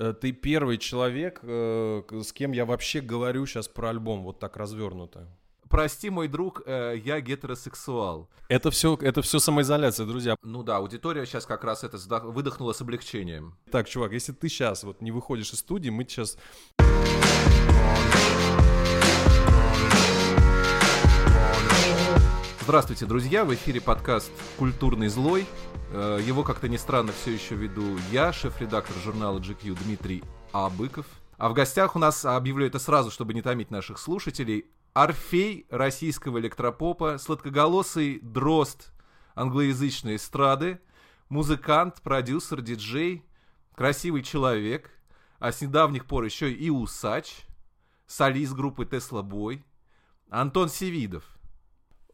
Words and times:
э, 0.00 0.14
ты 0.14 0.32
первый 0.32 0.78
человек, 0.78 1.40
э, 1.42 2.02
с 2.10 2.32
кем 2.32 2.52
я 2.52 2.64
вообще 2.64 3.00
говорю 3.00 3.46
сейчас 3.46 3.68
про 3.68 3.90
альбом, 3.90 4.22
вот 4.22 4.38
так 4.38 4.56
развернуто. 4.56 5.28
Прости, 5.68 6.10
мой 6.10 6.26
друг, 6.26 6.62
э, 6.66 6.96
я 7.04 7.20
гетеросексуал. 7.20 8.28
Это 8.48 8.72
все, 8.72 8.98
это 9.00 9.22
все 9.22 9.38
самоизоляция, 9.38 10.04
друзья. 10.04 10.34
Ну 10.42 10.64
да, 10.64 10.78
аудитория 10.78 11.24
сейчас 11.26 11.46
как 11.46 11.62
раз 11.62 11.84
это 11.84 11.96
выдохнула 12.24 12.72
с 12.72 12.80
облегчением. 12.80 13.54
Так, 13.70 13.88
чувак, 13.88 14.12
если 14.12 14.32
ты 14.32 14.48
сейчас 14.48 14.82
вот 14.82 15.00
не 15.00 15.12
выходишь 15.12 15.52
из 15.52 15.60
студии, 15.60 15.90
мы 15.90 16.02
сейчас... 16.04 16.36
Здравствуйте, 22.70 23.04
друзья! 23.04 23.44
В 23.44 23.52
эфире 23.52 23.80
подкаст 23.80 24.30
«Культурный 24.56 25.08
злой». 25.08 25.44
Э, 25.90 26.20
его, 26.24 26.44
как-то 26.44 26.68
ни 26.68 26.76
странно, 26.76 27.10
все 27.10 27.32
еще 27.32 27.56
веду 27.56 27.98
я, 28.12 28.32
шеф-редактор 28.32 28.94
журнала 29.02 29.40
GQ 29.40 29.76
Дмитрий 29.82 30.22
Абыков. 30.52 31.04
А 31.36 31.48
в 31.48 31.52
гостях 31.52 31.96
у 31.96 31.98
нас, 31.98 32.24
объявлю 32.24 32.68
это 32.68 32.78
сразу, 32.78 33.10
чтобы 33.10 33.34
не 33.34 33.42
томить 33.42 33.72
наших 33.72 33.98
слушателей, 33.98 34.66
Орфей 34.92 35.66
российского 35.68 36.38
электропопа, 36.38 37.18
сладкоголосый 37.18 38.20
дрозд 38.22 38.92
англоязычной 39.34 40.14
эстрады, 40.14 40.78
музыкант, 41.28 42.00
продюсер, 42.02 42.60
диджей, 42.60 43.24
красивый 43.74 44.22
человек, 44.22 44.92
а 45.40 45.50
с 45.50 45.60
недавних 45.60 46.06
пор 46.06 46.22
еще 46.22 46.52
и 46.52 46.70
усач, 46.70 47.34
солист 48.06 48.52
группы 48.52 48.86
Тесла 48.86 49.22
Бой, 49.22 49.64
Антон 50.30 50.68
Севидов. 50.68 51.24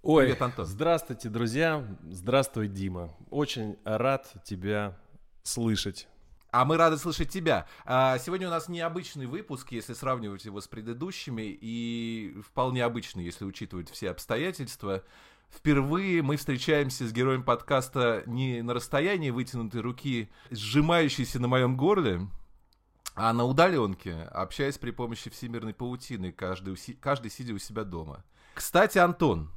Ой, 0.08 0.26
Привет, 0.26 0.42
Антон. 0.42 0.66
здравствуйте, 0.66 1.28
друзья. 1.28 1.84
Здравствуй, 2.08 2.68
Дима. 2.68 3.12
Очень 3.28 3.76
рад 3.84 4.32
тебя 4.44 4.96
слышать. 5.42 6.06
А 6.52 6.64
мы 6.64 6.76
рады 6.76 6.96
слышать 6.96 7.28
тебя. 7.28 7.66
А, 7.84 8.16
сегодня 8.18 8.46
у 8.46 8.50
нас 8.52 8.68
необычный 8.68 9.26
выпуск, 9.26 9.72
если 9.72 9.94
сравнивать 9.94 10.44
его 10.44 10.60
с 10.60 10.68
предыдущими, 10.68 11.42
и 11.60 12.36
вполне 12.46 12.84
обычный, 12.84 13.24
если 13.24 13.44
учитывать 13.44 13.90
все 13.90 14.12
обстоятельства. 14.12 15.02
Впервые 15.50 16.22
мы 16.22 16.36
встречаемся 16.36 17.04
с 17.08 17.12
героем 17.12 17.42
подкаста 17.42 18.22
не 18.26 18.62
на 18.62 18.74
расстоянии 18.74 19.30
вытянутой 19.30 19.80
руки, 19.80 20.30
сжимающейся 20.52 21.40
на 21.40 21.48
моем 21.48 21.76
горле, 21.76 22.28
а 23.16 23.32
на 23.32 23.42
удаленке, 23.44 24.22
общаясь 24.30 24.78
при 24.78 24.92
помощи 24.92 25.30
всемирной 25.30 25.74
паутины, 25.74 26.30
каждый, 26.30 26.76
каждый 27.00 27.32
сидя 27.32 27.54
у 27.54 27.58
себя 27.58 27.82
дома. 27.82 28.24
Кстати, 28.54 28.98
Антон, 28.98 29.50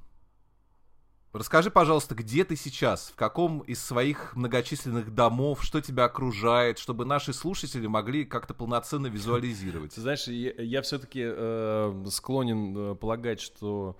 Расскажи, 1.31 1.69
пожалуйста, 1.69 2.15
где 2.15 2.43
ты 2.43 2.55
сейчас, 2.55 3.09
в 3.09 3.15
каком 3.15 3.59
из 3.59 3.83
своих 3.83 4.35
многочисленных 4.35 5.13
домов, 5.13 5.63
что 5.63 5.79
тебя 5.79 6.05
окружает, 6.05 6.79
чтобы 6.79 7.05
наши 7.05 7.33
слушатели 7.33 7.85
могли 7.85 8.25
как-то 8.25 8.55
полноценно 8.55 9.05
визуализировать. 9.07 9.93
Ты 9.93 10.01
знаешь, 10.01 10.27
я, 10.27 10.53
я 10.57 10.81
все-таки 10.81 11.21
э, 11.23 12.05
склонен 12.09 12.75
э, 12.75 12.95
полагать, 12.95 13.41
что 13.41 13.99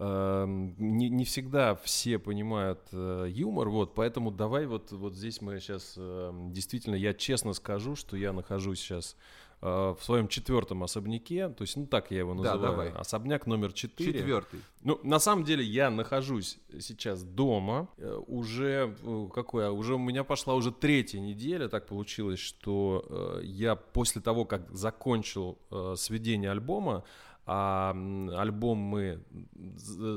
э, 0.00 0.44
не, 0.48 1.10
не 1.10 1.24
всегда 1.24 1.76
все 1.76 2.18
понимают 2.18 2.80
э, 2.90 3.26
юмор, 3.28 3.68
вот, 3.68 3.94
поэтому 3.94 4.32
давай 4.32 4.66
вот, 4.66 4.90
вот 4.90 5.14
здесь 5.14 5.40
мы 5.40 5.60
сейчас, 5.60 5.94
э, 5.96 6.32
действительно, 6.48 6.96
я 6.96 7.14
честно 7.14 7.52
скажу, 7.52 7.94
что 7.94 8.16
я 8.16 8.32
нахожусь 8.32 8.80
сейчас 8.80 9.14
Э, 9.14 9.43
в 9.64 9.98
своем 10.02 10.28
четвертом 10.28 10.82
особняке, 10.82 11.48
то 11.48 11.62
есть, 11.62 11.76
ну 11.76 11.86
так 11.86 12.10
я 12.10 12.18
его 12.18 12.34
называю, 12.34 12.60
да, 12.60 12.68
давай. 12.68 12.90
особняк 12.90 13.46
номер 13.46 13.72
четыре. 13.72 14.12
Четвертый. 14.12 14.60
Ну, 14.82 15.00
на 15.02 15.18
самом 15.18 15.44
деле 15.44 15.64
я 15.64 15.90
нахожусь 15.90 16.58
сейчас 16.80 17.22
дома, 17.22 17.88
э, 17.96 18.20
уже, 18.26 18.94
э, 19.02 19.28
какое, 19.32 19.70
уже 19.70 19.94
у 19.94 19.98
меня 19.98 20.22
пошла 20.22 20.54
уже 20.54 20.70
третья 20.70 21.18
неделя, 21.18 21.68
так 21.68 21.86
получилось, 21.86 22.40
что 22.40 23.40
я 23.42 23.74
после 23.74 24.20
того, 24.20 24.44
как 24.44 24.70
закончил 24.70 25.58
сведение 25.96 26.50
альбома, 26.50 27.04
а 27.46 27.96
альбом 28.36 28.78
мы 28.78 29.22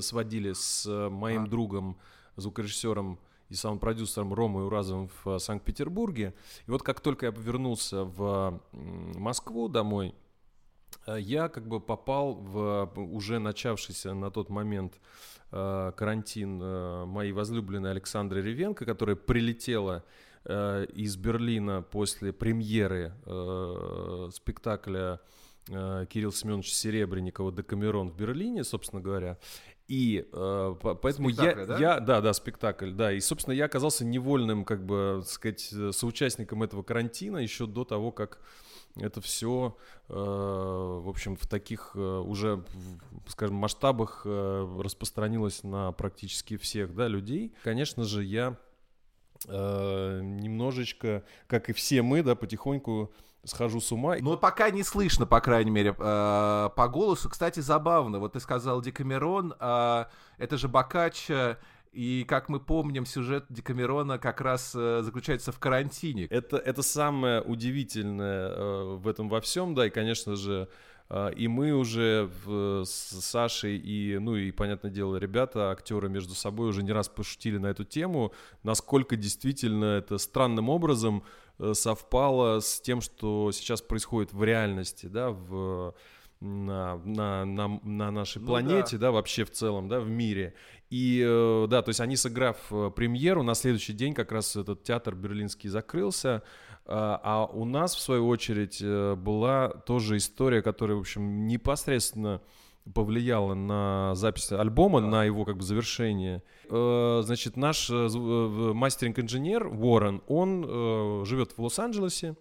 сводили 0.01 0.51
с 0.51 0.85
моим 1.09 1.43
а. 1.43 1.47
другом, 1.47 1.97
звукорежиссером 2.35 3.17
и 3.49 3.55
саунд-продюсером 3.55 4.33
Ромой 4.33 4.65
Уразовым 4.65 5.07
в 5.07 5.35
э, 5.35 5.39
Санкт-Петербурге. 5.39 6.33
И 6.65 6.71
вот 6.71 6.83
как 6.83 6.99
только 6.99 7.27
я 7.27 7.31
вернулся 7.31 8.03
в 8.03 8.61
Москву 8.71 9.67
домой, 9.69 10.13
э, 11.05 11.17
я 11.19 11.47
как 11.47 11.67
бы 11.67 11.79
попал 11.79 12.33
в 12.35 12.91
уже 12.95 13.39
начавшийся 13.39 14.13
на 14.13 14.31
тот 14.31 14.49
момент 14.49 14.99
э, 15.51 15.91
карантин 15.95 16.57
моей 17.07 17.31
возлюбленной 17.31 17.91
Александры 17.91 18.41
Ревенко, 18.41 18.85
которая 18.85 19.15
прилетела 19.15 20.03
из 20.45 21.17
Берлина 21.17 21.81
после 21.81 22.31
премьеры 22.31 23.11
спектакля 24.31 25.19
Кирилл 25.65 26.31
Семенович 26.31 26.73
Серебренникова 26.73 27.51
«Декамерон» 27.51 28.11
в 28.11 28.15
Берлине, 28.15 28.63
собственно 28.63 29.01
говоря. 29.01 29.37
И 29.87 30.27
э, 30.33 30.75
поэтому 30.81 31.29
спектакль, 31.29 31.59
я, 31.61 31.65
да? 31.65 31.77
я, 31.77 31.99
да, 31.99 32.21
да, 32.21 32.33
спектакль, 32.33 32.91
да. 32.91 33.13
И, 33.13 33.21
собственно, 33.21 33.53
я 33.53 33.65
оказался 33.65 34.03
невольным, 34.03 34.65
как 34.65 34.85
бы, 34.85 35.21
так 35.23 35.31
сказать, 35.31 35.73
соучастником 35.95 36.61
этого 36.63 36.83
карантина 36.83 37.37
еще 37.37 37.67
до 37.67 37.85
того, 37.85 38.11
как 38.11 38.41
это 38.99 39.21
все, 39.21 39.77
э, 40.09 40.13
в 40.13 41.07
общем, 41.07 41.37
в 41.37 41.47
таких 41.47 41.91
э, 41.95 41.99
уже, 41.99 42.65
скажем, 43.27 43.55
масштабах 43.55 44.23
э, 44.25 44.81
распространилось 44.81 45.63
на 45.63 45.91
практически 45.91 46.57
всех, 46.57 46.93
да, 46.93 47.07
людей. 47.07 47.53
Конечно 47.63 48.03
же, 48.03 48.23
я 48.23 48.57
э, 49.47 50.21
немножечко, 50.21 51.23
как 51.47 51.69
и 51.69 51.73
все 51.73 52.01
мы, 52.01 52.23
да, 52.23 52.35
потихоньку 52.35 53.13
схожу 53.43 53.79
с 53.79 53.91
ума. 53.91 54.15
Но 54.19 54.37
пока 54.37 54.69
не 54.69 54.83
слышно, 54.83 55.25
по 55.25 55.39
крайней 55.39 55.71
мере, 55.71 55.95
э, 55.97 56.69
по 56.75 56.87
голосу. 56.87 57.29
Кстати, 57.29 57.59
забавно, 57.59 58.19
вот 58.19 58.33
ты 58.33 58.39
сказал 58.39 58.81
Декамерон, 58.81 59.53
э, 59.59 60.05
это 60.37 60.57
же 60.57 60.67
Бокаччо, 60.67 61.57
и, 61.97 62.25
как 62.27 62.47
мы 62.47 62.59
помним, 62.59 63.07
сюжет 63.07 63.45
Декамерона 63.49 64.19
как 64.19 64.41
раз 64.41 64.73
э, 64.75 65.01
заключается 65.01 65.51
в 65.51 65.57
карантине. 65.57 66.25
Это, 66.25 66.57
это 66.57 66.83
самое 66.83 67.41
удивительное 67.41 68.49
э, 68.49 68.95
в 68.97 69.07
этом 69.07 69.29
во 69.29 69.41
всем, 69.41 69.73
да, 69.73 69.87
и, 69.87 69.89
конечно 69.89 70.35
же, 70.35 70.69
э, 71.09 71.33
и 71.35 71.47
мы 71.47 71.73
уже 71.73 72.29
в, 72.45 72.83
с 72.83 73.19
Сашей 73.21 73.77
и, 73.77 74.19
ну 74.19 74.35
и, 74.35 74.51
понятное 74.51 74.91
дело, 74.91 75.15
ребята, 75.15 75.71
актеры 75.71 76.07
между 76.07 76.35
собой 76.35 76.69
уже 76.69 76.83
не 76.83 76.91
раз 76.91 77.09
пошутили 77.09 77.57
на 77.57 77.65
эту 77.65 77.83
тему, 77.83 78.31
насколько 78.61 79.15
действительно 79.15 79.97
это 79.97 80.19
странным 80.19 80.69
образом 80.69 81.23
совпало 81.73 82.59
с 82.59 82.81
тем, 82.81 83.01
что 83.01 83.51
сейчас 83.51 83.81
происходит 83.81 84.33
в 84.33 84.43
реальности, 84.43 85.07
да, 85.07 85.31
в, 85.31 85.95
на, 86.39 86.97
на, 86.97 87.45
на, 87.45 87.79
на 87.83 88.11
нашей 88.11 88.39
ну, 88.39 88.47
планете, 88.47 88.97
да. 88.97 89.07
да, 89.07 89.11
вообще 89.11 89.43
в 89.43 89.51
целом, 89.51 89.87
да, 89.87 89.99
в 89.99 90.09
мире. 90.09 90.53
И, 90.89 91.23
э, 91.25 91.67
да, 91.69 91.81
то 91.81 91.89
есть 91.89 91.99
они, 91.99 92.15
сыграв 92.15 92.57
э, 92.71 92.91
премьеру, 92.95 93.43
на 93.43 93.55
следующий 93.55 93.93
день 93.93 94.13
как 94.13 94.31
раз 94.31 94.55
этот 94.55 94.83
театр 94.83 95.15
берлинский 95.15 95.69
закрылся, 95.69 96.43
а 96.89 97.49
у 97.51 97.65
нас, 97.65 97.95
в 97.95 97.99
свою 97.99 98.29
очередь, 98.29 98.81
была 98.81 99.67
тоже 99.67 100.15
история, 100.15 100.61
которая, 100.61 100.95
в 100.95 101.01
общем, 101.01 101.45
непосредственно 101.45 102.41
повлияло 102.93 103.53
на 103.53 104.15
запись 104.15 104.51
альбома, 104.51 104.99
на 104.99 105.23
его 105.23 105.45
как 105.45 105.57
бы 105.57 105.63
завершение. 105.63 106.43
Э, 106.69 107.21
значит, 107.23 107.57
наш 107.57 107.89
э, 107.89 107.93
э, 107.93 108.73
мастеринг-инженер 108.73 109.67
Уоррен, 109.67 110.21
он 110.27 111.25
живет 111.25 111.57
в 111.57 111.61
Лос-Анджелесе, 111.61 112.35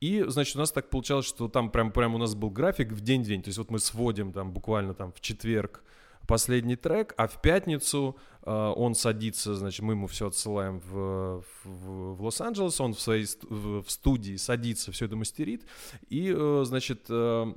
и, 0.00 0.24
значит, 0.28 0.56
у 0.56 0.58
нас 0.58 0.72
так 0.72 0.90
получалось, 0.90 1.26
что 1.26 1.48
там 1.48 1.70
прям, 1.70 1.90
прям 1.90 2.14
у 2.14 2.18
нас 2.18 2.34
был 2.34 2.50
график 2.50 2.92
в 2.92 3.00
день-день, 3.00 3.42
то 3.42 3.48
есть 3.48 3.58
вот 3.58 3.70
мы 3.70 3.78
сводим 3.78 4.32
там 4.32 4.52
буквально 4.52 4.94
там 4.94 5.12
в 5.12 5.20
четверг 5.20 5.82
последний 6.26 6.76
трек, 6.76 7.14
а 7.16 7.28
в 7.28 7.40
пятницу 7.40 8.16
э, 8.42 8.50
он 8.50 8.94
садится, 8.94 9.54
значит, 9.54 9.82
мы 9.82 9.94
ему 9.94 10.06
все 10.06 10.26
отсылаем 10.26 10.80
в, 10.80 11.44
в, 11.64 12.14
в 12.16 12.22
Лос-Анджелес, 12.22 12.80
он 12.80 12.94
в 12.94 13.00
своей 13.00 13.26
в, 13.48 13.82
в 13.82 13.90
студии 13.90 14.36
садится, 14.36 14.92
все 14.92 15.06
это 15.06 15.16
мастерит, 15.16 15.64
и, 16.08 16.34
э, 16.36 16.62
значит, 16.66 17.06
э, 17.08 17.54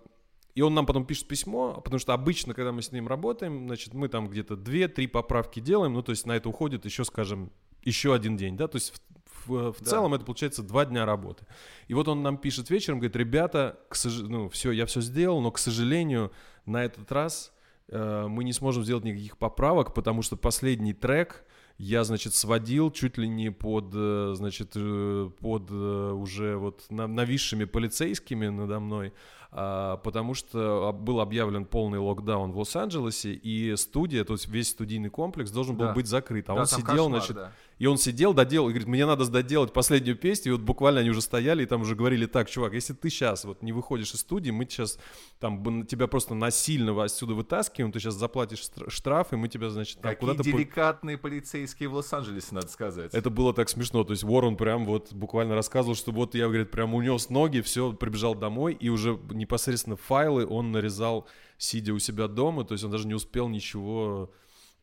и 0.56 0.62
он 0.62 0.74
нам 0.74 0.86
потом 0.86 1.06
пишет 1.06 1.28
письмо, 1.28 1.80
потому 1.82 2.00
что 2.00 2.14
обычно, 2.14 2.54
когда 2.54 2.72
мы 2.72 2.82
с 2.82 2.92
ним 2.92 3.08
работаем, 3.08 3.68
значит, 3.68 3.94
мы 3.94 4.08
там 4.10 4.28
где-то 4.28 4.56
2-3 4.56 5.08
поправки 5.08 5.60
делаем, 5.60 5.94
ну, 5.94 6.02
то 6.02 6.12
есть 6.12 6.26
на 6.26 6.34
это 6.34 6.50
уходит 6.50 6.86
еще, 6.86 7.06
скажем, 7.06 7.52
еще 7.84 8.14
один 8.14 8.36
день, 8.36 8.58
да, 8.58 8.68
то 8.68 8.76
есть 8.76 8.94
в, 9.26 9.50
в, 9.50 9.74
в 9.74 9.80
да. 9.80 9.90
целом 9.90 10.14
это 10.14 10.26
получается 10.26 10.64
два 10.64 10.86
дня 10.86 11.06
работы. 11.06 11.46
И 11.88 11.94
вот 11.94 12.08
он 12.08 12.24
нам 12.24 12.38
пишет 12.38 12.70
вечером, 12.70 13.00
говорит, 13.00 13.16
ребята, 13.16 13.80
к 13.90 13.96
сож... 13.96 14.20
ну, 14.20 14.50
все, 14.50 14.72
я 14.72 14.86
все 14.86 15.02
сделал, 15.02 15.42
но, 15.42 15.52
к 15.52 15.60
сожалению, 15.60 16.32
на 16.66 16.84
этот 16.84 17.12
раз 17.12 17.54
э, 17.88 18.26
мы 18.28 18.44
не 18.44 18.54
сможем 18.54 18.84
сделать 18.84 19.06
никаких 19.06 19.38
поправок, 19.38 19.94
потому 19.94 20.22
что 20.22 20.36
последний 20.36 20.94
трек 20.94 21.46
я, 21.80 22.04
значит, 22.04 22.36
сводил 22.36 22.92
чуть 22.92 23.18
ли 23.18 23.28
не 23.30 23.52
под, 23.52 23.92
э, 23.94 24.34
значит, 24.36 24.74
э, 24.76 25.32
под 25.40 25.72
э, 25.72 26.12
уже 26.12 26.58
вот 26.58 26.86
нависшими 26.90 27.64
полицейскими 27.64 28.48
надо 28.48 28.82
мной, 28.82 29.14
потому 29.52 30.34
что 30.36 30.92
был 30.94 31.22
объявлен 31.22 31.66
полный 31.66 32.00
локдаун 32.00 32.52
в 32.52 32.60
Лос-Анджелесе, 32.60 33.34
и 33.34 33.76
студия, 33.76 34.24
то 34.24 34.34
есть 34.34 34.48
весь 34.48 34.70
студийный 34.70 35.10
комплекс 35.10 35.50
должен 35.52 35.76
был 35.76 35.88
да. 35.88 35.94
быть 35.94 36.08
закрыт. 36.08 36.50
А 36.50 36.54
да, 36.54 36.62
он 36.62 36.68
сидел, 36.68 36.86
кошмар, 36.86 37.10
значит, 37.10 37.36
да. 37.36 37.52
И 37.80 37.86
он 37.86 37.98
сидел, 37.98 38.34
доделал, 38.34 38.68
и 38.68 38.72
говорит, 38.72 38.90
мне 38.90 39.06
надо 39.06 39.26
доделать 39.30 39.72
последнюю 39.72 40.18
песню, 40.18 40.52
и 40.52 40.56
вот 40.56 40.62
буквально 40.62 41.00
они 41.00 41.10
уже 41.10 41.22
стояли, 41.22 41.64
и 41.64 41.66
там 41.66 41.82
уже 41.82 41.96
говорили, 41.96 42.26
так, 42.26 42.50
чувак, 42.50 42.74
если 42.74 42.94
ты 42.94 43.10
сейчас 43.10 43.46
вот 43.46 43.64
не 43.64 43.72
выходишь 43.72 44.14
из 44.14 44.20
студии, 44.20 44.52
мы 44.52 44.66
сейчас 44.66 45.00
там 45.40 45.86
тебя 45.86 46.08
просто 46.08 46.36
насильно 46.36 47.02
отсюда 47.02 47.34
вытаскиваем, 47.36 47.94
ты 47.94 48.02
сейчас 48.02 48.16
заплатишь 48.16 48.70
штраф, 48.90 49.32
и 49.32 49.38
мы 49.38 49.48
тебя, 49.48 49.70
значит, 49.70 50.02
там 50.02 50.14
куда-то... 50.18 50.44
деликатные 50.44 51.18
полицейские 51.18 51.88
в 51.88 51.94
Лос-Анджелесе, 51.94 52.50
надо 52.52 52.68
сказать. 52.68 53.14
Это 53.14 53.30
было 53.30 53.54
так 53.54 53.70
смешно, 53.70 54.04
то 54.04 54.12
есть 54.12 54.26
Уоррен 54.26 54.58
прям 54.58 54.86
вот 54.86 55.14
буквально 55.14 55.56
рассказывал, 55.56 55.96
что 55.96 56.12
вот 56.12 56.36
я, 56.36 56.48
говорит, 56.48 56.72
прям 56.72 56.94
унес 56.94 57.30
ноги, 57.30 57.62
все, 57.62 57.94
прибежал 57.94 58.36
домой, 58.36 58.74
и 58.78 58.90
уже 58.90 59.18
непосредственно 59.30 59.96
файлы 59.96 60.46
он 60.46 60.74
нарезал, 60.74 61.30
сидя 61.58 61.94
у 61.94 62.00
себя 62.00 62.28
дома, 62.28 62.66
то 62.66 62.74
есть 62.74 62.84
он 62.84 62.92
даже 62.92 63.08
не 63.08 63.14
успел 63.14 63.48
ничего 63.48 64.34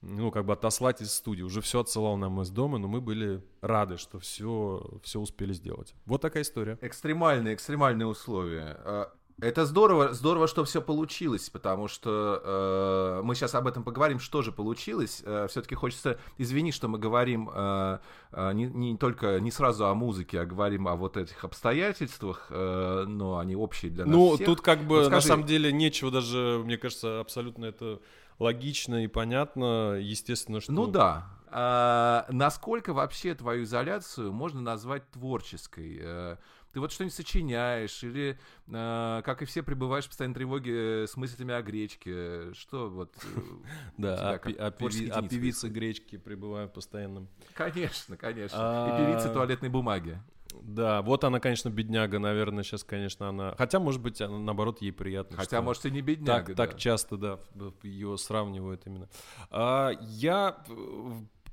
ну, 0.06 0.30
как 0.30 0.44
бы 0.44 0.52
отослать 0.52 1.00
из 1.00 1.12
студии. 1.12 1.42
Уже 1.42 1.60
все 1.60 1.80
отсылал 1.80 2.16
нам 2.16 2.40
из 2.40 2.50
дома, 2.50 2.78
но 2.78 2.88
мы 2.88 3.00
были 3.00 3.42
рады, 3.60 3.96
что 3.96 4.18
все, 4.18 4.84
все 5.02 5.20
успели 5.20 5.52
сделать. 5.52 5.94
Вот 6.06 6.20
такая 6.20 6.42
история. 6.42 6.78
Экстремальные, 6.80 7.54
экстремальные 7.54 8.06
условия. 8.06 8.76
А, 8.84 9.12
это 9.38 9.66
здорово, 9.66 10.14
здорово, 10.14 10.46
что 10.48 10.64
все 10.64 10.80
получилось, 10.80 11.50
потому 11.50 11.88
что 11.88 12.40
э, 12.42 13.20
мы 13.22 13.34
сейчас 13.34 13.54
об 13.54 13.66
этом 13.66 13.84
поговорим, 13.84 14.18
что 14.18 14.40
же 14.40 14.50
получилось. 14.50 15.22
Э, 15.26 15.46
Все-таки 15.50 15.74
хочется 15.74 16.18
извинить, 16.38 16.72
что 16.72 16.88
мы 16.88 16.98
говорим 16.98 17.50
э, 17.52 17.98
э, 18.32 18.52
не, 18.54 18.64
не 18.64 18.96
только 18.96 19.38
не 19.40 19.50
сразу 19.50 19.88
о 19.88 19.94
музыке, 19.94 20.40
а 20.40 20.46
говорим 20.46 20.88
о 20.88 20.96
вот 20.96 21.18
этих 21.18 21.44
обстоятельствах, 21.44 22.46
э, 22.48 23.04
но 23.06 23.36
они 23.36 23.54
общие 23.54 23.90
для 23.90 24.06
нас. 24.06 24.14
Ну, 24.14 24.36
всех. 24.36 24.46
тут 24.46 24.60
как 24.62 24.84
бы 24.84 24.96
ну, 24.96 25.04
скажи... 25.04 25.14
на 25.16 25.20
самом 25.20 25.44
деле 25.44 25.70
нечего 25.70 26.10
даже, 26.10 26.62
мне 26.64 26.78
кажется, 26.78 27.20
абсолютно 27.20 27.66
это 27.66 28.00
логично 28.38 29.04
и 29.04 29.06
понятно, 29.06 29.94
естественно, 29.94 30.60
что... 30.60 30.72
Ну 30.72 30.86
да. 30.86 31.26
А, 31.48 32.26
насколько 32.28 32.92
вообще 32.92 33.34
твою 33.34 33.64
изоляцию 33.64 34.32
можно 34.32 34.60
назвать 34.60 35.10
творческой? 35.10 35.98
Э, 36.00 36.36
ты 36.72 36.80
вот 36.80 36.92
что-нибудь 36.92 37.14
сочиняешь, 37.14 38.02
или, 38.02 38.38
э, 38.68 39.22
как 39.24 39.40
и 39.42 39.44
все, 39.46 39.62
пребываешь 39.62 40.04
в 40.04 40.08
постоянной 40.08 40.34
тревоге 40.34 41.06
с 41.06 41.16
мыслями 41.16 41.54
о 41.54 41.62
гречке. 41.62 42.52
Что 42.52 42.90
вот... 42.90 43.16
Э, 43.16 43.40
да, 43.96 44.32
о, 44.34 44.70
певице 44.72 45.68
гречки 45.68 46.18
пребываю 46.18 46.68
постоянно. 46.68 47.26
Конечно, 47.54 48.16
конечно. 48.16 48.56
И 48.92 49.06
певице 49.06 49.32
туалетной 49.32 49.70
бумаги. 49.70 50.20
Да, 50.62 51.02
вот 51.02 51.24
она, 51.24 51.40
конечно, 51.40 51.68
бедняга, 51.68 52.18
наверное, 52.18 52.64
сейчас, 52.64 52.84
конечно, 52.84 53.28
она... 53.28 53.54
Хотя, 53.56 53.78
может 53.78 54.00
быть, 54.00 54.20
она, 54.20 54.38
наоборот, 54.38 54.80
ей 54.82 54.92
приятно. 54.92 55.36
Хотя, 55.36 55.62
может, 55.62 55.86
и 55.86 55.90
не 55.90 56.00
бедняга, 56.00 56.46
Так, 56.46 56.56
да. 56.56 56.66
так 56.66 56.78
часто, 56.78 57.16
да, 57.16 57.38
ее 57.82 58.16
сравнивают 58.18 58.86
именно. 58.86 59.08
А, 59.50 59.92
я 60.00 60.58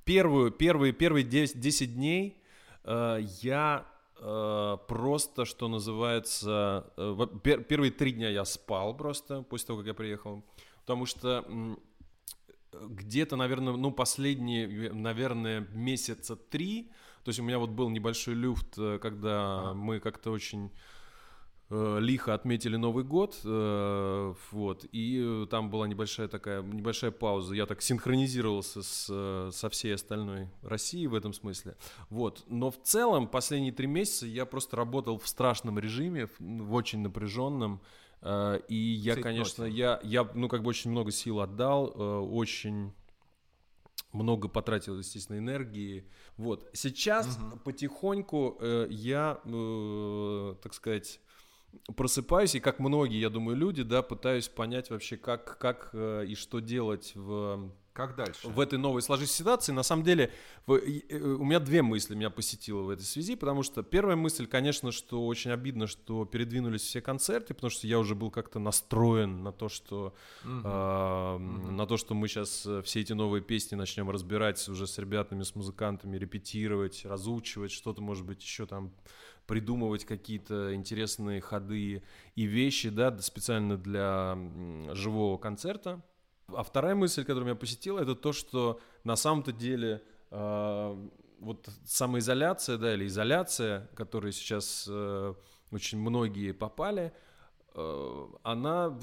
первую, 0.06 0.52
первые, 0.52 0.94
первые 0.94 1.24
10, 1.24 1.60
10 1.60 1.96
дней 1.96 2.42
а, 2.84 3.18
я 3.18 3.86
а, 4.20 4.78
просто, 4.78 5.46
что 5.46 5.68
называется, 5.68 6.92
пер, 7.44 7.64
первые 7.64 7.92
три 7.92 8.12
дня 8.12 8.30
я 8.30 8.46
спал 8.46 8.96
просто 8.96 9.42
после 9.44 9.68
того, 9.68 9.80
как 9.80 9.88
я 9.88 9.94
приехал, 9.94 10.44
потому 10.82 11.06
что 11.06 11.46
где-то, 12.74 13.36
наверное, 13.36 13.74
ну, 13.74 13.92
последние, 13.92 14.92
наверное, 14.92 15.68
месяца 15.74 16.36
три 16.36 16.92
то 17.24 17.30
есть 17.30 17.40
у 17.40 17.44
меня 17.44 17.58
вот 17.58 17.70
был 17.70 17.90
небольшой 17.90 18.34
люфт, 18.34 18.78
э, 18.78 19.00
когда 19.02 19.70
а. 19.70 19.74
мы 19.74 20.00
как-то 20.00 20.32
очень 20.32 20.72
э, 21.70 21.98
лихо 22.02 22.34
отметили 22.34 22.76
Новый 22.76 23.06
год, 23.06 23.40
э, 23.46 24.34
вот, 24.52 24.86
и 24.92 25.48
там 25.50 25.70
была 25.70 25.88
небольшая 25.88 26.28
такая, 26.28 26.62
небольшая 26.62 27.12
пауза, 27.12 27.56
я 27.56 27.66
так 27.66 27.82
синхронизировался 27.82 28.84
с, 28.84 29.52
со 29.52 29.70
всей 29.70 29.96
остальной 29.96 30.50
Россией 30.62 31.08
в 31.08 31.16
этом 31.16 31.34
смысле, 31.34 31.78
вот, 32.10 32.44
но 32.48 32.72
в 32.72 32.82
целом 32.84 33.28
последние 33.28 33.72
три 33.72 33.88
месяца 33.88 34.28
я 34.28 34.46
просто 34.46 34.76
работал 34.76 35.18
в 35.18 35.28
страшном 35.28 35.80
режиме, 35.80 36.28
в 36.40 36.74
очень 36.74 37.00
напряженном, 37.00 37.82
и 38.70 38.76
я, 38.76 39.18
конечно, 39.18 39.66
я, 39.66 40.00
я, 40.02 40.30
ну, 40.34 40.48
как 40.48 40.64
бы 40.64 40.70
очень 40.70 40.92
много 40.92 41.12
сил 41.12 41.42
отдал, 41.42 41.94
очень 41.98 42.94
много 44.14 44.48
потратил, 44.48 44.98
естественно, 44.98 45.38
энергии. 45.38 46.08
Вот. 46.38 46.70
Сейчас 46.74 47.38
угу. 47.38 47.60
потихоньку 47.60 48.58
э, 48.62 48.88
я, 48.90 49.40
э, 49.44 50.56
так 50.62 50.74
сказать, 50.74 51.20
просыпаюсь, 51.96 52.56
и 52.56 52.60
как 52.60 52.80
многие, 52.80 53.20
я 53.20 53.30
думаю, 53.30 53.58
люди, 53.58 53.84
да, 53.84 54.02
пытаюсь 54.02 54.48
понять 54.48 54.90
вообще, 54.90 55.18
как, 55.18 55.58
как 55.58 55.90
э, 55.94 56.26
и 56.28 56.36
что 56.36 56.60
делать 56.60 57.14
в 57.16 57.72
как 57.94 58.16
дальше? 58.16 58.48
В 58.48 58.60
этой 58.60 58.80
новой 58.80 59.02
сложившейся 59.02 59.40
ситуации, 59.40 59.72
на 59.72 59.84
самом 59.84 60.04
деле, 60.04 60.32
в, 60.66 60.74
э, 60.74 61.20
у 61.20 61.44
меня 61.44 61.60
две 61.60 61.82
мысли 61.82 62.16
меня 62.16 62.30
посетило 62.30 62.82
в 62.82 62.90
этой 62.90 63.04
связи, 63.04 63.36
потому 63.36 63.64
что 63.64 63.84
первая 63.84 64.16
мысль, 64.16 64.48
конечно, 64.48 64.92
что 64.92 65.26
очень 65.26 65.52
обидно, 65.52 65.86
что 65.88 66.26
передвинулись 66.26 66.82
все 66.82 67.02
концерты, 67.02 67.54
потому 67.54 67.70
что 67.70 67.86
я 67.88 68.00
уже 68.00 68.16
был 68.16 68.32
как-то 68.32 68.60
настроен 68.60 69.44
на 69.44 69.52
то, 69.52 69.70
что 69.70 70.16
угу. 70.44 70.52
э, 70.52 71.36
угу. 71.36 71.72
на 71.72 71.86
то, 71.86 71.98
что 71.98 72.16
мы 72.16 72.28
сейчас 72.28 72.66
э, 72.66 72.82
все 72.82 73.02
эти 73.02 73.14
новые 73.14 73.44
песни 73.44 73.76
начнем 73.76 74.10
разбирать 74.10 74.68
уже 74.68 74.88
с 74.88 74.98
ребятами, 74.98 75.44
с 75.44 75.56
музыкантами, 75.56 76.18
репетировать, 76.18 77.06
разучивать, 77.06 77.72
что-то, 77.72 78.02
может 78.02 78.26
быть, 78.26 78.42
еще 78.42 78.66
там 78.66 78.92
придумывать 79.46 80.06
какие-то 80.06 80.74
интересные 80.74 81.42
ходы 81.42 82.04
и 82.36 82.44
вещи, 82.44 82.90
да, 82.90 83.18
специально 83.20 83.78
для 83.78 84.38
живого 84.94 85.38
концерта. 85.38 86.02
А 86.56 86.64
вторая 86.64 86.96
мысль, 86.96 87.24
которая 87.24 87.46
меня 87.46 87.56
посетила, 87.56 88.00
это 88.00 88.16
то, 88.16 88.34
что 88.34 88.80
на 89.04 89.16
самом-то 89.16 89.52
деле 89.52 90.02
э, 90.32 91.10
вот 91.40 91.70
самоизоляция, 91.86 92.78
да, 92.78 92.94
или 92.94 93.08
изоляция, 93.08 93.90
которой 93.96 94.32
сейчас 94.32 94.88
э, 94.90 95.34
очень 95.72 96.00
многие 96.00 96.54
попали, 96.54 97.14
э, 97.76 98.28
она, 98.44 98.98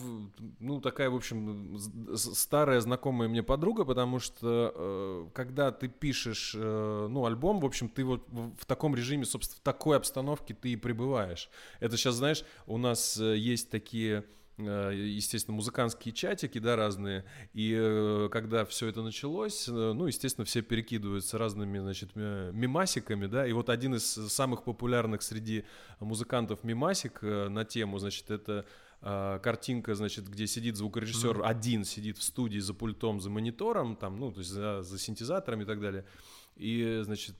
ну, 0.58 0.80
такая, 0.80 1.10
в 1.10 1.16
общем, 1.16 1.78
старая 2.16 2.80
знакомая 2.80 3.28
мне 3.28 3.42
подруга, 3.42 3.84
потому 3.84 4.18
что 4.18 4.72
э, 4.74 5.28
когда 5.34 5.70
ты 5.70 5.88
пишешь, 5.88 6.54
э, 6.56 7.06
ну, 7.10 7.26
альбом, 7.26 7.60
в 7.60 7.66
общем, 7.66 7.88
ты 7.88 8.04
вот 8.04 8.26
в 8.28 8.64
таком 8.66 8.94
режиме, 8.94 9.24
собственно, 9.24 9.58
в 9.58 9.62
такой 9.62 9.96
обстановке 9.96 10.54
ты 10.54 10.70
и 10.70 10.76
пребываешь. 10.76 11.50
Это 11.80 11.96
сейчас, 11.96 12.14
знаешь, 12.14 12.44
у 12.66 12.78
нас 12.78 13.16
есть 13.18 13.70
такие 13.70 14.24
естественно, 14.64 15.56
музыкантские 15.56 16.12
чатики, 16.12 16.58
да, 16.58 16.76
разные, 16.76 17.24
и 17.52 17.74
э, 17.76 18.28
когда 18.30 18.64
все 18.64 18.88
это 18.88 19.02
началось, 19.02 19.68
э, 19.68 19.72
ну, 19.72 20.06
естественно, 20.06 20.44
все 20.44 20.62
перекидываются 20.62 21.38
разными, 21.38 21.78
значит, 21.78 22.14
мимасиками, 22.16 23.26
да, 23.26 23.46
и 23.46 23.52
вот 23.52 23.68
один 23.68 23.94
из 23.94 24.04
самых 24.04 24.64
популярных 24.64 25.22
среди 25.22 25.64
музыкантов 26.00 26.64
мимасик 26.64 27.22
на 27.22 27.64
тему, 27.64 27.98
значит, 27.98 28.30
это 28.30 28.64
картинка, 29.00 29.94
значит, 29.94 30.28
где 30.28 30.46
сидит 30.46 30.76
звукорежиссер 30.76 31.38
mm-hmm. 31.38 31.46
один, 31.46 31.84
сидит 31.84 32.18
в 32.18 32.22
студии 32.22 32.58
за 32.58 32.74
пультом, 32.74 33.18
за 33.20 33.30
монитором, 33.30 33.96
там, 33.96 34.20
ну, 34.20 34.30
то 34.30 34.40
есть 34.40 34.50
за, 34.50 34.82
за 34.82 34.98
синтезатором 34.98 35.62
и 35.62 35.64
так 35.64 35.80
далее, 35.80 36.04
и, 36.56 37.00
значит, 37.02 37.36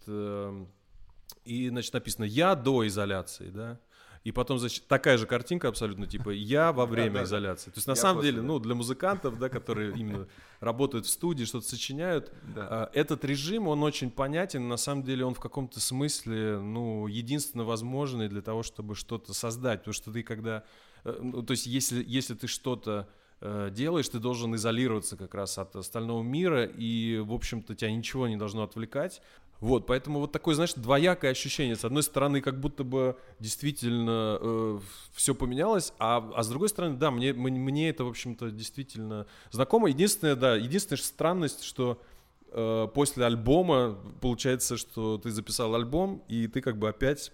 и, 1.44 1.68
значит, 1.68 1.92
написано 1.92 2.24
«я 2.24 2.54
до 2.54 2.86
изоляции», 2.86 3.50
да, 3.50 3.78
и 4.22 4.32
потом 4.32 4.58
значит, 4.58 4.86
такая 4.86 5.16
же 5.16 5.26
картинка 5.26 5.68
абсолютно, 5.68 6.06
типа 6.06 6.30
я 6.30 6.72
во 6.72 6.84
время 6.84 7.22
изоляции. 7.22 7.70
То 7.70 7.78
есть 7.78 7.86
на 7.86 7.94
самом 7.94 8.22
деле, 8.22 8.42
ну, 8.42 8.58
для 8.58 8.74
музыкантов, 8.74 9.38
да, 9.38 9.48
которые 9.48 9.96
именно 9.96 10.28
работают 10.60 11.06
в 11.06 11.08
студии, 11.08 11.44
что-то 11.44 11.66
сочиняют, 11.66 12.30
а, 12.54 12.90
этот 12.92 13.24
режим, 13.24 13.66
он 13.66 13.82
очень 13.82 14.10
понятен, 14.10 14.68
на 14.68 14.76
самом 14.76 15.04
деле 15.04 15.24
он 15.24 15.34
в 15.34 15.40
каком-то 15.40 15.80
смысле, 15.80 16.58
ну, 16.60 17.06
единственно 17.06 17.64
возможный 17.64 18.28
для 18.28 18.42
того, 18.42 18.62
чтобы 18.62 18.94
что-то 18.94 19.32
создать, 19.32 19.80
потому 19.80 19.94
что 19.94 20.12
ты 20.12 20.22
когда, 20.22 20.64
э, 21.04 21.18
ну, 21.18 21.42
то 21.42 21.52
есть 21.52 21.66
если, 21.66 22.04
если 22.06 22.34
ты 22.34 22.46
что-то 22.46 23.08
э, 23.40 23.70
делаешь, 23.72 24.08
ты 24.08 24.18
должен 24.18 24.54
изолироваться 24.54 25.16
как 25.16 25.34
раз 25.34 25.56
от 25.56 25.74
остального 25.76 26.22
мира, 26.22 26.64
и, 26.66 27.18
в 27.18 27.32
общем-то, 27.32 27.74
тебя 27.74 27.90
ничего 27.90 28.28
не 28.28 28.36
должно 28.36 28.64
отвлекать. 28.64 29.22
Вот, 29.60 29.86
поэтому 29.86 30.20
вот 30.20 30.32
такое, 30.32 30.54
знаешь, 30.54 30.72
двоякое 30.74 31.30
ощущение. 31.30 31.76
С 31.76 31.84
одной 31.84 32.02
стороны, 32.02 32.40
как 32.40 32.58
будто 32.58 32.82
бы 32.82 33.16
действительно 33.38 34.38
э, 34.40 34.78
все 35.14 35.34
поменялось, 35.34 35.92
а, 35.98 36.32
а 36.34 36.42
с 36.42 36.48
другой 36.48 36.70
стороны, 36.70 36.96
да, 36.96 37.10
мне, 37.10 37.34
мне 37.34 37.90
это, 37.90 38.04
в 38.04 38.08
общем-то, 38.08 38.50
действительно 38.50 39.26
знакомо. 39.50 39.88
Единственное, 39.88 40.34
да, 40.34 40.56
единственная 40.56 41.02
странность, 41.02 41.62
что 41.62 42.00
э, 42.52 42.88
после 42.94 43.26
альбома 43.26 43.98
получается, 44.22 44.78
что 44.78 45.18
ты 45.18 45.30
записал 45.30 45.74
альбом, 45.74 46.24
и 46.26 46.46
ты 46.46 46.62
как 46.62 46.78
бы 46.78 46.88
опять 46.88 47.30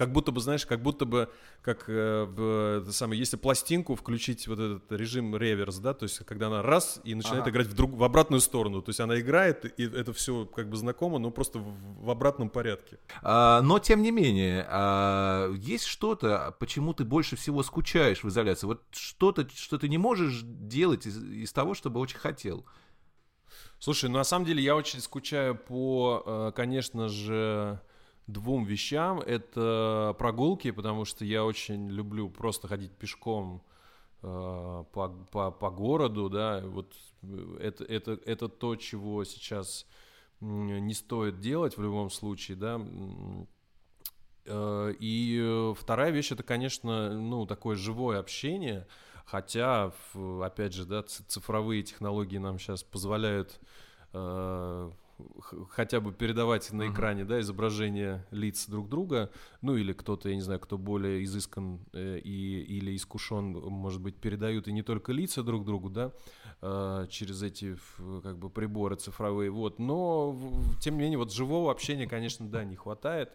как 0.00 0.12
будто 0.12 0.32
бы, 0.32 0.40
знаешь, 0.40 0.64
как 0.64 0.80
будто 0.80 1.04
бы, 1.04 1.28
как 1.60 1.84
э, 1.86 2.24
в, 2.24 2.80
это 2.80 2.90
самое, 2.90 3.18
если 3.18 3.36
пластинку 3.36 3.94
включить 3.96 4.48
вот 4.48 4.58
этот 4.58 4.90
режим 4.92 5.36
реверс, 5.36 5.76
да, 5.76 5.92
то 5.92 6.04
есть 6.04 6.24
когда 6.24 6.46
она 6.46 6.62
раз 6.62 7.02
и 7.04 7.14
начинает 7.14 7.42
ага. 7.42 7.50
играть 7.50 7.66
в, 7.66 7.74
друг, 7.74 7.92
в 7.92 8.02
обратную 8.02 8.40
сторону, 8.40 8.80
то 8.80 8.88
есть 8.88 9.00
она 9.00 9.20
играет, 9.20 9.78
и 9.78 9.84
это 9.84 10.14
все 10.14 10.46
как 10.46 10.70
бы 10.70 10.78
знакомо, 10.78 11.18
но 11.18 11.30
просто 11.30 11.58
в, 11.58 11.74
в 12.02 12.08
обратном 12.08 12.48
порядке. 12.48 12.98
А, 13.20 13.60
но 13.60 13.78
тем 13.78 14.00
не 14.00 14.10
менее, 14.10 14.66
а, 14.70 15.52
есть 15.52 15.84
что-то, 15.84 16.56
почему 16.58 16.94
ты 16.94 17.04
больше 17.04 17.36
всего 17.36 17.62
скучаешь 17.62 18.24
в 18.24 18.28
изоляции? 18.28 18.66
Вот 18.66 18.82
что-то, 18.92 19.46
что 19.54 19.76
ты 19.76 19.90
не 19.90 19.98
можешь 19.98 20.40
делать 20.42 21.04
из, 21.04 21.22
из 21.22 21.52
того, 21.52 21.74
чтобы 21.74 22.00
очень 22.00 22.16
хотел? 22.16 22.64
Слушай, 23.78 24.08
ну 24.08 24.16
на 24.16 24.24
самом 24.24 24.46
деле 24.46 24.62
я 24.62 24.76
очень 24.76 25.00
скучаю 25.02 25.56
по, 25.56 26.22
э, 26.24 26.52
конечно 26.56 27.08
же, 27.08 27.82
двум 28.32 28.64
вещам. 28.64 29.20
Это 29.20 30.14
прогулки, 30.18 30.70
потому 30.70 31.04
что 31.04 31.24
я 31.24 31.44
очень 31.44 31.90
люблю 31.90 32.28
просто 32.28 32.68
ходить 32.68 32.92
пешком 32.92 33.62
э, 34.22 34.84
по, 34.92 35.08
по, 35.30 35.50
по 35.50 35.70
городу, 35.70 36.28
да, 36.28 36.62
вот 36.64 36.94
э, 37.22 37.58
это, 37.60 37.84
это, 37.84 38.18
это 38.24 38.48
то, 38.48 38.76
чего 38.76 39.24
сейчас 39.24 39.86
не 40.40 40.94
стоит 40.94 41.40
делать 41.40 41.76
в 41.76 41.82
любом 41.82 42.10
случае, 42.10 42.56
да. 42.56 42.80
И 44.98 45.72
вторая 45.76 46.10
вещь 46.10 46.32
это, 46.32 46.42
конечно, 46.42 47.12
ну, 47.12 47.44
такое 47.44 47.76
живое 47.76 48.18
общение, 48.18 48.86
хотя, 49.26 49.92
опять 50.42 50.72
же, 50.72 50.86
да, 50.86 51.02
цифровые 51.02 51.82
технологии 51.82 52.38
нам 52.38 52.58
сейчас 52.58 52.82
позволяют 52.82 53.60
Э, 54.12 54.90
хотя 55.70 56.00
бы 56.00 56.12
передавать 56.12 56.72
на 56.72 56.88
экране, 56.88 57.22
uh-huh. 57.22 57.26
да, 57.26 57.40
изображение 57.40 58.26
лиц 58.30 58.66
друг 58.66 58.88
друга, 58.88 59.30
ну 59.62 59.76
или 59.76 59.92
кто-то, 59.92 60.28
я 60.28 60.34
не 60.34 60.40
знаю, 60.40 60.60
кто 60.60 60.78
более 60.78 61.24
изыскан 61.24 61.80
э, 61.92 62.18
и 62.18 62.60
или 62.62 62.96
искушен, 62.96 63.52
может 63.52 64.00
быть, 64.00 64.16
передают 64.16 64.68
и 64.68 64.72
не 64.72 64.82
только 64.82 65.12
лица 65.12 65.42
друг 65.42 65.64
другу, 65.64 65.90
да, 65.90 66.12
э, 66.62 67.06
через 67.10 67.42
эти 67.42 67.76
как 68.22 68.38
бы 68.38 68.50
приборы 68.50 68.96
цифровые, 68.96 69.50
вот, 69.50 69.78
но 69.78 70.36
тем 70.80 70.94
не 70.94 71.02
менее 71.02 71.18
вот 71.18 71.32
живого 71.32 71.70
общения, 71.70 72.06
конечно, 72.06 72.48
да, 72.48 72.64
не 72.64 72.76
хватает. 72.76 73.30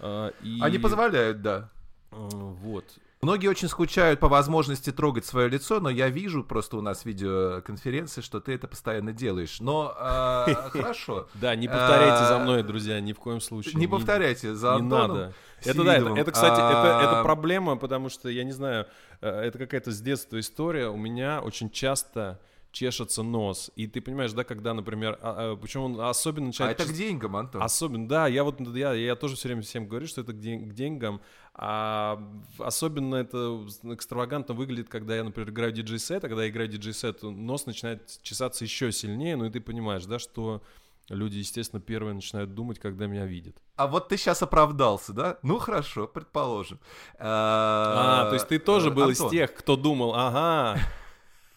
Э, 0.00 0.30
и... 0.42 0.58
Они 0.60 0.78
позволяют, 0.78 1.42
да. 1.42 1.70
Э, 2.10 2.16
вот. 2.16 2.84
Многие 3.22 3.48
очень 3.48 3.68
скучают 3.68 4.20
по 4.20 4.28
возможности 4.28 4.92
трогать 4.92 5.24
свое 5.24 5.48
лицо, 5.48 5.80
но 5.80 5.88
я 5.88 6.08
вижу 6.10 6.44
просто 6.44 6.76
у 6.76 6.82
нас 6.82 7.04
видеоконференции, 7.04 8.20
что 8.20 8.40
ты 8.40 8.52
это 8.52 8.68
постоянно 8.68 9.12
делаешь. 9.12 9.58
Но 9.60 9.94
э, 9.98 10.54
хорошо. 10.70 11.26
Да, 11.34 11.56
не 11.56 11.66
повторяйте 11.66 12.26
за 12.26 12.38
мной, 12.38 12.62
друзья, 12.62 13.00
ни 13.00 13.12
в 13.12 13.18
коем 13.18 13.40
случае. 13.40 13.74
Не 13.74 13.86
повторяйте 13.86 14.54
за 14.54 14.74
Антоном. 14.74 15.10
Не 15.10 15.22
надо. 15.22 15.34
Это 15.64 15.84
да, 15.84 15.96
это, 15.96 16.30
кстати, 16.30 16.60
это, 16.60 17.00
это 17.02 17.22
проблема, 17.22 17.76
потому 17.76 18.10
что 18.10 18.28
я 18.28 18.44
не 18.44 18.52
знаю, 18.52 18.86
э, 19.22 19.28
это 19.28 19.58
какая-то 19.58 19.90
с 19.90 20.00
детства 20.00 20.38
история. 20.38 20.88
У 20.88 20.96
меня 20.96 21.40
очень 21.40 21.70
часто 21.70 22.38
чешется 22.72 23.22
нос. 23.22 23.70
И 23.76 23.86
ты 23.86 24.00
понимаешь, 24.00 24.32
да, 24.32 24.44
когда, 24.44 24.74
например, 24.74 25.18
а, 25.22 25.52
а, 25.52 25.56
почему 25.56 25.84
он 25.86 26.00
особенно 26.00 26.48
начинает... 26.48 26.78
А 26.78 26.82
это 26.82 26.92
к 26.92 26.94
деньгам, 26.94 27.36
Антон. 27.36 27.62
Особенно, 27.62 28.06
да, 28.08 28.26
я 28.26 28.44
вот, 28.44 28.60
я, 28.74 28.92
я 28.92 29.16
тоже 29.16 29.36
все 29.36 29.48
время 29.48 29.62
всем 29.62 29.88
говорю, 29.88 30.06
что 30.06 30.20
это 30.20 30.32
к, 30.32 30.38
день, 30.38 30.68
к 30.68 30.74
деньгам. 30.74 31.20
А 31.54 32.22
особенно 32.58 33.16
это 33.16 33.66
экстравагантно 33.84 34.54
выглядит, 34.54 34.88
когда 34.88 35.16
я, 35.16 35.24
например, 35.24 35.50
играю 35.50 35.72
диджей-сет, 35.72 36.24
а 36.24 36.28
когда 36.28 36.44
я 36.44 36.50
играю 36.50 36.68
диджей-сет, 36.68 37.22
нос 37.22 37.64
начинает 37.64 38.18
чесаться 38.22 38.64
еще 38.64 38.92
сильнее, 38.92 39.36
ну 39.36 39.46
и 39.46 39.50
ты 39.50 39.60
понимаешь, 39.60 40.04
да, 40.04 40.18
что 40.18 40.62
люди, 41.08 41.38
естественно, 41.38 41.80
первые 41.80 42.14
начинают 42.14 42.54
думать, 42.54 42.78
когда 42.78 43.06
меня 43.06 43.26
видят. 43.26 43.56
А 43.76 43.86
вот 43.86 44.08
ты 44.08 44.16
сейчас 44.16 44.42
оправдался, 44.42 45.12
да? 45.12 45.38
Ну 45.42 45.58
хорошо, 45.58 46.06
предположим. 46.06 46.78
А, 47.18 48.28
то 48.28 48.34
есть 48.34 48.48
ты 48.48 48.58
тоже 48.58 48.90
был 48.90 49.10
из 49.10 49.22
тех, 49.30 49.54
кто 49.54 49.76
думал, 49.76 50.14
ага, 50.14 50.78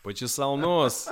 почесал 0.03 0.57
нос. 0.57 1.09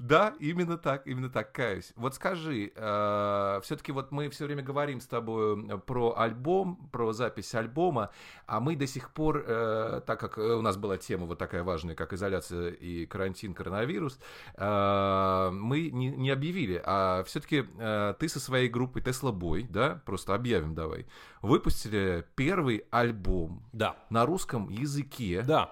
Да, 0.00 0.32
именно 0.40 0.78
так, 0.78 1.06
именно 1.06 1.28
так, 1.28 1.52
каюсь. 1.52 1.92
Вот 1.94 2.14
скажи, 2.14 2.72
э, 2.74 3.60
все-таки 3.62 3.92
вот 3.92 4.12
мы 4.12 4.30
все 4.30 4.46
время 4.46 4.62
говорим 4.62 4.98
с 4.98 5.06
тобой 5.06 5.62
э, 5.68 5.76
про 5.76 6.16
альбом, 6.16 6.88
про 6.90 7.12
запись 7.12 7.54
альбома, 7.54 8.08
а 8.46 8.60
мы 8.60 8.76
до 8.76 8.86
сих 8.86 9.12
пор, 9.12 9.44
э, 9.46 10.00
так 10.06 10.18
как 10.18 10.38
у 10.38 10.62
нас 10.62 10.78
была 10.78 10.96
тема 10.96 11.26
вот 11.26 11.38
такая 11.38 11.62
важная, 11.62 11.94
как 11.94 12.14
изоляция 12.14 12.70
и 12.70 13.04
карантин, 13.04 13.52
коронавирус, 13.52 14.18
э, 14.56 15.50
мы 15.52 15.90
не, 15.90 16.08
не 16.08 16.30
объявили, 16.30 16.80
а 16.82 17.22
все-таки 17.24 17.66
э, 17.78 18.14
ты 18.18 18.28
со 18.30 18.40
своей 18.40 18.70
группой 18.70 19.02
Tesla 19.02 19.38
Boy, 19.38 19.66
да, 19.68 20.00
просто 20.06 20.34
объявим 20.34 20.74
давай, 20.74 21.04
выпустили 21.42 22.26
первый 22.36 22.86
альбом 22.90 23.68
да. 23.74 23.96
на 24.08 24.24
русском 24.24 24.70
языке. 24.70 25.42
Да. 25.46 25.70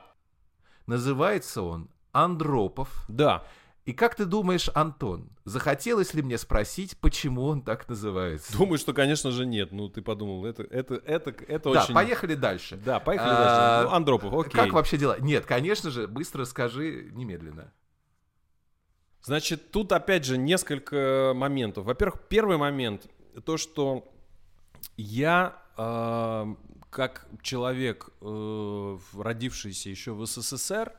Называется 0.89 1.61
он 1.61 1.91
Андропов. 2.13 3.05
Да. 3.09 3.45
И 3.85 3.93
как 3.93 4.15
ты 4.15 4.25
думаешь, 4.25 4.71
Антон, 4.75 5.29
захотелось 5.45 6.15
ли 6.15 6.23
мне 6.23 6.39
спросить, 6.39 6.97
почему 6.99 7.45
он 7.45 7.61
так 7.61 7.87
называется? 7.91 8.57
Думаю, 8.57 8.79
что, 8.79 8.95
конечно 8.95 9.31
же, 9.31 9.45
нет. 9.45 9.71
Ну, 9.71 9.91
ты 9.91 10.01
подумал, 10.01 10.47
это, 10.47 10.63
это, 10.63 10.95
это, 10.95 11.35
это 11.47 11.73
да, 11.73 11.83
очень... 11.83 11.89
Да, 11.89 11.95
поехали 11.95 12.35
дальше. 12.35 12.77
Да, 12.83 13.01
поехали 13.01 13.29
а, 13.31 13.35
дальше. 13.35 13.89
Ну, 13.89 13.97
Андропов, 13.97 14.33
окей. 14.33 14.53
Как 14.53 14.73
вообще 14.73 14.97
дела? 14.97 15.19
Нет, 15.21 15.45
конечно 15.45 15.91
же, 15.91 16.07
быстро 16.07 16.47
скажи 16.47 17.11
немедленно. 17.13 17.71
Значит, 19.23 19.71
тут 19.71 19.93
опять 19.93 20.25
же 20.25 20.39
несколько 20.39 21.33
моментов. 21.35 21.85
Во-первых, 21.85 22.23
первый 22.29 22.57
момент, 22.57 23.07
то, 23.45 23.59
что 23.59 24.11
я 24.97 25.55
э, 25.77 26.55
как 26.91 27.27
человек, 27.43 28.11
э, 28.21 28.99
родившийся 29.15 29.91
еще 29.91 30.13
в 30.13 30.27
СССР, 30.27 30.93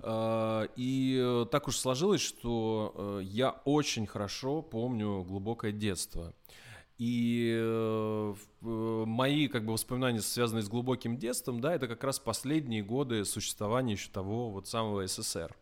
Э, 0.00 0.68
и 0.76 1.18
э, 1.20 1.46
так 1.50 1.68
уж 1.68 1.76
сложилось, 1.76 2.20
что 2.20 3.20
я 3.22 3.50
очень 3.64 4.06
хорошо 4.06 4.62
помню 4.62 5.22
глубокое 5.22 5.72
детство. 5.72 6.34
И 6.98 7.56
мои 8.60 9.46
как 9.46 9.64
бы 9.64 9.72
воспоминания, 9.72 10.20
связанные 10.20 10.64
с 10.64 10.68
глубоким 10.68 11.16
детством, 11.16 11.60
да, 11.60 11.72
это 11.72 11.86
как 11.86 12.02
раз 12.02 12.18
последние 12.18 12.82
годы 12.82 13.24
существования 13.24 13.92
еще 13.92 14.10
того 14.10 14.50
вот 14.50 14.66
самого 14.66 15.06
СССР. 15.06 15.54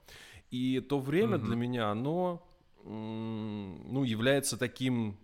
И 0.50 0.80
то 0.80 0.98
время 0.98 1.36
угу. 1.36 1.44
для 1.44 1.56
меня, 1.56 1.90
оно 1.90 2.42
ну, 2.84 4.02
является 4.04 4.56
таким 4.56 5.18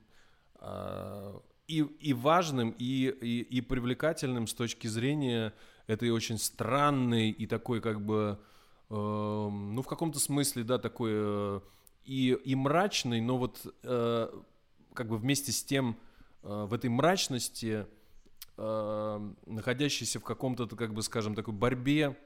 и, 1.67 1.79
и 1.79 2.13
важным, 2.13 2.75
и, 2.79 3.09
и, 3.09 3.41
и 3.41 3.61
привлекательным 3.61 4.47
с 4.47 4.55
точки 4.55 4.87
зрения 4.87 5.53
этой 5.87 6.11
очень 6.11 6.39
странной 6.39 7.31
и 7.31 7.47
такой 7.47 7.81
как 7.81 8.01
бы 8.01 8.39
Эм, 8.93 9.75
ну, 9.75 9.81
в 9.81 9.87
каком-то 9.87 10.19
смысле, 10.21 10.65
да, 10.65 10.77
такой 10.77 11.13
э, 11.15 11.61
и, 12.05 12.39
и 12.45 12.55
мрачный, 12.55 13.23
но 13.23 13.39
вот 13.39 13.75
э, 13.83 14.29
как 14.93 15.09
бы 15.09 15.17
вместе 15.17 15.51
с 15.51 15.65
тем 15.65 15.97
э, 16.43 16.67
в 16.69 16.75
этой 16.75 16.91
мрачности, 16.91 17.87
находящейся 18.59 20.21
в 20.21 20.25
каком-то, 20.25 20.67
как 20.67 20.93
бы, 20.93 21.03
скажем, 21.03 21.35
такой 21.35 21.55
борьбе 21.55 22.19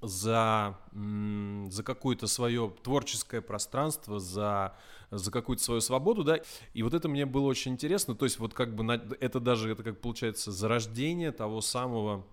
за, 0.00 0.78
за 0.92 1.82
какое-то 1.82 2.26
свое 2.26 2.72
творческое 2.82 3.40
пространство, 3.40 4.20
за, 4.20 4.76
за 5.10 5.30
какую-то 5.30 5.62
свою 5.62 5.80
свободу, 5.80 6.24
да, 6.24 6.40
и 6.74 6.82
вот 6.82 6.94
это 6.94 7.08
мне 7.08 7.26
было 7.26 7.46
очень 7.46 7.72
интересно, 7.72 8.14
то 8.14 8.24
есть 8.24 8.38
вот 8.38 8.54
как 8.54 8.74
бы 8.74 8.84
на, 8.84 8.92
это 9.20 9.40
даже, 9.40 9.70
это 9.70 9.82
как 9.82 10.00
получается 10.00 10.52
зарождение 10.52 11.32
того 11.32 11.60
самого, 11.60 12.24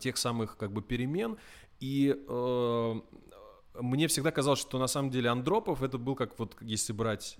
тех 0.00 0.16
самых 0.16 0.56
как 0.56 0.72
бы 0.72 0.82
перемен, 0.82 1.38
и 1.80 2.16
э, 2.28 2.94
мне 3.80 4.08
всегда 4.08 4.30
казалось, 4.30 4.60
что 4.60 4.78
на 4.78 4.86
самом 4.86 5.10
деле 5.10 5.28
Андропов 5.28 5.82
это 5.82 5.98
был 5.98 6.14
как 6.14 6.38
вот, 6.38 6.56
если 6.60 6.92
брать 6.92 7.38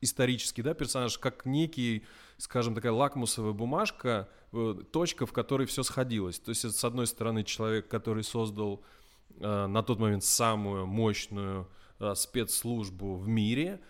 исторический 0.00 0.62
да, 0.62 0.74
персонаж, 0.74 1.18
как 1.18 1.44
некий, 1.44 2.04
скажем, 2.36 2.74
такая 2.74 2.92
лакмусовая 2.92 3.52
бумажка, 3.52 4.28
э, 4.30 4.37
точка, 4.90 5.26
в 5.26 5.32
которой 5.32 5.66
все 5.66 5.82
сходилось. 5.82 6.38
То 6.38 6.50
есть, 6.50 6.64
это, 6.64 6.74
с 6.74 6.84
одной 6.84 7.06
стороны, 7.06 7.44
человек, 7.44 7.88
который 7.88 8.24
создал 8.24 8.82
э, 9.40 9.66
на 9.66 9.82
тот 9.82 9.98
момент 9.98 10.24
самую 10.24 10.86
мощную 10.86 11.68
э, 12.00 12.14
спецслужбу 12.14 13.16
в 13.16 13.28
мире, 13.28 13.80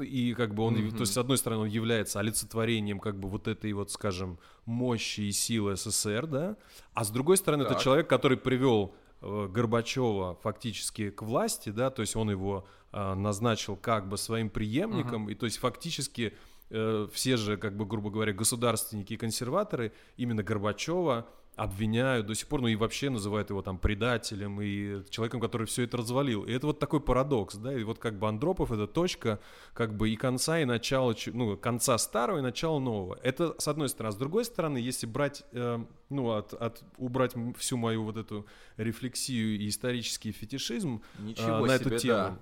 и 0.00 0.34
как 0.36 0.54
бы 0.54 0.62
он, 0.62 0.76
mm-hmm. 0.76 0.92
то 0.92 1.00
есть, 1.00 1.12
с 1.12 1.18
одной 1.18 1.38
стороны, 1.38 1.62
он 1.62 1.68
является 1.68 2.20
олицетворением 2.20 3.00
как 3.00 3.18
бы 3.18 3.28
вот 3.28 3.48
этой 3.48 3.72
вот, 3.72 3.90
скажем, 3.90 4.38
мощи 4.66 5.22
и 5.22 5.32
силы 5.32 5.76
СССР, 5.76 6.26
да, 6.26 6.56
а 6.94 7.04
с 7.04 7.10
другой 7.10 7.36
стороны, 7.36 7.64
так. 7.64 7.72
это 7.72 7.82
человек, 7.82 8.08
который 8.08 8.36
привел 8.36 8.94
э, 9.20 9.48
Горбачева 9.50 10.38
фактически 10.42 11.10
к 11.10 11.22
власти, 11.22 11.70
да, 11.70 11.90
то 11.90 12.02
есть 12.02 12.14
он 12.14 12.30
его 12.30 12.68
э, 12.92 13.14
назначил 13.14 13.74
как 13.76 14.08
бы 14.08 14.16
своим 14.16 14.48
преемником, 14.48 15.26
uh-huh. 15.26 15.32
и 15.32 15.34
то 15.34 15.46
есть 15.46 15.58
фактически 15.58 16.34
э, 16.70 17.08
все 17.12 17.36
же, 17.36 17.56
как 17.56 17.76
бы, 17.76 17.84
грубо 17.86 18.10
говоря, 18.10 18.32
государственники 18.32 19.14
и 19.14 19.16
консерваторы 19.16 19.92
именно 20.16 20.42
Горбачева 20.42 21.26
обвиняют 21.56 22.26
до 22.26 22.34
сих 22.34 22.48
пор, 22.48 22.62
ну 22.62 22.68
и 22.68 22.74
вообще 22.74 23.10
называют 23.10 23.50
его 23.50 23.60
там 23.60 23.76
предателем 23.76 24.62
и 24.62 25.02
человеком, 25.10 25.40
который 25.40 25.66
все 25.66 25.82
это 25.82 25.98
развалил. 25.98 26.44
И 26.44 26.52
это 26.52 26.66
вот 26.66 26.78
такой 26.78 27.00
парадокс, 27.00 27.56
да, 27.56 27.74
и 27.74 27.82
вот 27.84 27.98
как 27.98 28.18
бы 28.18 28.28
Андропов 28.28 28.72
это 28.72 28.86
точка 28.86 29.40
как 29.74 29.94
бы 29.94 30.08
и 30.08 30.16
конца, 30.16 30.58
и 30.60 30.64
начала, 30.64 31.14
ну, 31.34 31.58
конца 31.58 31.98
старого 31.98 32.38
и 32.38 32.40
начала 32.40 32.78
нового. 32.78 33.18
Это 33.22 33.54
с 33.58 33.68
одной 33.68 33.90
стороны. 33.90 34.08
А 34.08 34.12
с 34.12 34.16
другой 34.16 34.46
стороны, 34.46 34.78
если 34.78 35.06
брать, 35.06 35.44
э, 35.52 35.84
ну, 36.08 36.30
от, 36.30 36.54
от, 36.54 36.82
убрать 36.96 37.34
всю 37.58 37.76
мою 37.76 38.04
вот 38.04 38.16
эту 38.16 38.46
рефлексию 38.78 39.58
и 39.60 39.68
исторический 39.68 40.32
фетишизм 40.32 41.02
э, 41.18 41.22
на 41.22 41.34
себе, 41.34 41.74
эту 41.74 41.98
тему, 41.98 42.14
да 42.14 42.38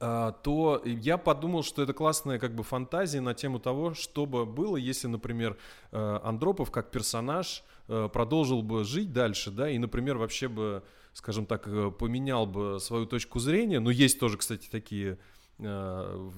то 0.00 0.82
я 0.84 1.18
подумал, 1.18 1.62
что 1.62 1.82
это 1.82 1.92
классная 1.92 2.38
как 2.38 2.54
бы 2.54 2.62
фантазия 2.62 3.20
на 3.20 3.34
тему 3.34 3.58
того, 3.58 3.92
что 3.92 4.24
бы 4.24 4.46
было, 4.46 4.78
если, 4.78 5.08
например, 5.08 5.58
э, 5.92 6.18
Андропов 6.22 6.70
как 6.70 6.90
персонаж 6.90 7.62
э, 7.86 8.08
продолжил 8.10 8.62
бы 8.62 8.84
жить 8.84 9.12
дальше, 9.12 9.50
да, 9.50 9.68
и, 9.68 9.76
например, 9.76 10.16
вообще 10.16 10.48
бы 10.48 10.82
скажем 11.12 11.44
так, 11.44 11.66
э, 11.66 11.90
поменял 11.90 12.46
бы 12.46 12.78
свою 12.80 13.04
точку 13.04 13.40
зрения. 13.40 13.78
Но 13.80 13.90
есть 13.90 14.18
тоже, 14.18 14.38
кстати, 14.38 14.68
такие 14.70 15.18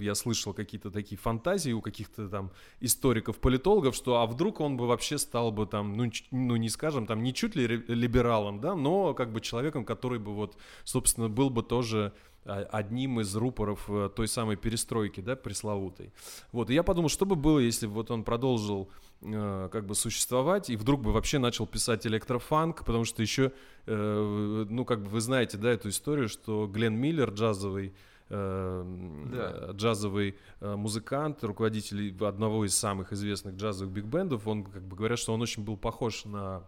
я 0.01 0.17
слышал 0.17 0.53
какие-то 0.53 0.91
такие 0.91 1.17
фантазии 1.17 1.71
у 1.71 1.81
каких-то 1.81 2.29
там 2.29 2.51
историков, 2.81 3.39
политологов, 3.39 3.95
что 3.95 4.17
а 4.17 4.27
вдруг 4.27 4.59
он 4.59 4.77
бы 4.77 4.89
вообще 4.89 5.17
стал 5.17 5.53
бы 5.53 5.65
там, 5.67 5.97
ну, 5.97 6.11
ну 6.33 6.57
не 6.57 6.69
скажем, 6.69 7.07
там 7.07 7.23
не 7.23 7.33
чуть 7.33 7.55
ли 7.55 7.69
либералом, 7.69 8.61
да, 8.61 8.75
но 8.75 9.15
как 9.15 9.33
бы 9.33 9.41
человеком, 9.41 9.85
который 9.85 10.19
бы 10.19 10.35
вот, 10.35 10.57
собственно, 10.83 11.29
был 11.29 11.51
бы 11.51 11.63
тоже 11.63 12.13
а, 12.13 12.32
одним 12.45 13.21
из 13.21 13.35
рупоров 13.37 13.85
э, 13.89 14.11
той 14.15 14.27
самой 14.27 14.57
перестройки, 14.57 15.21
да, 15.21 15.37
пресловутой. 15.37 16.13
Вот, 16.51 16.71
и 16.71 16.75
я 16.75 16.83
подумал, 16.83 17.09
что 17.09 17.25
бы 17.25 17.37
было, 17.37 17.59
если 17.59 17.87
бы 17.87 17.95
вот 17.95 18.11
он 18.11 18.25
продолжил 18.25 18.91
э, 19.21 19.69
как 19.71 19.87
бы 19.87 19.95
существовать 19.95 20.69
и 20.69 20.77
вдруг 20.77 21.03
бы 21.03 21.13
вообще 21.13 21.39
начал 21.39 21.67
писать 21.67 22.07
электрофанк, 22.07 22.85
потому 22.85 23.05
что 23.05 23.23
еще, 23.23 23.53
э, 23.87 24.67
ну, 24.69 24.85
как 24.85 25.03
бы 25.03 25.09
вы 25.09 25.21
знаете, 25.21 25.57
да, 25.57 25.71
эту 25.71 25.89
историю, 25.89 26.29
что 26.29 26.67
Глен 26.67 26.97
Миллер, 26.97 27.31
джазовый, 27.31 27.95
э, 28.29 28.85
да. 29.33 29.71
джазовый 29.73 30.37
э, 30.61 30.75
музыкант, 30.75 31.45
руководитель 31.45 32.17
одного 32.25 32.65
из 32.65 32.75
самых 32.75 33.13
известных 33.13 33.55
джазовых 33.55 33.93
биг-бендов, 33.93 34.49
он 34.49 34.65
как 34.65 34.83
бы 34.83 34.97
говорят, 34.97 35.19
что 35.19 35.33
он 35.33 35.43
очень 35.43 35.63
был 35.63 35.77
похож 35.77 36.25
на 36.25 36.65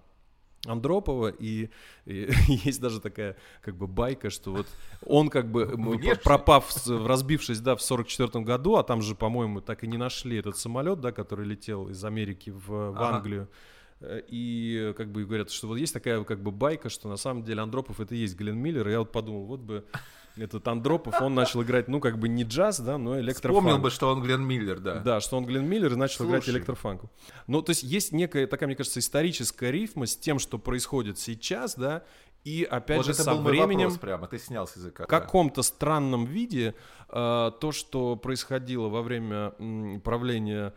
Андропова, 0.66 1.28
и, 1.28 1.68
и 2.06 2.30
есть 2.64 2.80
даже 2.80 3.00
такая 3.00 3.36
как 3.60 3.76
бы 3.76 3.86
байка, 3.86 4.30
что 4.30 4.52
вот 4.52 4.66
он 5.06 5.28
как 5.28 5.50
бы 5.50 5.66
пропав, 6.22 6.72
разбившись, 6.86 7.60
да, 7.60 7.76
в 7.76 7.82
44 7.82 8.44
году, 8.44 8.76
а 8.76 8.82
там 8.82 9.02
же, 9.02 9.14
по-моему, 9.14 9.60
так 9.60 9.84
и 9.84 9.86
не 9.86 9.98
нашли 9.98 10.38
этот 10.38 10.56
самолет, 10.56 11.00
да, 11.00 11.12
который 11.12 11.46
летел 11.46 11.88
из 11.88 12.04
Америки 12.04 12.50
в, 12.50 12.68
в 12.68 12.96
ага. 12.96 13.16
Англию. 13.16 13.48
И 14.02 14.92
как 14.96 15.10
бы 15.12 15.24
говорят, 15.24 15.50
что 15.50 15.68
вот 15.68 15.76
есть 15.76 15.94
такая 15.94 16.22
как 16.24 16.42
бы 16.42 16.50
байка, 16.50 16.88
что 16.88 17.08
на 17.08 17.16
самом 17.16 17.42
деле 17.44 17.62
Андропов 17.62 18.00
это 18.00 18.14
и 18.14 18.18
есть 18.18 18.36
Глен 18.36 18.58
Миллер. 18.58 18.88
И 18.88 18.92
я 18.92 18.98
вот 18.98 19.12
подумал, 19.12 19.46
вот 19.46 19.60
бы 19.60 19.84
этот 20.36 20.66
Андропов, 20.66 21.20
он 21.20 21.34
начал 21.34 21.62
играть, 21.62 21.86
ну, 21.88 22.00
как 22.00 22.18
бы 22.18 22.28
не 22.28 22.42
джаз, 22.42 22.80
да, 22.80 22.98
но 22.98 23.20
электрофанк. 23.20 23.62
Вспомнил 23.64 23.82
бы, 23.82 23.90
что 23.90 24.08
он 24.10 24.20
Глен 24.20 24.42
Миллер, 24.42 24.80
да. 24.80 24.98
Да, 24.98 25.20
что 25.20 25.36
он 25.36 25.46
Глен 25.46 25.64
Миллер 25.64 25.92
и 25.92 25.96
начал 25.96 26.18
Слушай. 26.18 26.30
играть 26.30 26.48
электрофанку. 26.48 27.10
Ну, 27.46 27.62
то 27.62 27.70
есть 27.70 27.84
есть 27.84 28.12
некая 28.12 28.46
такая, 28.46 28.66
мне 28.66 28.76
кажется, 28.76 28.98
историческая 29.00 29.70
рифма 29.70 30.06
с 30.06 30.16
тем, 30.16 30.38
что 30.38 30.58
происходит 30.58 31.18
сейчас, 31.18 31.76
да, 31.76 32.02
и 32.42 32.64
опять 32.64 32.98
вот 32.98 33.06
же 33.06 33.12
это 33.12 33.22
со 33.22 33.34
был 33.34 33.42
временем 33.42 33.84
вопрос 33.84 33.98
прямо, 33.98 34.26
ты 34.26 34.38
снял 34.38 34.66
с 34.66 34.76
языка. 34.76 35.04
В 35.04 35.06
каком-то 35.06 35.62
странном 35.62 36.26
виде 36.26 36.74
э, 37.08 37.50
то, 37.60 37.72
что 37.72 38.16
происходило 38.16 38.88
во 38.88 39.02
время 39.02 39.54
м, 39.58 40.00
правления 40.02 40.74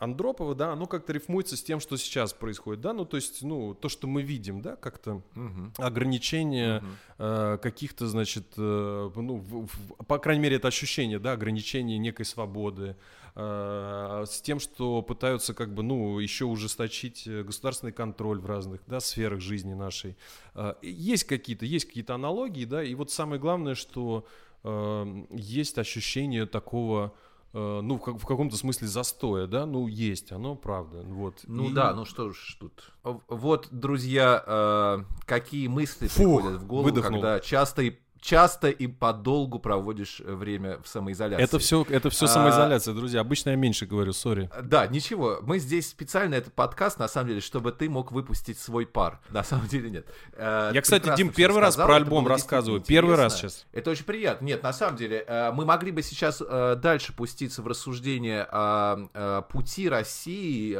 Андропова, 0.00 0.54
да, 0.54 0.72
оно 0.72 0.86
как-то 0.86 1.12
рифмуется 1.12 1.56
с 1.56 1.62
тем, 1.62 1.78
что 1.78 1.98
сейчас 1.98 2.32
происходит, 2.32 2.80
да, 2.80 2.94
ну 2.94 3.04
то 3.04 3.16
есть, 3.16 3.42
ну 3.42 3.74
то, 3.74 3.90
что 3.90 4.06
мы 4.06 4.22
видим, 4.22 4.62
да, 4.62 4.76
как-то 4.76 5.22
угу. 5.36 5.72
ограничения 5.76 6.78
угу. 6.78 6.86
э, 7.18 7.58
каких-то, 7.62 8.08
значит, 8.08 8.46
э, 8.56 9.10
ну 9.14 9.36
в, 9.36 9.66
в, 9.66 10.04
по 10.06 10.18
крайней 10.18 10.42
мере 10.42 10.56
это 10.56 10.68
ощущение, 10.68 11.18
да, 11.18 11.32
ограничения 11.32 11.98
некой 11.98 12.24
свободы, 12.24 12.96
э, 13.34 14.24
с 14.26 14.40
тем, 14.40 14.58
что 14.58 15.02
пытаются 15.02 15.52
как 15.52 15.74
бы, 15.74 15.82
ну 15.82 16.18
еще 16.18 16.46
ужесточить 16.46 17.28
государственный 17.28 17.92
контроль 17.92 18.40
в 18.40 18.46
разных, 18.46 18.80
да, 18.86 19.00
сферах 19.00 19.40
жизни 19.40 19.74
нашей. 19.74 20.16
Э, 20.54 20.76
есть 20.80 21.24
какие-то, 21.24 21.66
есть 21.66 21.84
какие-то 21.84 22.14
аналогии, 22.14 22.64
да, 22.64 22.82
и 22.82 22.94
вот 22.94 23.10
самое 23.10 23.38
главное, 23.38 23.74
что 23.74 24.26
э, 24.64 25.24
есть 25.30 25.76
ощущение 25.76 26.46
такого 26.46 27.12
Э, 27.12 27.29
ну, 27.52 27.98
в, 27.98 28.18
в 28.18 28.26
каком-то 28.26 28.56
смысле 28.56 28.86
застоя, 28.86 29.46
да, 29.46 29.66
ну, 29.66 29.88
есть 29.88 30.30
оно, 30.32 30.54
правда, 30.54 31.02
вот. 31.02 31.40
Ну 31.46 31.70
и... 31.70 31.72
да, 31.72 31.92
ну 31.94 32.04
что 32.04 32.30
ж 32.30 32.56
тут. 32.60 32.92
Вот, 33.02 33.68
друзья, 33.70 34.42
э, 34.46 34.98
какие 35.24 35.66
мысли 35.66 36.06
Фух, 36.06 36.42
приходят 36.42 36.62
в 36.62 36.66
голову, 36.66 36.84
выдохнул. 36.84 37.20
когда 37.20 37.40
часто 37.40 37.82
и 37.82 37.98
часто 38.20 38.68
и 38.68 38.86
подолгу 38.86 39.58
проводишь 39.58 40.20
э, 40.20 40.32
время 40.34 40.78
в 40.82 40.88
самоизоляции. 40.88 41.42
Это 41.42 41.58
все, 41.58 41.84
это 41.88 42.10
все 42.10 42.26
а, 42.26 42.28
самоизоляция, 42.28 42.94
друзья. 42.94 43.20
Обычно 43.20 43.50
я 43.50 43.56
меньше 43.56 43.86
говорю, 43.86 44.12
сори. 44.12 44.50
Да, 44.62 44.86
ничего. 44.86 45.38
Мы 45.42 45.58
здесь 45.58 45.88
специально 45.88 46.34
этот 46.34 46.52
подкаст, 46.52 46.98
на 46.98 47.08
самом 47.08 47.28
деле, 47.28 47.40
чтобы 47.40 47.72
ты 47.72 47.88
мог 47.88 48.12
выпустить 48.12 48.58
свой 48.58 48.86
пар. 48.86 49.20
На 49.30 49.42
самом 49.42 49.66
деле 49.68 49.90
нет. 49.90 50.06
Э, 50.32 50.70
я, 50.74 50.82
кстати, 50.82 51.14
Дим, 51.16 51.30
первый 51.32 51.60
раз 51.60 51.76
про 51.76 51.96
альбом 51.96 52.26
рассказываю. 52.26 52.80
Первый 52.80 53.16
раз 53.16 53.38
сейчас. 53.38 53.66
Это 53.72 53.90
очень 53.90 54.04
приятно. 54.04 54.44
Нет, 54.44 54.62
на 54.62 54.72
самом 54.72 54.96
деле, 54.96 55.24
э, 55.26 55.52
мы 55.52 55.64
могли 55.64 55.90
бы 55.90 56.02
сейчас 56.02 56.40
дальше 56.40 57.12
пуститься 57.12 57.62
в 57.62 57.66
рассуждение 57.66 58.46
о 58.50 59.42
пути 59.50 59.88
России, 59.88 60.70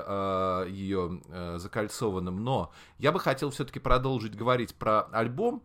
ее 0.71 1.21
закольцованном, 1.59 2.43
но 2.43 2.73
я 2.99 3.13
бы 3.13 3.21
хотел 3.21 3.51
все-таки 3.51 3.79
продолжить 3.79 4.35
говорить 4.35 4.75
про 4.75 5.03
альбом. 5.13 5.63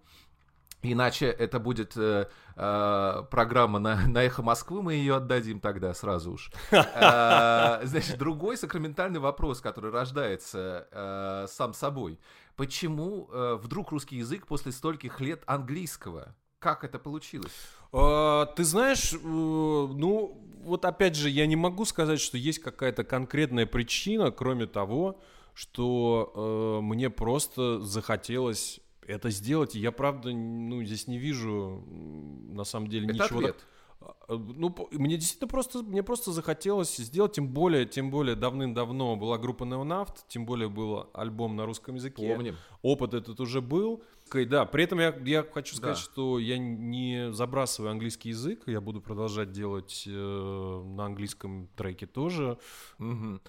Иначе 0.91 1.27
это 1.27 1.59
будет 1.59 1.93
э, 1.97 2.27
э, 2.55 3.23
программа 3.31 3.79
на, 3.79 4.07
на 4.07 4.23
эхо 4.23 4.43
Москвы, 4.43 4.81
мы 4.81 4.93
ее 4.93 5.15
отдадим 5.15 5.59
тогда 5.59 5.93
сразу 5.93 6.33
уж. 6.33 6.51
Э, 6.71 7.81
значит, 7.83 8.17
другой 8.17 8.57
сакраментальный 8.57 9.19
вопрос, 9.19 9.61
который 9.61 9.91
рождается 9.91 10.87
э, 10.91 11.47
сам 11.49 11.73
собой. 11.73 12.19
Почему 12.55 13.29
э, 13.31 13.57
вдруг 13.61 13.91
русский 13.91 14.17
язык 14.17 14.47
после 14.47 14.71
стольких 14.71 15.19
лет 15.19 15.43
английского? 15.45 16.35
Как 16.59 16.83
это 16.83 16.99
получилось? 16.99 17.51
А, 17.91 18.45
ты 18.45 18.63
знаешь, 18.63 19.13
ну, 19.21 20.41
вот 20.63 20.85
опять 20.85 21.15
же, 21.15 21.29
я 21.29 21.45
не 21.47 21.55
могу 21.55 21.85
сказать, 21.85 22.19
что 22.19 22.37
есть 22.37 22.59
какая-то 22.59 23.03
конкретная 23.03 23.65
причина, 23.65 24.31
кроме 24.31 24.65
того, 24.65 25.19
что 25.53 26.31
э, 26.35 26.81
мне 26.81 27.09
просто 27.09 27.79
захотелось 27.79 28.81
это 29.07 29.29
сделать. 29.29 29.75
Я 29.75 29.91
правда, 29.91 30.31
ну, 30.31 30.83
здесь 30.83 31.07
не 31.07 31.17
вижу 31.17 31.83
на 31.87 32.63
самом 32.63 32.87
деле 32.87 33.05
это 33.05 33.13
ничего. 33.13 33.39
Ответ. 33.39 33.65
А, 34.01 34.35
ну, 34.35 34.75
мне 34.91 35.17
действительно 35.17 35.47
просто, 35.47 35.81
мне 35.81 36.03
просто 36.03 36.31
захотелось 36.31 36.95
сделать, 36.97 37.33
тем 37.33 37.47
более, 37.47 37.85
тем 37.85 38.11
более 38.11 38.35
давным-давно 38.35 39.15
была 39.15 39.37
группа 39.37 39.63
Неонавт, 39.63 40.27
тем 40.27 40.45
более 40.45 40.69
был 40.69 41.09
альбом 41.13 41.55
на 41.55 41.65
русском 41.65 41.95
языке. 41.95 42.33
Помним. 42.35 42.55
Опыт 42.81 43.13
этот 43.13 43.39
уже 43.39 43.61
был. 43.61 44.03
Да, 44.47 44.65
при 44.65 44.83
этом 44.83 44.99
я, 44.99 45.15
я 45.25 45.43
хочу 45.43 45.75
сказать, 45.75 45.97
да. 45.97 46.01
что 46.01 46.39
я 46.39 46.57
не 46.57 47.31
забрасываю 47.31 47.91
английский 47.91 48.29
язык, 48.29 48.63
я 48.65 48.81
буду 48.81 48.99
продолжать 48.99 49.51
делать 49.51 50.03
э, 50.07 50.83
на 50.83 51.05
английском 51.05 51.69
треке 51.75 52.07
тоже. 52.07 52.57
Угу. 52.99 53.39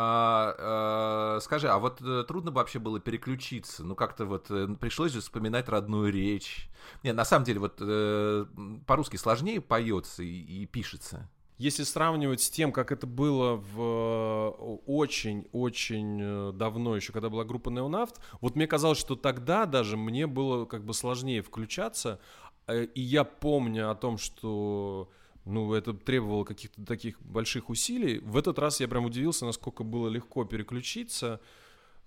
А, 0.00 0.54
а, 0.58 1.40
скажи, 1.40 1.68
а 1.68 1.80
вот 1.80 2.00
э, 2.02 2.22
трудно 2.22 2.52
вообще 2.52 2.78
было 2.78 3.00
переключиться? 3.00 3.82
Ну, 3.82 3.96
как-то 3.96 4.26
вот 4.26 4.46
э, 4.48 4.68
пришлось 4.78 5.10
же 5.10 5.20
вспоминать 5.20 5.68
родную 5.68 6.12
речь. 6.12 6.68
Не, 7.02 7.12
на 7.12 7.24
самом 7.24 7.44
деле, 7.44 7.58
вот 7.58 7.78
по-русски 8.86 9.16
сложнее 9.16 9.60
поется 9.60 10.22
и, 10.22 10.62
и 10.62 10.66
пишется. 10.66 11.28
Если 11.56 11.82
сравнивать 11.82 12.40
с 12.40 12.48
тем, 12.48 12.70
как 12.70 12.92
это 12.92 13.08
было 13.08 13.56
в 13.56 14.50
очень-очень 14.86 16.52
давно 16.52 16.94
еще, 16.94 17.12
когда 17.12 17.28
была 17.28 17.42
группа 17.42 17.68
Неонавт, 17.68 18.20
вот 18.40 18.54
мне 18.54 18.68
казалось, 18.68 18.98
что 18.98 19.16
тогда 19.16 19.66
даже 19.66 19.96
мне 19.96 20.28
было 20.28 20.64
как 20.64 20.84
бы 20.84 20.94
сложнее 20.94 21.42
включаться, 21.42 22.20
и 22.70 23.00
я 23.00 23.24
помню 23.24 23.90
о 23.90 23.96
том, 23.96 24.16
что 24.16 25.10
ну, 25.48 25.72
это 25.72 25.94
требовало 25.94 26.44
каких-то 26.44 26.84
таких 26.84 27.20
больших 27.20 27.70
усилий. 27.70 28.18
В 28.20 28.36
этот 28.36 28.58
раз 28.58 28.80
я 28.80 28.88
прям 28.88 29.04
удивился, 29.04 29.46
насколько 29.46 29.82
было 29.82 30.08
легко 30.08 30.44
переключиться. 30.44 31.40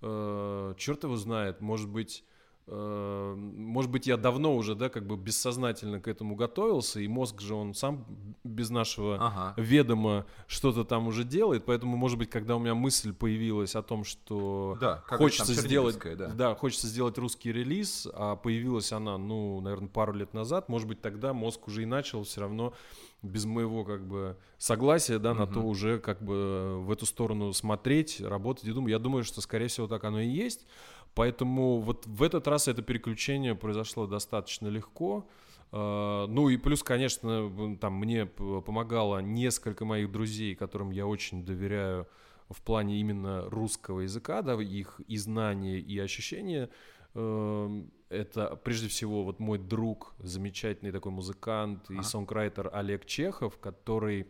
Э, 0.00 0.74
черт 0.78 1.04
его 1.04 1.16
знает, 1.16 1.60
может 1.60 1.88
быть, 1.88 2.24
э, 2.66 3.34
может 3.36 3.90
быть, 3.90 4.06
я 4.06 4.16
давно 4.16 4.56
уже, 4.56 4.74
да, 4.74 4.88
как 4.88 5.06
бы 5.06 5.16
бессознательно 5.16 6.00
к 6.00 6.08
этому 6.08 6.34
готовился, 6.34 7.00
и 7.00 7.08
мозг 7.08 7.40
же 7.40 7.54
он 7.54 7.74
сам 7.74 8.04
без 8.42 8.70
нашего 8.70 9.16
ага. 9.16 9.54
ведома 9.56 10.26
что-то 10.46 10.84
там 10.84 11.06
уже 11.06 11.22
делает, 11.24 11.64
поэтому, 11.64 11.96
может 11.96 12.18
быть, 12.18 12.30
когда 12.30 12.56
у 12.56 12.58
меня 12.58 12.74
мысль 12.74 13.12
появилась 13.12 13.76
о 13.76 13.82
том, 13.82 14.04
что 14.04 14.76
да, 14.80 15.04
хочется 15.06 15.54
сделать, 15.54 15.98
да. 16.16 16.28
да, 16.28 16.54
хочется 16.54 16.88
сделать 16.88 17.16
русский 17.18 17.52
релиз, 17.52 18.08
а 18.12 18.34
появилась 18.34 18.92
она, 18.92 19.18
ну, 19.18 19.60
наверное, 19.60 19.88
пару 19.88 20.12
лет 20.14 20.34
назад, 20.34 20.68
может 20.68 20.88
быть, 20.88 21.00
тогда 21.00 21.32
мозг 21.32 21.68
уже 21.68 21.82
и 21.82 21.86
начал 21.86 22.24
все 22.24 22.40
равно 22.40 22.74
без 23.22 23.44
моего 23.44 23.84
как 23.84 24.06
бы 24.06 24.36
согласия, 24.58 25.18
да, 25.18 25.32
на 25.32 25.46
то 25.46 25.60
уже 25.60 25.98
как 25.98 26.22
бы 26.22 26.80
в 26.80 26.90
эту 26.90 27.06
сторону 27.06 27.52
смотреть, 27.52 28.20
работать. 28.20 28.64
Я 28.64 28.74
думаю, 28.74 28.90
я 28.90 28.98
думаю, 28.98 29.24
что 29.24 29.40
скорее 29.40 29.68
всего 29.68 29.86
так 29.86 30.04
оно 30.04 30.20
и 30.20 30.28
есть. 30.28 30.66
Поэтому 31.14 31.80
вот 31.80 32.06
в 32.06 32.22
этот 32.22 32.48
раз 32.48 32.68
это 32.68 32.82
переключение 32.82 33.54
произошло 33.54 34.06
достаточно 34.06 34.68
легко. 34.68 35.28
Uh, 35.70 36.26
ну 36.26 36.50
и 36.50 36.58
плюс, 36.58 36.82
конечно, 36.82 37.78
там 37.80 37.94
мне 37.94 38.26
помогало 38.26 39.20
несколько 39.20 39.86
моих 39.86 40.12
друзей, 40.12 40.54
которым 40.54 40.90
я 40.90 41.06
очень 41.06 41.46
доверяю 41.46 42.06
в 42.50 42.60
плане 42.60 43.00
именно 43.00 43.48
русского 43.48 44.00
языка, 44.00 44.42
да, 44.42 44.54
их 44.60 45.00
и 45.06 45.16
знания, 45.16 45.78
и 45.78 45.98
ощущения. 45.98 46.68
Это 48.12 48.56
прежде 48.56 48.88
всего 48.88 49.24
вот 49.24 49.40
мой 49.40 49.58
друг, 49.58 50.14
замечательный 50.18 50.92
такой 50.92 51.12
музыкант 51.12 51.90
и 51.90 52.02
сонграйтер 52.02 52.70
Олег 52.72 53.06
Чехов, 53.06 53.58
который 53.58 54.26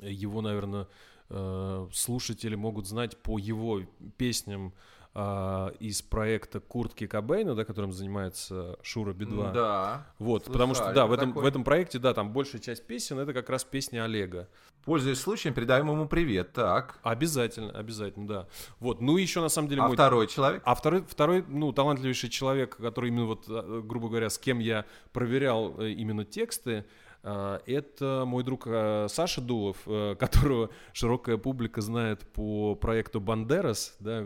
его, 0.00 0.40
наверное, 0.42 0.88
э, 1.30 1.88
слушатели 1.92 2.54
могут 2.54 2.86
знать 2.86 3.16
по 3.16 3.38
его 3.38 3.82
песням 4.16 4.74
а, 5.18 5.68
из 5.80 6.02
проекта 6.02 6.60
Куртки 6.60 7.06
Кобейна, 7.06 7.54
да, 7.54 7.64
которым 7.64 7.90
занимается 7.90 8.76
Шура 8.82 9.14
Би-2. 9.14 9.54
Да. 9.54 10.06
Вот, 10.18 10.44
слыхали 10.44 10.52
потому 10.52 10.74
что, 10.74 10.92
да, 10.92 11.06
в 11.06 11.12
этом, 11.14 11.30
такое. 11.30 11.44
в 11.44 11.46
этом 11.46 11.64
проекте, 11.64 11.98
да, 11.98 12.12
там 12.12 12.34
большая 12.34 12.60
часть 12.60 12.86
песен, 12.86 13.18
это 13.18 13.32
как 13.32 13.48
раз 13.48 13.64
песни 13.64 13.96
Олега. 13.96 14.46
Пользуясь 14.86 15.18
случаем, 15.18 15.52
передаем 15.52 15.90
ему 15.90 16.06
привет. 16.06 16.52
Так. 16.52 17.00
Обязательно, 17.02 17.72
обязательно, 17.72 18.26
да. 18.28 18.46
Вот, 18.78 19.00
ну 19.00 19.18
и 19.18 19.22
еще 19.22 19.40
на 19.40 19.48
самом 19.48 19.68
деле 19.68 19.82
А 19.82 19.88
мой... 19.88 19.94
второй 19.96 20.28
человек? 20.28 20.62
А 20.64 20.76
второй, 20.76 21.02
второй, 21.02 21.44
ну, 21.48 21.72
талантливейший 21.72 22.30
человек, 22.30 22.76
который 22.76 23.10
именно 23.10 23.26
вот, 23.26 23.46
э, 23.48 23.82
грубо 23.84 24.08
говоря, 24.08 24.30
с 24.30 24.38
кем 24.38 24.60
я 24.60 24.84
проверял 25.12 25.74
э, 25.80 25.90
именно 25.90 26.24
тексты, 26.24 26.84
э, 27.24 27.58
это 27.66 28.22
мой 28.28 28.44
друг 28.44 28.68
э, 28.68 29.08
Саша 29.10 29.40
Дулов, 29.40 29.78
которого 30.18 30.70
широкая 30.92 31.36
публика 31.36 31.80
знает 31.80 32.20
по 32.32 32.76
проекту 32.76 33.20
«Бандерас». 33.20 33.96
Да, 33.98 34.24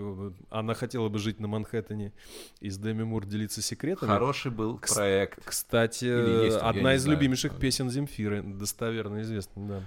она 0.51 0.75
хотела 0.75 1.09
бы 1.09 1.19
жить 1.19 1.41
на 1.41 1.49
Манхэттене 1.49 2.13
и 2.61 2.69
с 2.69 2.77
Деми 2.77 3.03
Мур 3.03 3.25
делиться 3.25 3.63
секретами. 3.63 4.11
Хороший 4.11 4.51
был 4.51 4.79
проект. 4.79 5.43
Кстати, 5.43 6.05
есть 6.45 6.59
одна 6.59 6.97
из 6.97 7.03
знаю. 7.03 7.17
любимейших 7.17 7.59
песен 7.59 7.89
Земфиры, 7.89 8.43
достоверно 8.43 9.23
известна, 9.23 9.67
да. 9.67 9.83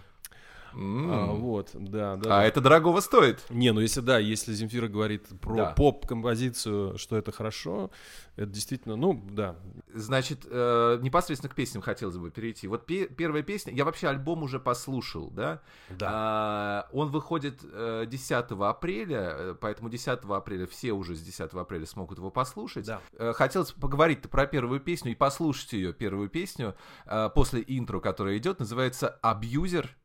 М. 0.75 1.11
А, 1.11 1.25
вот, 1.27 1.69
да, 1.73 2.15
да. 2.15 2.37
А 2.37 2.39
да. 2.41 2.43
это 2.45 2.61
дорогого 2.61 2.99
стоит. 2.99 3.43
Не, 3.49 3.71
ну 3.73 3.79
если 3.81 4.01
да, 4.01 4.17
если 4.19 4.53
Земфира 4.53 4.87
говорит 4.87 5.27
про 5.41 5.55
Да. 5.55 5.65
поп-композицию, 5.71 6.97
что 6.97 7.17
это 7.17 7.31
хорошо, 7.31 7.91
это 8.35 8.47
действительно, 8.47 8.95
ну 8.95 9.13
да. 9.31 9.55
Значит, 9.93 10.39
э, 10.49 10.99
непосредственно 11.01 11.51
к 11.51 11.55
песням 11.55 11.81
хотелось 11.83 12.17
бы 12.17 12.31
перейти. 12.31 12.67
Вот 12.67 12.85
пе- 12.85 13.07
первая 13.07 13.43
песня, 13.43 13.73
я 13.73 13.85
вообще 13.85 14.07
альбом 14.07 14.43
уже 14.43 14.59
послушал, 14.59 15.29
да? 15.29 15.61
А, 16.01 16.87
он 16.91 17.09
выходит 17.11 17.59
э, 17.63 18.05
10 18.07 18.51
апреля, 18.61 19.35
э, 19.37 19.55
поэтому 19.59 19.89
10 19.89 20.19
апреля 20.29 20.65
все 20.67 20.91
уже 20.93 21.15
с 21.15 21.21
10 21.21 21.53
апреля 21.53 21.85
смогут 21.85 22.17
его 22.17 22.31
послушать. 22.31 22.85
Да. 22.85 23.01
Э, 23.17 23.33
Хотелось 23.33 23.71
поговорить 23.71 24.21
про 24.29 24.45
первую 24.47 24.79
песню 24.79 25.11
и 25.11 25.15
послушать 25.15 25.73
ее 25.73 25.93
первую 25.93 26.29
песню 26.29 26.75
э, 27.05 27.29
после 27.33 27.63
интро, 27.67 27.99
которая 27.99 28.37
идет, 28.37 28.59
называется 28.59 29.09
«Абьюзер». 29.21 29.95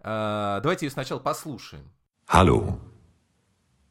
Э, 0.00 0.60
Давайте 0.62 0.86
ее 0.86 0.90
сначала 0.90 1.20
послушаем. 1.20 1.84
Hallo. 2.28 2.80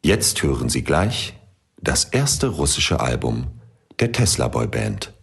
Jetzt 0.04 0.42
hören 0.42 0.70
Sie 0.70 0.84
gleich 0.84 1.36
das 1.78 2.06
erste 2.06 2.48
russische 2.48 3.00
Album 3.00 3.60
der 4.00 4.12
Tesla 4.12 4.48
Boy 4.48 4.68
Band. 4.68 5.14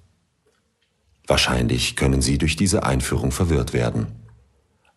Wahrscheinlich 1.26 1.96
können 1.96 2.22
Sie 2.22 2.38
durch 2.38 2.56
diese 2.56 2.84
Einführung 2.84 3.32
verwirrt 3.32 3.72
werden. 3.72 4.06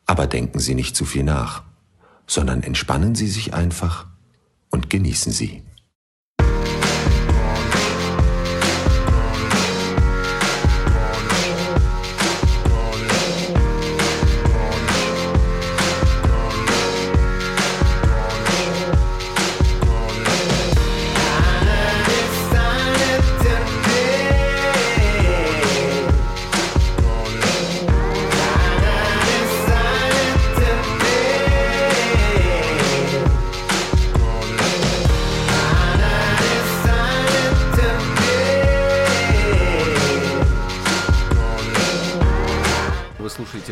Aber 0.05 0.27
denken 0.27 0.59
Sie 0.59 0.75
nicht 0.75 0.95
zu 0.95 1.05
viel 1.05 1.23
nach, 1.23 1.63
sondern 2.27 2.63
entspannen 2.63 3.15
Sie 3.15 3.27
sich 3.27 3.53
einfach 3.53 4.07
und 4.69 4.89
genießen 4.89 5.31
Sie. 5.31 5.63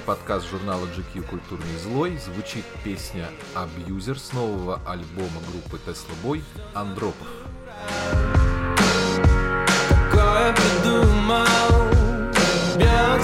Подкаст 0.04 0.50
журнала 0.50 0.86
GQ 0.86 1.22
«Культурный 1.22 1.78
злой». 1.82 2.18
Звучит 2.18 2.64
песня 2.82 3.26
«Абьюзер» 3.54 4.18
с 4.18 4.32
нового 4.32 4.80
альбома 4.86 5.40
группы 5.50 5.80
Tesla 5.86 6.14
Boy 6.22 6.42
«Андропов». 6.74 7.26
Такое 9.88 10.54
придумал 10.54 11.46
Бьет, 12.76 13.22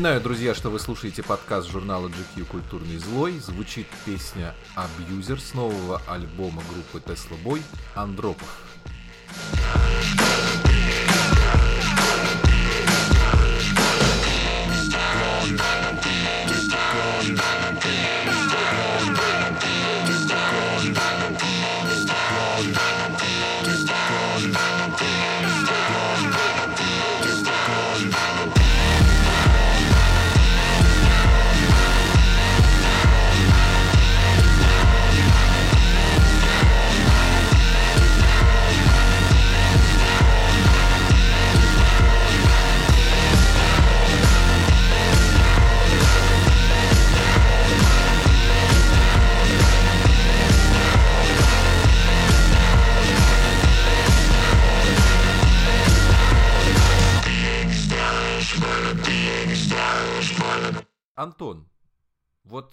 Напоминаю, 0.00 0.22
друзья, 0.22 0.54
что 0.54 0.70
вы 0.70 0.78
слушаете 0.78 1.22
подкаст 1.22 1.68
журнала 1.68 2.08
GQ 2.08 2.46
«Культурный 2.46 2.96
злой». 2.96 3.38
Звучит 3.38 3.86
песня 4.06 4.54
«Абьюзер» 4.74 5.38
с 5.38 5.52
нового 5.52 6.00
альбома 6.08 6.62
группы 6.72 7.06
Tesla 7.06 7.36
Boy 7.44 7.60
«Андропов». 7.94 8.48
Thank 9.62 10.40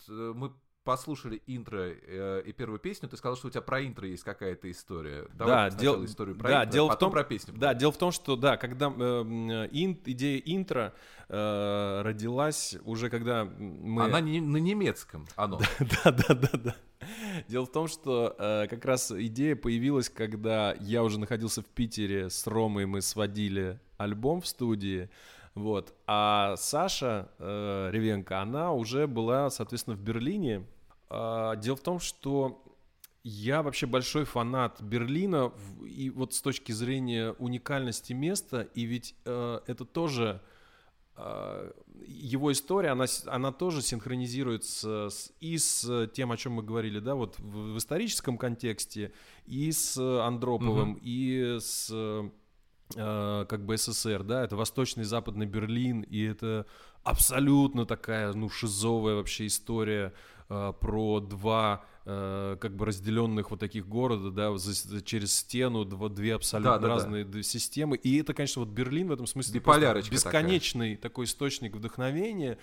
вот 0.07 0.15
э, 0.15 0.33
мы 0.35 0.51
послушали 0.83 1.41
интро 1.47 1.81
э, 1.81 2.43
и 2.45 2.53
первую 2.53 2.79
песню, 2.79 3.09
ты 3.09 3.17
сказал, 3.17 3.35
что 3.35 3.47
у 3.47 3.49
тебя 3.51 3.61
про 3.61 3.85
интро 3.85 4.07
есть 4.07 4.23
какая-то 4.23 4.71
история. 4.71 5.27
Давай 5.33 5.69
Да, 5.69 5.75
дел- 5.77 6.05
историю 6.05 6.37
про 6.37 6.47
да, 6.47 6.63
интро, 6.63 6.71
дело 6.71 6.91
в 6.91 6.97
том- 6.97 7.11
про 7.11 7.23
песню. 7.25 7.53
Да, 7.57 7.73
дело 7.73 7.91
в 7.91 7.97
том, 7.97 8.11
что 8.13 8.37
да, 8.37 8.55
когда 8.55 8.87
э, 8.87 8.91
ин- 9.71 9.99
идея 10.05 10.41
интро 10.45 10.93
э, 11.27 12.01
родилась 12.03 12.77
уже 12.85 13.09
когда 13.09 13.43
мы 13.45 14.03
Она 14.05 14.21
не 14.21 14.39
на 14.39 14.57
немецком, 14.57 15.27
оно. 15.35 15.59
Да, 16.03 16.11
да, 16.11 16.33
да, 16.33 16.49
да. 16.53 16.75
Дело 17.47 17.65
в 17.65 17.71
том, 17.71 17.87
что 17.87 18.35
э, 18.37 18.67
как 18.69 18.83
раз 18.85 19.11
идея 19.11 19.55
появилась, 19.55 20.09
когда 20.09 20.73
я 20.79 21.03
уже 21.03 21.19
находился 21.19 21.61
в 21.61 21.65
Питере 21.65 22.29
с 22.29 22.47
Ромой, 22.47 22.85
мы 22.85 23.01
сводили 23.01 23.79
альбом 23.97 24.41
в 24.41 24.47
студии, 24.47 25.09
вот. 25.57 25.93
А 26.05 26.55
Саша 26.57 27.29
э, 27.39 27.89
Ревенко, 27.91 28.41
она 28.41 28.71
уже 28.73 29.07
была, 29.07 29.49
соответственно, 29.49 29.95
в 29.95 29.99
Берлине. 30.01 30.65
А, 31.09 31.55
дело 31.55 31.75
в 31.75 31.81
том, 31.81 31.99
что 31.99 32.63
я 33.23 33.63
вообще 33.63 33.87
большой 33.87 34.23
фанат 34.25 34.81
Берлина, 34.81 35.51
и 35.85 36.09
вот 36.09 36.33
с 36.33 36.41
точки 36.41 36.71
зрения 36.71 37.31
уникальности 37.39 38.13
места, 38.13 38.61
и 38.61 38.83
ведь 38.83 39.15
э, 39.25 39.59
это 39.67 39.83
тоже 39.83 40.41
а, 41.15 41.73
его 42.05 42.51
история, 42.51 42.89
она, 42.89 43.05
она 43.25 43.51
тоже 43.51 43.81
синхронизируется 43.81 45.09
с- 45.09 45.33
и 45.39 45.57
с 45.57 46.07
тем, 46.13 46.31
о 46.31 46.37
чем 46.37 46.53
мы 46.53 46.63
говорили, 46.63 46.99
да, 46.99 47.15
вот 47.15 47.39
в, 47.39 47.73
в 47.73 47.77
историческом 47.79 48.37
контексте, 48.37 49.11
и 49.47 49.71
с 49.71 49.97
Андроповым, 49.97 50.99
и 51.01 51.57
с 51.59 51.89
э, 51.91 52.29
как 52.95 53.65
бы 53.65 53.77
СССР, 53.77 54.23
да, 54.23 54.43
это 54.43 54.55
Восточный 54.55 55.01
и 55.01 55.05
Западный 55.05 55.45
Берлин, 55.45 56.01
и 56.01 56.23
это 56.23 56.65
абсолютно 57.03 57.85
такая, 57.85 58.33
ну, 58.33 58.49
шизовая 58.49 59.15
вообще 59.15 59.47
история 59.47 60.13
э, 60.49 60.73
про 60.79 61.19
два 61.19 61.83
э, 62.05 62.57
как 62.61 62.75
бы 62.75 62.85
разделенных 62.85 63.51
вот 63.51 63.59
таких 63.59 63.87
города, 63.87 64.31
да, 64.31 64.55
за- 64.57 65.01
через 65.01 65.35
стену, 65.35 65.83
два, 65.85 66.07
две 66.09 66.35
абсолютно 66.35 66.73
Да-да-да. 66.73 66.93
разные 66.93 67.25
д- 67.25 67.43
системы, 67.43 67.97
и 67.97 68.17
это, 68.19 68.33
конечно, 68.33 68.61
вот 68.61 68.69
Берлин 68.69 69.07
в 69.09 69.11
этом 69.11 69.27
смысле 69.27 69.59
просто 69.59 69.81
такая. 69.81 70.03
бесконечный 70.43 70.95
такой 70.95 71.25
источник 71.25 71.75
вдохновения, 71.75 72.57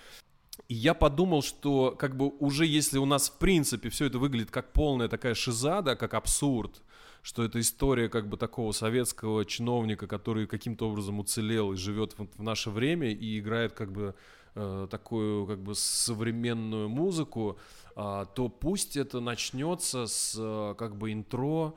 и 0.67 0.73
я 0.73 0.93
подумал, 0.93 1.43
что 1.43 1.91
как 1.99 2.15
бы 2.17 2.29
уже 2.39 2.65
если 2.65 2.97
у 2.97 3.05
нас 3.05 3.29
в 3.29 3.37
принципе 3.37 3.89
все 3.89 4.05
это 4.05 4.17
выглядит 4.19 4.49
как 4.51 4.73
полная 4.73 5.07
такая 5.07 5.35
шиза, 5.35 5.81
да, 5.81 5.95
как 5.95 6.13
абсурд, 6.13 6.81
что 7.25 7.43
это 7.43 7.59
история 7.59 8.07
как 8.07 8.29
бы 8.29 8.37
такого 8.37 8.71
советского 8.71 9.45
чиновника, 9.45 10.05
который 10.05 10.45
каким-то 10.45 10.87
образом 10.87 11.19
уцелел 11.19 11.73
и 11.73 11.75
живет 11.75 12.13
в 12.19 12.43
наше 12.43 12.69
время 12.69 13.11
и 13.11 13.39
играет 13.39 13.73
как 13.73 13.91
бы 13.91 14.13
э, 14.53 14.87
такую 14.91 15.47
как 15.47 15.59
бы 15.59 15.73
современную 15.73 16.87
музыку, 16.87 17.57
а, 17.95 18.25
то 18.25 18.47
пусть 18.47 18.95
это 18.95 19.21
начнется 19.21 20.05
с 20.05 20.35
э, 20.37 20.75
как 20.77 20.97
бы 20.97 21.13
интро 21.13 21.73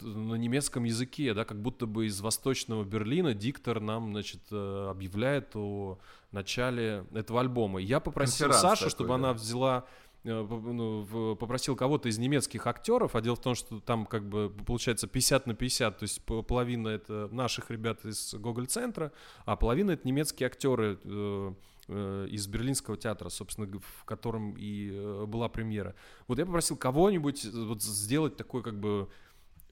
на 0.00 0.36
немецком 0.36 0.84
языке, 0.84 1.34
да, 1.34 1.44
как 1.44 1.60
будто 1.60 1.86
бы 1.86 2.06
из 2.06 2.20
восточного 2.20 2.84
Берлина 2.84 3.34
диктор 3.34 3.80
нам, 3.80 4.12
значит, 4.12 4.42
э, 4.52 4.86
объявляет 4.88 5.56
о 5.56 5.98
начале 6.30 7.04
этого 7.12 7.40
альбома. 7.40 7.80
Я 7.80 7.98
попросил 7.98 8.46
Конферанс 8.46 8.62
Сашу, 8.62 8.84
такой, 8.84 8.90
чтобы 8.90 9.08
да. 9.08 9.14
она 9.16 9.32
взяла 9.32 9.86
попросил 10.24 11.76
кого-то 11.76 12.08
из 12.08 12.18
немецких 12.18 12.66
актеров, 12.66 13.14
а 13.14 13.20
дело 13.20 13.36
в 13.36 13.40
том, 13.40 13.54
что 13.54 13.80
там 13.80 14.06
как 14.06 14.28
бы 14.28 14.50
получается 14.66 15.06
50 15.06 15.46
на 15.46 15.54
50, 15.54 15.98
то 15.98 16.02
есть 16.02 16.24
по- 16.24 16.42
половина 16.42 16.88
это 16.88 17.28
наших 17.30 17.70
ребят 17.70 18.04
из 18.04 18.34
Гоголь-центра, 18.34 19.12
а 19.44 19.56
половина 19.56 19.92
это 19.92 20.06
немецкие 20.08 20.46
актеры 20.46 20.98
э, 21.04 21.54
э, 21.88 22.26
из 22.30 22.46
Берлинского 22.46 22.96
театра, 22.96 23.28
собственно, 23.28 23.68
в 23.98 24.04
котором 24.04 24.54
и 24.56 24.90
э, 24.92 25.24
была 25.26 25.48
премьера. 25.48 25.94
Вот 26.26 26.38
я 26.38 26.46
попросил 26.46 26.76
кого-нибудь 26.76 27.44
э, 27.44 27.50
вот 27.50 27.82
сделать 27.82 28.36
такой 28.36 28.62
как 28.62 28.80
бы 28.80 29.08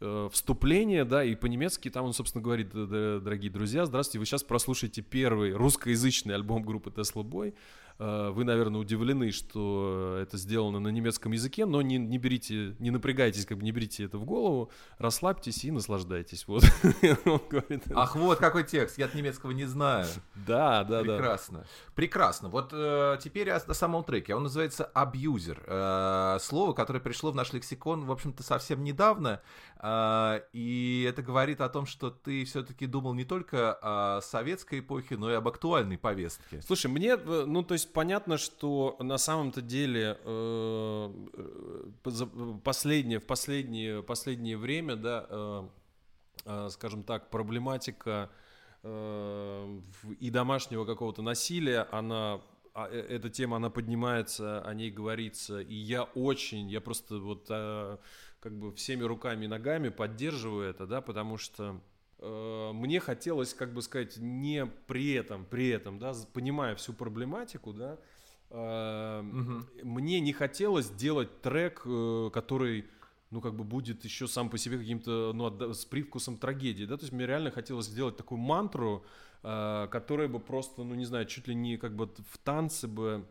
э, 0.01 0.29
вступление, 0.33 1.05
да, 1.07 1.25
и 1.25 1.35
по-немецки 1.35 1.89
там 1.89 2.05
он, 2.05 2.13
собственно, 2.13 2.45
говорит, 2.45 2.71
«Д- 2.73 2.87
д- 2.87 3.21
дорогие 3.21 3.51
друзья, 3.51 3.87
здравствуйте, 3.87 4.19
вы 4.19 4.27
сейчас 4.27 4.43
прослушаете 4.43 5.01
первый 5.01 5.53
русскоязычный 5.55 6.35
альбом 6.35 6.63
группы 6.63 6.91
Tesla 6.91 7.23
Boy. 7.23 7.55
Э, 8.03 8.31
Вы, 8.31 8.43
наверное, 8.45 8.81
удивлены, 8.81 9.31
что 9.31 10.19
это 10.21 10.37
сделано 10.37 10.81
на 10.81 10.89
немецком 10.89 11.31
языке, 11.33 11.67
но 11.67 11.83
не, 11.83 11.99
не 11.99 12.19
берите, 12.19 12.75
не 12.81 12.91
напрягайтесь, 12.91 13.47
как 13.47 13.59
бы 13.59 13.65
не 13.65 13.71
берите 13.71 14.05
это 14.05 14.19
в 14.19 14.25
голову, 14.25 14.71
расслабьтесь 14.99 15.65
и 15.65 15.71
наслаждайтесь. 15.71 16.49
Вот. 16.49 16.65
Ах, 17.95 18.17
вот 18.17 18.39
какой 18.39 18.65
текст, 18.65 18.99
я 18.99 19.05
от 19.05 19.15
немецкого 19.15 19.53
не 19.53 19.67
знаю. 19.67 20.07
да, 20.35 20.83
да, 20.83 21.03
да. 21.05 21.17
Прекрасно. 21.17 21.65
Прекрасно. 21.95 22.49
Вот 22.49 22.71
э, 22.73 23.19
теперь 23.23 23.51
о, 23.51 23.59
о 23.59 23.75
самом 23.75 24.03
треке. 24.03 24.35
Он 24.35 24.43
называется 24.43 24.85
«абьюзер». 24.85 25.63
Э, 25.67 26.39
слово, 26.41 26.73
которое 26.73 27.01
пришло 27.01 27.31
в 27.31 27.37
наш 27.37 27.53
лексикон, 27.53 28.05
в 28.05 28.11
общем-то, 28.11 28.43
совсем 28.43 28.83
недавно. 28.83 29.41
Э, 29.83 30.41
и 30.53 31.05
это 31.09 31.23
говорит 31.23 31.61
о 31.61 31.69
том, 31.69 31.87
что 31.87 32.11
ты 32.11 32.45
все-таки 32.45 32.87
думал 32.87 33.15
не 33.15 33.25
только 33.25 33.77
о 33.83 34.21
советской 34.21 34.79
эпохе, 34.79 35.17
но 35.17 35.31
и 35.31 35.35
об 35.35 35.49
актуальной 35.49 35.99
повестке. 35.99 36.63
Слушай, 36.63 36.87
мне, 36.87 37.17
э, 37.17 37.45
ну, 37.47 37.63
то 37.65 37.75
есть 37.75 37.93
понятно, 37.93 38.39
что 38.39 38.97
на 39.01 39.19
самом-то 39.19 39.61
деле 39.61 40.19
э, 40.25 41.13
э, 41.35 42.11
за- 42.11 42.27
последнее, 42.63 43.19
в 43.19 43.27
последнее, 43.27 44.03
последнее 44.03 44.57
время, 44.57 44.95
да, 44.95 45.27
э, 45.29 45.69
э, 46.45 46.69
скажем 46.71 47.03
так, 47.03 47.31
проблематика 47.31 48.31
э, 48.85 49.81
и 50.21 50.31
домашнего 50.31 50.85
какого-то 50.85 51.23
насилия, 51.23 51.89
она 51.91 52.35
а, 52.35 52.39
э, 52.39 52.52
эта 52.75 53.31
тема, 53.31 53.57
она 53.57 53.71
поднимается, 53.71 54.63
о 54.63 54.75
ней 54.75 54.91
говорится, 54.91 55.61
и 55.61 55.75
я 55.75 56.05
очень, 56.05 56.69
я 56.71 56.81
просто 56.81 57.19
вот 57.19 57.47
э, 57.51 57.99
как 58.41 58.59
бы 58.59 58.73
всеми 58.73 59.03
руками 59.03 59.45
и 59.45 59.49
ногами 59.49 59.91
поддерживаю 59.91 60.69
это, 60.71 60.87
да, 60.87 61.01
потому 61.01 61.37
что 61.37 61.81
э, 62.19 62.71
мне 62.73 62.99
хотелось, 63.01 63.53
как 63.53 63.75
бы 63.75 63.83
сказать, 63.83 64.17
не 64.17 64.65
при 64.65 65.13
этом, 65.13 65.45
при 65.45 65.69
этом, 65.69 65.99
да, 65.99 66.15
понимая 66.33 66.75
всю 66.75 66.95
проблематику, 66.95 67.75
да, 67.75 67.99
э, 68.51 69.21
мне 69.23 70.21
не 70.21 70.33
хотелось 70.33 70.89
делать 70.89 71.43
трек, 71.43 71.83
э, 71.85 72.31
который, 72.33 72.87
ну, 73.31 73.43
как 73.43 73.55
бы 73.55 73.65
будет 73.65 74.03
еще 74.05 74.27
сам 74.27 74.49
по 74.49 74.57
себе 74.57 74.79
каким-то, 74.79 75.33
ну, 75.35 75.75
с 75.75 75.85
привкусом 75.85 76.39
трагедии, 76.39 76.85
да, 76.85 76.97
то 76.97 77.03
есть 77.03 77.13
мне 77.13 77.27
реально 77.27 77.51
хотелось 77.51 77.87
сделать 77.87 78.17
такую 78.17 78.39
мантру, 78.39 79.05
э, 79.05 79.32
которая 79.43 80.29
бы 80.29 80.39
просто, 80.39 80.85
ну, 80.85 80.95
не 80.95 81.05
знаю, 81.05 81.27
чуть 81.27 81.49
ли 81.49 81.55
не 81.55 81.77
как 81.77 81.97
бы 81.97 82.07
в 82.31 82.39
танце 82.39 82.87
бы 82.87 83.27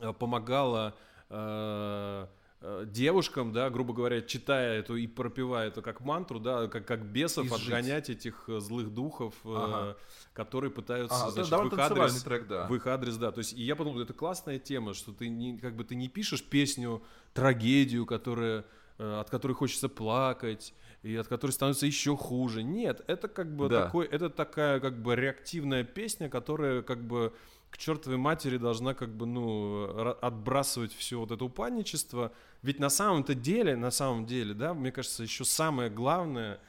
э, 0.00 0.12
помогала 0.12 0.94
э, 1.30 2.26
э, 2.60 2.84
девушкам, 2.86 3.52
да, 3.52 3.70
грубо 3.70 3.94
говоря, 3.94 4.20
читая 4.20 4.80
эту 4.80 4.96
и 4.96 5.06
пропевая 5.06 5.68
это 5.68 5.80
как 5.80 6.00
мантру, 6.00 6.40
да, 6.40 6.66
как, 6.68 6.86
как 6.86 7.04
бесов 7.06 7.46
Изжить. 7.46 7.62
отгонять 7.62 8.10
этих 8.10 8.44
э, 8.48 8.60
злых 8.60 8.92
духов, 8.92 9.34
э, 9.44 9.48
Ага. 9.54 9.96
которые 10.32 10.70
пытаются, 10.70 11.16
А, 11.16 11.22
это 11.24 11.30
значит, 11.30 11.48
в 11.48 11.50
довольно 11.50 11.74
их 11.74 11.78
адрес, 11.78 12.22
трек, 12.22 12.46
да. 12.48 12.66
в 12.66 12.74
их 12.74 12.86
адрес, 12.86 13.16
да. 13.16 13.32
То 13.32 13.38
есть, 13.38 13.52
и 13.54 13.62
я 13.62 13.76
подумал, 13.76 14.00
это 14.00 14.12
классная 14.12 14.58
тема, 14.58 14.92
что 14.94 15.12
ты 15.12 15.28
не, 15.28 15.58
как 15.58 15.76
бы 15.76 15.84
ты 15.84 15.94
не 15.94 16.08
пишешь 16.08 16.44
песню, 16.44 17.02
трагедию, 17.32 18.06
которая, 18.06 18.64
э, 18.98 19.20
от 19.20 19.30
которой 19.30 19.52
хочется 19.52 19.88
плакать, 19.88 20.74
и 21.08 21.16
от 21.16 21.26
которой 21.28 21.52
становится 21.52 21.86
еще 21.86 22.16
хуже. 22.16 22.62
Нет, 22.62 23.02
это 23.06 23.28
как 23.28 23.54
бы 23.56 23.68
Да. 23.68 23.84
такой, 23.86 24.06
это 24.06 24.28
такая 24.28 24.78
как 24.80 25.00
бы 25.02 25.16
реактивная 25.16 25.82
песня, 25.84 26.28
которая 26.28 26.82
как 26.82 27.02
бы 27.06 27.32
к 27.70 27.78
чертовой 27.78 28.18
матери 28.18 28.56
должна 28.58 28.94
как 28.94 29.10
бы, 29.14 29.26
ну, 29.26 29.86
ра- 29.86 30.18
отбрасывать 30.20 30.94
все 30.94 31.18
вот 31.18 31.30
это 31.30 31.44
упадничество. 31.44 32.32
Ведь 32.62 32.78
на 32.78 32.88
самом-то 32.90 33.34
деле, 33.34 33.76
на 33.76 33.90
самом 33.90 34.26
деле, 34.26 34.54
да, 34.54 34.74
мне 34.74 34.92
кажется, 34.92 35.22
еще 35.22 35.44
самое 35.44 35.90
главное 35.90 36.60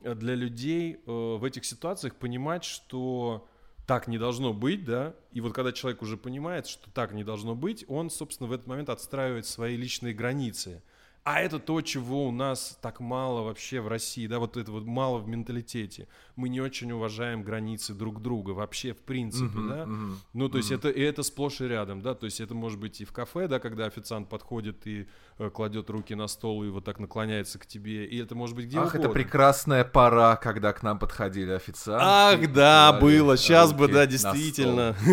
для 0.00 0.34
людей 0.34 1.00
э, 1.06 1.10
в 1.10 1.42
этих 1.44 1.64
ситуациях 1.64 2.14
понимать, 2.16 2.64
что 2.64 3.48
так 3.86 4.08
не 4.08 4.18
должно 4.18 4.52
быть, 4.52 4.84
да, 4.84 5.14
и 5.32 5.40
вот 5.40 5.52
когда 5.54 5.72
человек 5.72 6.02
уже 6.02 6.16
понимает, 6.16 6.66
что 6.66 6.90
так 6.90 7.12
не 7.12 7.22
должно 7.24 7.54
быть, 7.54 7.84
он, 7.88 8.10
собственно, 8.10 8.48
в 8.48 8.52
этот 8.52 8.66
момент 8.66 8.88
отстраивает 8.88 9.46
свои 9.46 9.76
личные 9.76 10.14
границы. 10.14 10.82
А 11.24 11.40
это 11.40 11.58
то, 11.58 11.80
чего 11.80 12.28
у 12.28 12.30
нас 12.30 12.78
так 12.82 13.00
мало 13.00 13.44
вообще 13.44 13.80
в 13.80 13.88
России, 13.88 14.26
да, 14.26 14.38
вот 14.38 14.58
это 14.58 14.70
вот 14.70 14.84
мало 14.84 15.16
в 15.18 15.26
менталитете. 15.26 16.06
Мы 16.36 16.50
не 16.50 16.60
очень 16.60 16.92
уважаем 16.92 17.42
границы 17.42 17.94
друг 17.94 18.20
друга 18.20 18.50
вообще, 18.50 18.92
в 18.92 19.00
принципе, 19.00 19.58
Мгм, 19.58 19.68
да. 19.68 19.86
мгм, 19.86 20.18
Ну, 20.34 20.48
то 20.50 20.58
есть 20.58 20.70
мгм. 20.70 20.80
это, 20.80 20.90
и 20.90 21.00
это 21.00 21.22
сплошь 21.22 21.62
и 21.62 21.64
рядом, 21.66 22.02
да, 22.02 22.14
то 22.14 22.26
есть 22.26 22.42
это 22.42 22.54
может 22.54 22.78
быть 22.78 23.00
и 23.00 23.06
в 23.06 23.12
кафе, 23.12 23.48
да, 23.48 23.58
когда 23.58 23.86
официант 23.86 24.28
подходит 24.28 24.86
и 24.86 25.08
э, 25.38 25.48
кладет 25.48 25.88
руки 25.88 26.14
на 26.14 26.26
стол 26.26 26.62
и 26.62 26.68
вот 26.68 26.84
так 26.84 26.98
наклоняется 26.98 27.58
к 27.58 27.64
тебе, 27.64 28.04
и 28.04 28.18
это 28.22 28.34
может 28.34 28.54
быть 28.54 28.66
где 28.66 28.80
Ах, 28.80 28.88
это 28.94 29.04
угодно. 29.08 29.14
прекрасная 29.14 29.84
пора, 29.84 30.36
когда 30.36 30.74
к 30.74 30.82
нам 30.82 30.98
подходили 30.98 31.52
официанты. 31.52 32.44
Ах, 32.44 32.52
да, 32.52 32.98
было, 33.00 33.38
сейчас 33.38 33.72
бы, 33.72 33.88
да, 33.88 34.04
действительно. 34.04 34.94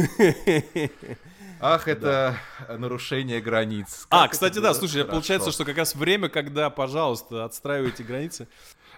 Ах, 1.61 1.87
это 1.87 2.35
нарушение 2.69 3.39
границ. 3.41 4.07
А, 4.09 4.23
Как 4.23 4.31
кстати, 4.31 4.53
это 4.53 4.61
да, 4.61 4.73
слушай, 4.73 4.97
хорошо. 5.01 5.11
получается, 5.11 5.51
что 5.51 5.63
как 5.65 5.77
раз 5.77 5.95
время, 5.95 6.27
когда, 6.29 6.69
пожалуйста, 6.69 7.45
отстраивайте 7.45 8.03
границы. 8.03 8.47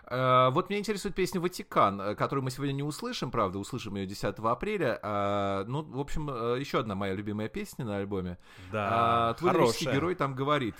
Э, 0.05 0.49
Вот 0.51 0.69
меня 0.69 0.79
интересует 0.79 1.15
песня 1.15 1.39
«Ватикан», 1.41 1.99
э, 2.01 2.15
которую 2.15 2.43
мы 2.43 2.51
сегодня 2.51 2.73
не 2.73 2.83
услышим, 2.83 3.31
правда, 3.31 3.59
услышим 3.59 3.95
ее 3.95 4.05
10 4.05 4.35
апреля. 4.39 4.99
А, 5.01 5.65
Ну, 5.65 5.81
в 5.83 5.99
общем, 5.99 6.29
э, 6.29 6.59
еще 6.59 6.79
одна 6.79 6.95
моя 6.95 7.13
любимая 7.13 7.49
песня 7.49 7.85
на 7.85 7.97
альбоме. 7.97 8.37
Да, 8.71 8.89
А, 9.29 9.33
Твой 9.33 9.51
хорошая. 9.51 9.93
герой 9.93 10.15
там 10.15 10.33
говорит... 10.35 10.75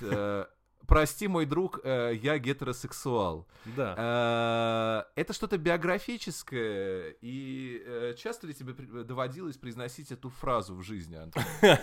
Прости, 0.87 1.27
мой 1.27 1.45
друг, 1.45 1.79
э, 1.83 2.13
я 2.21 2.37
гетеросексуал. 2.37 3.47
Да. 3.77 5.05
Э, 5.15 5.21
Это 5.21 5.33
что-то 5.33 5.57
биографическое, 5.57 7.15
и 7.21 7.81
э, 7.85 8.15
часто 8.17 8.47
ли 8.47 8.53
тебе 8.53 8.73
доводилось 9.03 9.57
произносить 9.57 10.11
эту 10.11 10.29
фразу 10.29 10.75
в 10.75 10.83
жизни, 10.83 11.15
Антон? 11.15 11.43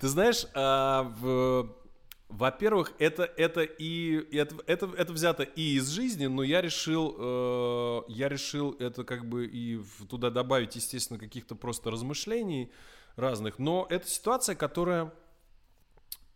Ты 0.00 0.08
знаешь, 0.08 0.46
во-первых, 2.28 2.92
это, 2.98 3.24
это 3.24 3.62
и 3.62 4.36
это, 4.36 4.56
это, 4.66 4.90
это 4.96 5.12
взято 5.12 5.42
и 5.44 5.76
из 5.76 5.88
жизни, 5.88 6.26
но 6.26 6.42
я 6.42 6.62
решил, 6.62 7.14
э, 7.16 8.02
я 8.08 8.28
решил 8.28 8.72
это 8.80 9.04
как 9.04 9.28
бы 9.28 9.46
и 9.46 9.80
туда 10.08 10.30
добавить, 10.30 10.74
естественно, 10.74 11.18
каких-то 11.18 11.54
просто 11.54 11.90
размышлений 11.90 12.72
разных. 13.16 13.58
Но 13.58 13.86
это 13.88 14.08
ситуация, 14.08 14.56
которая 14.56 15.12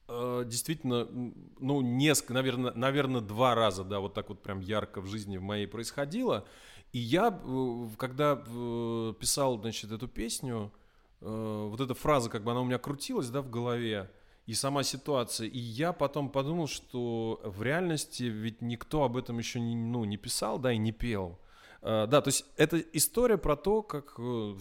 действительно, 0.08 1.06
м, 1.10 1.34
ну, 1.60 1.80
несколько, 1.82 2.32
наверное, 2.34 2.72
наверное, 2.74 3.20
два 3.20 3.54
раза, 3.54 3.84
да, 3.84 4.00
вот 4.00 4.14
так 4.14 4.28
вот 4.30 4.42
прям 4.42 4.60
ярко 4.60 5.00
в 5.00 5.06
жизни 5.06 5.36
в 5.36 5.42
моей 5.42 5.66
происходило. 5.66 6.46
И 6.92 6.98
я, 6.98 7.28
э, 7.44 7.88
когда 7.98 8.42
э, 8.46 9.14
писал, 9.20 9.58
значит, 9.60 9.92
эту 9.92 10.08
песню, 10.08 10.72
э, 11.20 11.68
вот 11.70 11.80
эта 11.80 11.94
фраза, 11.94 12.30
как 12.30 12.44
бы 12.44 12.50
она 12.52 12.60
у 12.60 12.64
меня 12.64 12.78
крутилась, 12.78 13.28
да, 13.28 13.42
в 13.42 13.50
голове, 13.50 14.10
и 14.46 14.54
сама 14.54 14.82
ситуация. 14.82 15.46
И 15.48 15.58
я 15.58 15.92
потом 15.92 16.30
подумал, 16.30 16.66
что 16.68 17.40
в 17.44 17.62
реальности 17.62 18.22
ведь 18.24 18.62
никто 18.62 19.02
об 19.04 19.16
этом 19.18 19.38
еще 19.38 19.60
не, 19.60 19.76
ну, 19.76 20.04
не 20.04 20.16
писал, 20.16 20.58
да, 20.58 20.72
и 20.72 20.78
не 20.78 20.92
пел. 20.92 21.38
Э, 21.82 22.06
Да, 22.06 22.20
то 22.22 22.28
есть 22.28 22.46
это 22.56 22.78
история 22.78 23.36
про 23.38 23.56
то, 23.56 23.82
как, 23.82 24.14
э, 24.18 24.22
э, 24.22 24.56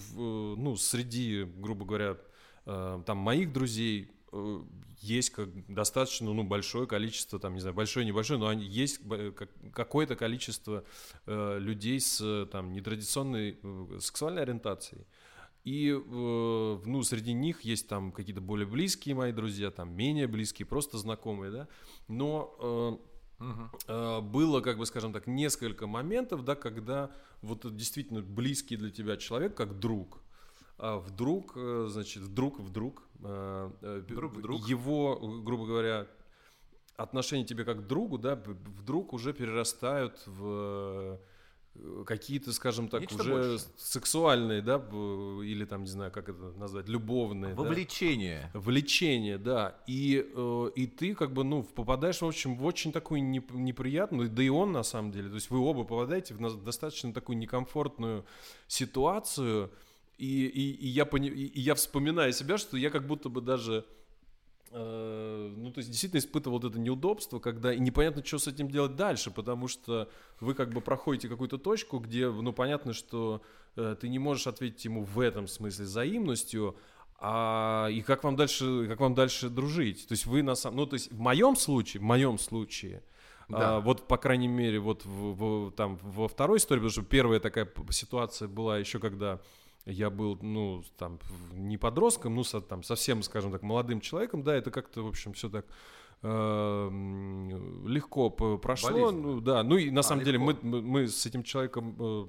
ну, 0.58 0.76
среди, 0.76 1.44
грубо 1.46 1.86
говоря, 1.86 2.18
э, 2.66 3.02
там 3.06 3.18
моих 3.18 3.54
друзей 3.54 4.12
э, 4.12 4.17
есть 5.00 5.30
как 5.30 5.50
достаточно, 5.68 6.34
ну, 6.34 6.44
большое 6.44 6.88
количество, 6.88 7.40
там, 7.40 7.54
не 7.54 7.60
знаю, 7.60 7.76
большое, 7.76 8.06
небольшое, 8.06 8.40
но 8.40 8.48
они, 8.48 8.66
есть 8.66 9.00
как- 9.36 9.52
какое-то 9.74 10.16
количество 10.16 10.84
э, 11.26 11.60
людей 11.60 12.00
с, 12.00 12.20
э, 12.22 12.48
там, 12.52 12.74
нетрадиционной 12.74 13.60
э, 13.62 14.00
сексуальной 14.00 14.42
ориентацией. 14.42 15.06
И, 15.64 15.90
э, 15.90 16.82
ну, 16.86 17.04
среди 17.04 17.34
них 17.34 17.62
есть 17.62 17.88
там 17.88 18.12
какие-то 18.12 18.42
более 18.42 18.66
близкие 18.68 19.16
мои 19.16 19.32
друзья, 19.32 19.70
там, 19.70 19.94
менее 19.94 20.28
близкие, 20.28 20.66
просто 20.66 20.98
знакомые, 20.98 21.52
да. 21.52 21.68
Но 22.08 23.00
э, 23.40 23.46
э, 23.88 24.22
было, 24.22 24.62
как 24.62 24.78
бы, 24.78 24.86
скажем 24.86 25.14
так, 25.14 25.28
несколько 25.28 25.86
моментов, 25.86 26.44
да, 26.44 26.56
когда 26.56 27.12
вот 27.42 27.76
действительно 27.76 28.22
близкий 28.22 28.78
для 28.78 28.90
тебя 28.90 29.18
человек, 29.18 29.56
как 29.56 29.80
друг, 29.80 30.22
а 30.78 31.00
вдруг, 31.00 31.54
э, 31.56 31.88
значит, 31.90 32.24
вдруг, 32.24 32.60
вдруг, 32.60 33.04
э, 33.24 33.72
э, 33.82 34.04
Вдруг, 34.10 34.34
вдруг. 34.34 34.68
его, 34.68 35.18
грубо 35.44 35.66
говоря, 35.66 36.08
отношения 36.96 37.46
тебе 37.46 37.64
как 37.66 37.84
к 37.84 37.88
другу, 37.88 38.18
да, 38.18 38.36
вдруг 38.36 39.14
уже 39.14 39.34
перерастают 39.34 40.22
в 40.26 41.20
какие-то, 42.06 42.52
скажем 42.54 42.88
так, 42.88 43.02
Нечто 43.02 43.22
уже 43.22 43.32
большее. 43.32 43.60
сексуальные, 43.78 44.62
да, 44.62 44.78
или 44.78 45.64
там, 45.66 45.82
не 45.84 45.90
знаю, 45.90 46.12
как 46.12 46.30
это 46.30 46.52
назвать, 46.58 46.88
любовные, 46.88 47.54
да? 47.54 47.62
Вовлечение. 47.62 48.50
Влечение, 48.56 49.38
да. 49.38 49.80
И, 49.86 50.26
э, 50.36 50.72
и 50.76 50.88
ты 50.88 51.14
как 51.14 51.34
бы, 51.34 51.44
ну, 51.44 51.62
попадаешь, 51.64 52.22
в 52.22 52.26
общем, 52.26 52.56
в 52.56 52.66
очень 52.66 52.92
такую 52.92 53.22
неп- 53.22 53.56
неприятную, 53.56 54.30
да 54.30 54.42
и 54.42 54.50
он 54.50 54.72
на 54.72 54.82
самом 54.84 55.12
деле, 55.12 55.30
то 55.30 55.36
есть 55.36 55.50
вы 55.52 55.60
оба 55.60 55.84
попадаете 55.84 56.34
в 56.34 56.64
достаточно 56.64 57.14
такую 57.14 57.38
некомфортную 57.38 58.26
ситуацию, 58.68 59.72
и, 60.18 60.46
и, 60.48 60.72
и 60.72 60.88
я, 60.88 61.06
пони- 61.06 61.30
и, 61.30 61.60
я 61.60 61.76
вспоминаю 61.76 62.34
себя, 62.34 62.58
что 62.58 62.78
я 62.78 62.90
как 62.90 63.06
будто 63.08 63.30
бы 63.30 63.42
даже, 63.42 63.86
э, 64.72 65.54
ну, 65.56 65.72
то 65.72 65.80
есть 65.80 65.90
действительно 65.90 66.20
испытывал 66.20 66.60
вот 66.60 66.70
это 66.72 66.80
неудобство, 66.80 67.40
когда 67.40 67.74
и 67.74 67.80
непонятно, 67.80 68.24
что 68.26 68.40
с 68.40 68.48
этим 68.48 68.70
делать 68.70 68.96
дальше, 68.96 69.32
потому 69.32 69.68
что 69.68 70.10
вы 70.40 70.54
как 70.54 70.74
бы 70.74 70.82
проходите 70.82 71.30
какую-то 71.30 71.58
точку, 71.58 72.00
где, 72.00 72.30
ну, 72.30 72.52
понятно, 72.54 72.94
что 72.94 73.42
э, 73.76 73.96
ты 74.00 74.10
не 74.10 74.20
можешь 74.20 74.48
ответить 74.48 74.84
ему 74.86 75.04
в 75.04 75.20
этом 75.20 75.48
смысле 75.48 75.86
взаимностью, 75.86 76.76
а 77.20 77.88
и 77.92 78.02
как 78.02 78.24
вам 78.24 78.36
дальше, 78.36 78.86
как 78.88 79.00
вам 79.00 79.16
дальше 79.16 79.50
дружить? 79.50 80.08
То 80.08 80.14
есть 80.14 80.26
вы 80.28 80.44
на 80.44 80.54
самом, 80.56 80.78
ну 80.78 80.86
то 80.86 80.94
есть 80.96 81.12
в 81.12 81.20
моем 81.20 81.56
случае, 81.56 82.02
в 82.02 82.04
моем 82.04 82.38
случае, 82.38 83.02
Да. 83.50 83.78
а, 83.78 83.80
вот 83.80 84.08
по 84.08 84.18
крайней 84.18 84.48
мере 84.48 84.80
вот 84.80 85.04
в, 85.06 85.34
в- 85.34 85.72
там 85.72 85.98
во 86.04 86.28
второй 86.28 86.58
истории, 86.60 86.80
потому 86.80 86.92
что 86.92 87.02
первая 87.02 87.40
такая 87.40 87.68
ситуация 87.90 88.48
была 88.48 88.78
еще 88.78 89.00
когда 89.00 89.40
я 89.88 90.10
был, 90.10 90.38
ну 90.42 90.84
там 90.98 91.20
не 91.54 91.78
подростком, 91.78 92.36
ну 92.36 92.44
со- 92.44 92.62
там 92.62 92.84
совсем, 92.84 93.24
скажем 93.24 93.52
так, 93.52 93.64
молодым 93.64 94.02
человеком, 94.02 94.44
да, 94.44 94.56
это 94.56 94.70
как-то 94.72 95.02
в 95.04 95.08
общем 95.08 95.34
все 95.34 95.50
так 95.50 95.66
э, 96.22 96.90
легко 97.86 98.30
прошло, 98.30 98.92
Болезненно. 98.92 99.22
ну 99.34 99.42
да, 99.42 99.64
ну 99.64 99.78
и 99.78 99.90
на 99.92 100.02
самом 100.04 100.24
деле 100.24 100.38
мы, 100.40 100.52
легко. 100.54 100.68
мы 100.68 100.82
мы 100.82 101.08
с 101.08 101.26
этим 101.26 101.44
человеком 101.44 101.96
э, 102.00 102.28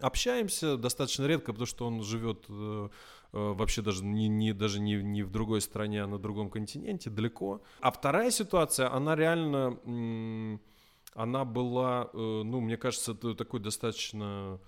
общаемся 0.00 0.76
достаточно 0.76 1.26
редко, 1.26 1.52
потому 1.52 1.66
что 1.66 1.86
он 1.86 2.02
живет 2.02 2.44
э, 2.48 2.88
э, 3.32 3.52
вообще 3.52 3.82
даже 3.82 4.04
не, 4.04 4.28
не 4.28 4.52
даже 4.52 4.80
не, 4.80 5.02
не 5.02 5.22
в 5.22 5.30
другой 5.30 5.60
стране, 5.60 6.02
а 6.02 6.06
на 6.06 6.18
другом 6.18 6.50
континенте, 6.50 7.10
далеко. 7.10 7.62
А 7.80 7.90
вторая 7.90 8.30
ситуация, 8.30 8.92
она 8.92 9.16
реально, 9.16 9.78
м, 9.84 10.60
она 11.14 11.44
была, 11.44 12.10
э, 12.12 12.42
ну, 12.44 12.60
мне 12.60 12.76
кажется, 12.76 13.14
такой 13.14 13.60
достаточно 13.60 14.58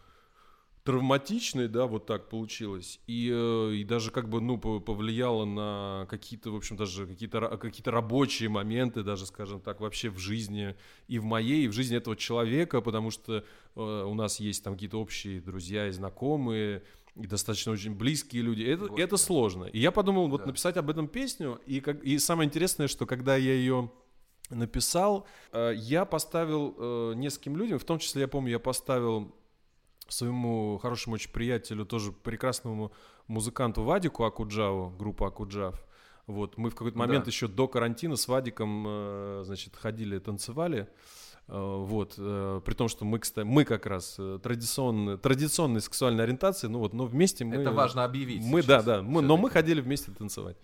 травматичной, 0.84 1.66
да, 1.68 1.86
вот 1.86 2.06
так 2.06 2.28
получилось, 2.28 3.00
и, 3.06 3.30
э, 3.32 3.72
и 3.74 3.84
даже 3.84 4.10
как 4.10 4.28
бы, 4.28 4.40
ну, 4.40 4.58
по- 4.58 4.80
повлияло 4.80 5.44
на 5.46 6.06
какие-то, 6.10 6.50
в 6.50 6.56
общем, 6.56 6.76
даже 6.76 7.06
какие-то, 7.06 7.56
какие-то 7.56 7.90
рабочие 7.90 8.50
моменты, 8.50 9.02
даже, 9.02 9.24
скажем 9.26 9.60
так, 9.60 9.80
вообще 9.80 10.10
в 10.10 10.18
жизни, 10.18 10.76
и 11.08 11.18
в 11.18 11.24
моей, 11.24 11.64
и 11.64 11.68
в 11.68 11.72
жизни 11.72 11.96
этого 11.96 12.16
человека, 12.16 12.82
потому 12.82 13.10
что 13.10 13.44
э, 13.76 13.80
у 13.80 14.14
нас 14.14 14.40
есть 14.40 14.62
там 14.62 14.74
какие-то 14.74 15.00
общие 15.00 15.40
друзья 15.40 15.88
и 15.88 15.90
знакомые, 15.90 16.82
и 17.16 17.26
достаточно 17.26 17.72
очень 17.72 17.94
близкие 17.94 18.42
люди. 18.42 18.62
Это, 18.62 18.82
Господи. 18.82 19.00
это 19.02 19.16
сложно. 19.16 19.64
И 19.64 19.78
я 19.78 19.90
подумал, 19.90 20.28
вот 20.28 20.40
Да. 20.42 20.46
написать 20.48 20.76
об 20.76 20.90
этом 20.90 21.08
песню, 21.08 21.60
и, 21.64 21.80
как, 21.80 22.02
и 22.04 22.18
самое 22.18 22.46
интересное, 22.46 22.88
что 22.88 23.06
когда 23.06 23.36
я 23.36 23.54
ее 23.54 23.90
написал, 24.50 25.26
э, 25.52 25.72
я 25.76 26.04
поставил 26.04 26.74
э, 26.76 27.12
нескольким 27.16 27.56
людям, 27.56 27.78
в 27.78 27.84
том 27.84 27.98
числе, 27.98 28.22
я 28.22 28.28
помню, 28.28 28.50
я 28.50 28.58
поставил 28.58 29.34
своему 30.08 30.78
хорошему 30.78 31.14
очень 31.14 31.30
приятелю, 31.30 31.84
тоже 31.86 32.12
прекрасному 32.12 32.92
музыканту 33.28 33.82
Вадику 33.82 34.24
Акуджаву, 34.24 34.90
группа 34.98 35.28
Акуджав. 35.28 35.84
Вот, 36.26 36.56
мы 36.58 36.70
в 36.70 36.74
какой-то 36.74 36.96
момент 36.98 37.24
Да. 37.24 37.30
еще 37.30 37.48
до 37.48 37.68
карантина 37.68 38.16
с 38.16 38.28
Вадиком, 38.28 38.84
э, 38.86 39.42
значит, 39.44 39.76
ходили, 39.76 40.18
танцевали. 40.18 40.88
Э, 41.48 41.84
Вот, 41.84 42.14
э, 42.16 42.60
при 42.64 42.72
том, 42.74 42.88
что 42.88 43.04
мы, 43.04 43.18
кстати, 43.18 43.44
мы 43.46 43.64
как 43.64 43.84
раз 43.86 44.18
традиционные, 44.42 45.18
традиционной 45.18 45.82
сексуальной 45.82 46.24
ориентации, 46.24 46.68
ну 46.68 46.78
вот, 46.78 46.94
но 46.94 47.04
вместе 47.04 47.44
мы... 47.44 47.56
Это 47.56 47.70
важно 47.72 48.04
объявить. 48.04 48.42
Мы, 48.42 48.62
да, 48.62 48.78
сейчас 48.78 48.84
да, 48.84 49.02
мы, 49.02 49.20
но 49.20 49.36
мы 49.36 49.50
ходили 49.50 49.82
вместе 49.82 50.10
танцевать. 50.12 50.56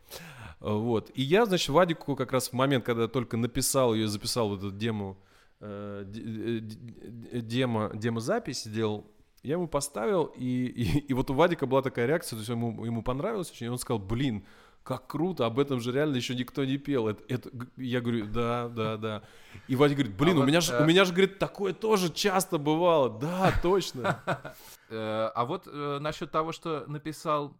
Вот. 0.60 1.10
И 1.14 1.22
я, 1.22 1.44
значит, 1.46 1.68
Вадику 1.70 2.16
как 2.16 2.32
раз 2.32 2.48
в 2.48 2.52
момент, 2.54 2.84
когда 2.84 3.08
только 3.08 3.36
написал 3.36 3.94
ее, 3.94 4.08
записал 4.08 4.48
вот 4.50 4.58
эту 4.60 4.70
дему, 4.72 5.16
э, 5.60 6.04
д- 6.06 6.20
э, 6.20 6.60
д- 6.60 7.40
демо, 7.42 7.90
демозапись 7.94 8.64
сделал, 8.64 9.06
я 9.42 9.54
ему 9.54 9.68
поставил, 9.68 10.24
и, 10.36 10.44
и, 10.66 10.98
и 10.98 11.14
вот 11.14 11.30
у 11.30 11.34
Вадика 11.34 11.66
была 11.66 11.82
такая 11.82 12.06
реакция, 12.06 12.36
то 12.36 12.40
есть 12.40 12.50
ему, 12.50 12.84
ему 12.84 13.02
понравилось 13.02 13.50
очень, 13.50 13.66
и 13.66 13.70
он 13.70 13.78
сказал, 13.78 13.98
блин, 13.98 14.46
как 14.82 15.06
круто, 15.06 15.44
об 15.46 15.58
этом 15.58 15.80
же 15.80 15.92
реально 15.92 16.16
еще 16.16 16.34
никто 16.34 16.64
не 16.64 16.78
пел. 16.78 17.08
Это, 17.08 17.22
это- 17.28 17.50
я 17.76 18.00
говорю, 18.00 18.26
да, 18.26 18.68
да, 18.68 18.96
да. 18.96 19.22
И 19.68 19.76
Вадик 19.76 19.98
говорит, 19.98 20.16
блин, 20.16 20.32
А 20.32 20.36
у, 20.36 20.40
вот, 20.40 20.46
меня 20.48 20.60
же, 20.60 20.72
э, 20.72 20.82
у 20.82 20.86
меня 20.86 21.04
же, 21.04 21.12
говорит, 21.12 21.38
такое 21.38 21.74
тоже 21.74 22.10
часто 22.12 22.58
бывало. 22.58 23.10
Да, 23.18 23.52
точно. 23.62 24.22
Э, 24.92 25.30
А 25.34 25.44
вот 25.44 25.68
э, 25.68 25.98
насчет 26.00 26.30
того, 26.32 26.50
что 26.52 26.84
написал 26.88 27.56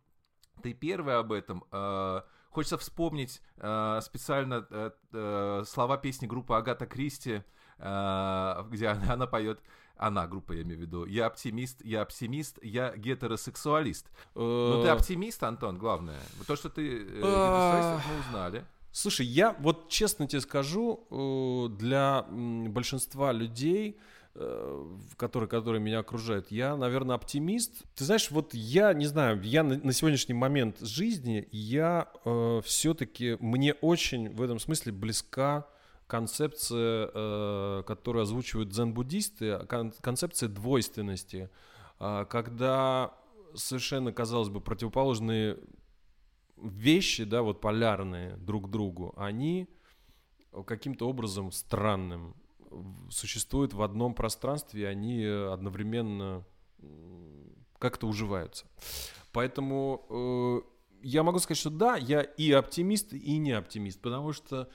ты 0.63 0.73
первый 0.73 1.17
об 1.19 1.31
этом, 1.31 1.65
э, 1.71 2.23
хочется 2.51 2.77
вспомнить 2.77 3.41
специально 3.57 4.67
слова 5.65 5.97
песни 5.99 6.27
группы 6.27 6.55
Агата 6.55 6.87
Кристи, 6.87 7.43
где 7.79 8.89
она 8.89 9.27
поет, 9.27 9.61
она, 10.01 10.27
группа 10.27 10.53
я 10.53 10.63
имею 10.63 10.79
в 10.79 10.81
виду, 10.81 11.05
я 11.05 11.27
оптимист, 11.27 11.85
я 11.85 12.01
оптимист, 12.01 12.59
я 12.63 12.97
гетеросексуалист. 12.97 14.07
Ну 14.35 14.81
ты 14.83 14.89
Э, 14.89 14.93
оптимист, 14.93 15.43
Антон, 15.43 15.77
главное. 15.77 16.19
То, 16.47 16.57
что 16.57 16.71
ты 16.71 16.83
э, 16.83 17.03
гетеросексуалист, 17.03 17.89
это 17.89 18.03
мы 18.09 18.21
узнали. 18.21 18.65
Слушай, 18.93 19.27
я 19.27 19.55
вот 19.61 19.89
честно 19.91 20.27
тебе 20.27 20.41
скажу, 20.41 21.07
э, 21.11 21.77
для 21.77 22.25
большинства 22.31 23.33
людей, 23.33 23.99
э, 24.35 24.87
которые, 25.19 25.51
которые 25.51 25.83
меня 25.83 25.99
окружают, 25.99 26.51
я, 26.51 26.77
наверное, 26.77 27.17
оптимист. 27.17 27.85
Ты 27.95 28.05
знаешь, 28.05 28.31
вот 28.31 28.55
я, 28.55 28.95
не 28.95 29.05
знаю, 29.05 29.43
я 29.43 29.63
на, 29.63 29.77
на 29.77 29.93
сегодняшний 29.93 30.35
момент 30.35 30.81
жизни, 30.81 31.47
я 31.53 32.09
все-таки, 32.65 33.37
мне 33.41 33.75
очень 33.75 34.31
в 34.31 34.41
этом 34.41 34.59
смысле 34.59 34.93
близка 34.93 35.67
концепция, 36.11 37.09
э, 37.15 37.83
которую 37.87 38.25
озвучивают 38.25 38.69
дзен-буддисты, 38.71 39.65
кон- 39.67 39.95
концепция 40.01 40.49
двойственности, 40.49 41.51
а, 42.01 42.25
когда 42.25 43.15
совершенно, 43.55 44.13
казалось 44.13 44.49
бы, 44.49 44.61
противоположные 44.61 45.59
вещи, 46.57 47.23
да, 47.25 47.43
вот 47.43 47.61
полярные 47.61 48.37
друг 48.39 48.71
другу, 48.71 49.15
они 49.17 49.69
каким-то 50.67 51.09
образом 51.09 51.53
странным 51.53 52.35
существуют 53.09 53.73
в 53.73 53.83
одном 53.83 54.15
пространстве, 54.15 54.83
и 54.83 54.85
они 54.85 55.23
э, 55.23 55.53
одновременно 55.53 56.45
как-то 57.79 58.09
уживаются. 58.09 58.67
Поэтому 59.33 60.07
э, 60.11 60.61
я 61.03 61.23
могу 61.23 61.39
сказать, 61.39 61.59
что 61.59 61.71
да, 61.71 61.97
я 61.97 62.23
и 62.23 62.51
оптимист, 62.51 63.13
и 63.13 63.39
не 63.39 63.53
оптимист, 63.53 64.01
потому 64.01 64.33
что 64.33 64.69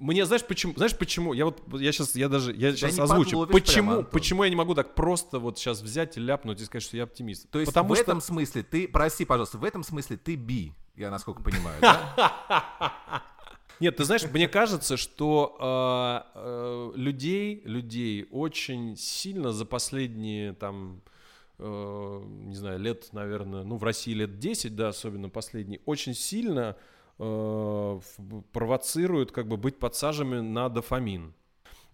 мне, 0.00 0.24
знаешь, 0.24 0.44
почему, 0.44 0.72
знаешь, 0.76 0.96
почему? 0.96 1.34
Я 1.34 1.44
вот, 1.44 1.62
я 1.78 1.92
сейчас, 1.92 2.14
я 2.14 2.30
даже, 2.30 2.54
я 2.54 2.72
сейчас 2.72 2.96
не 2.96 3.02
озвучу. 3.02 3.46
Почему, 3.46 3.90
прямо, 3.90 4.02
почему 4.04 4.44
я 4.44 4.50
не 4.50 4.56
могу 4.56 4.74
так 4.74 4.94
просто 4.94 5.38
вот 5.38 5.58
сейчас 5.58 5.82
взять 5.82 6.16
и 6.16 6.20
ляпнуть 6.20 6.58
и 6.60 6.64
сказать, 6.64 6.82
что 6.82 6.96
я 6.96 7.02
оптимист? 7.02 7.50
То 7.50 7.60
есть 7.60 7.70
Потому 7.70 7.90
в 7.90 7.96
что 7.96 8.02
этом 8.04 8.20
смысле 8.22 8.62
ты, 8.62 8.88
прости, 8.88 9.26
пожалуйста, 9.26 9.58
в 9.58 9.64
этом 9.64 9.82
смысле 9.82 10.16
ты 10.16 10.36
би, 10.36 10.72
я 10.96 11.10
насколько 11.10 11.42
понимаю, 11.42 11.78
да? 11.82 13.22
Нет, 13.80 13.96
ты 13.96 14.04
знаешь, 14.04 14.22
мне 14.24 14.48
кажется, 14.48 14.96
что 14.96 16.24
э, 16.34 16.38
э, 16.38 16.92
людей, 16.96 17.60
людей 17.64 18.26
очень 18.30 18.96
сильно 18.96 19.52
за 19.52 19.66
последние 19.66 20.54
там, 20.54 21.02
э, 21.58 22.22
не 22.46 22.54
знаю, 22.54 22.78
лет, 22.78 23.08
наверное, 23.12 23.64
ну 23.64 23.76
в 23.76 23.84
России 23.84 24.14
лет 24.14 24.38
10, 24.38 24.74
да, 24.76 24.88
особенно 24.88 25.28
последние, 25.28 25.80
очень 25.84 26.14
сильно 26.14 26.76
э, 27.20 28.00
провоцируют 28.52 29.32
как 29.32 29.46
бы 29.46 29.56
быть 29.56 29.78
подсаженными 29.78 30.40
на 30.40 30.68
дофамин. 30.68 31.34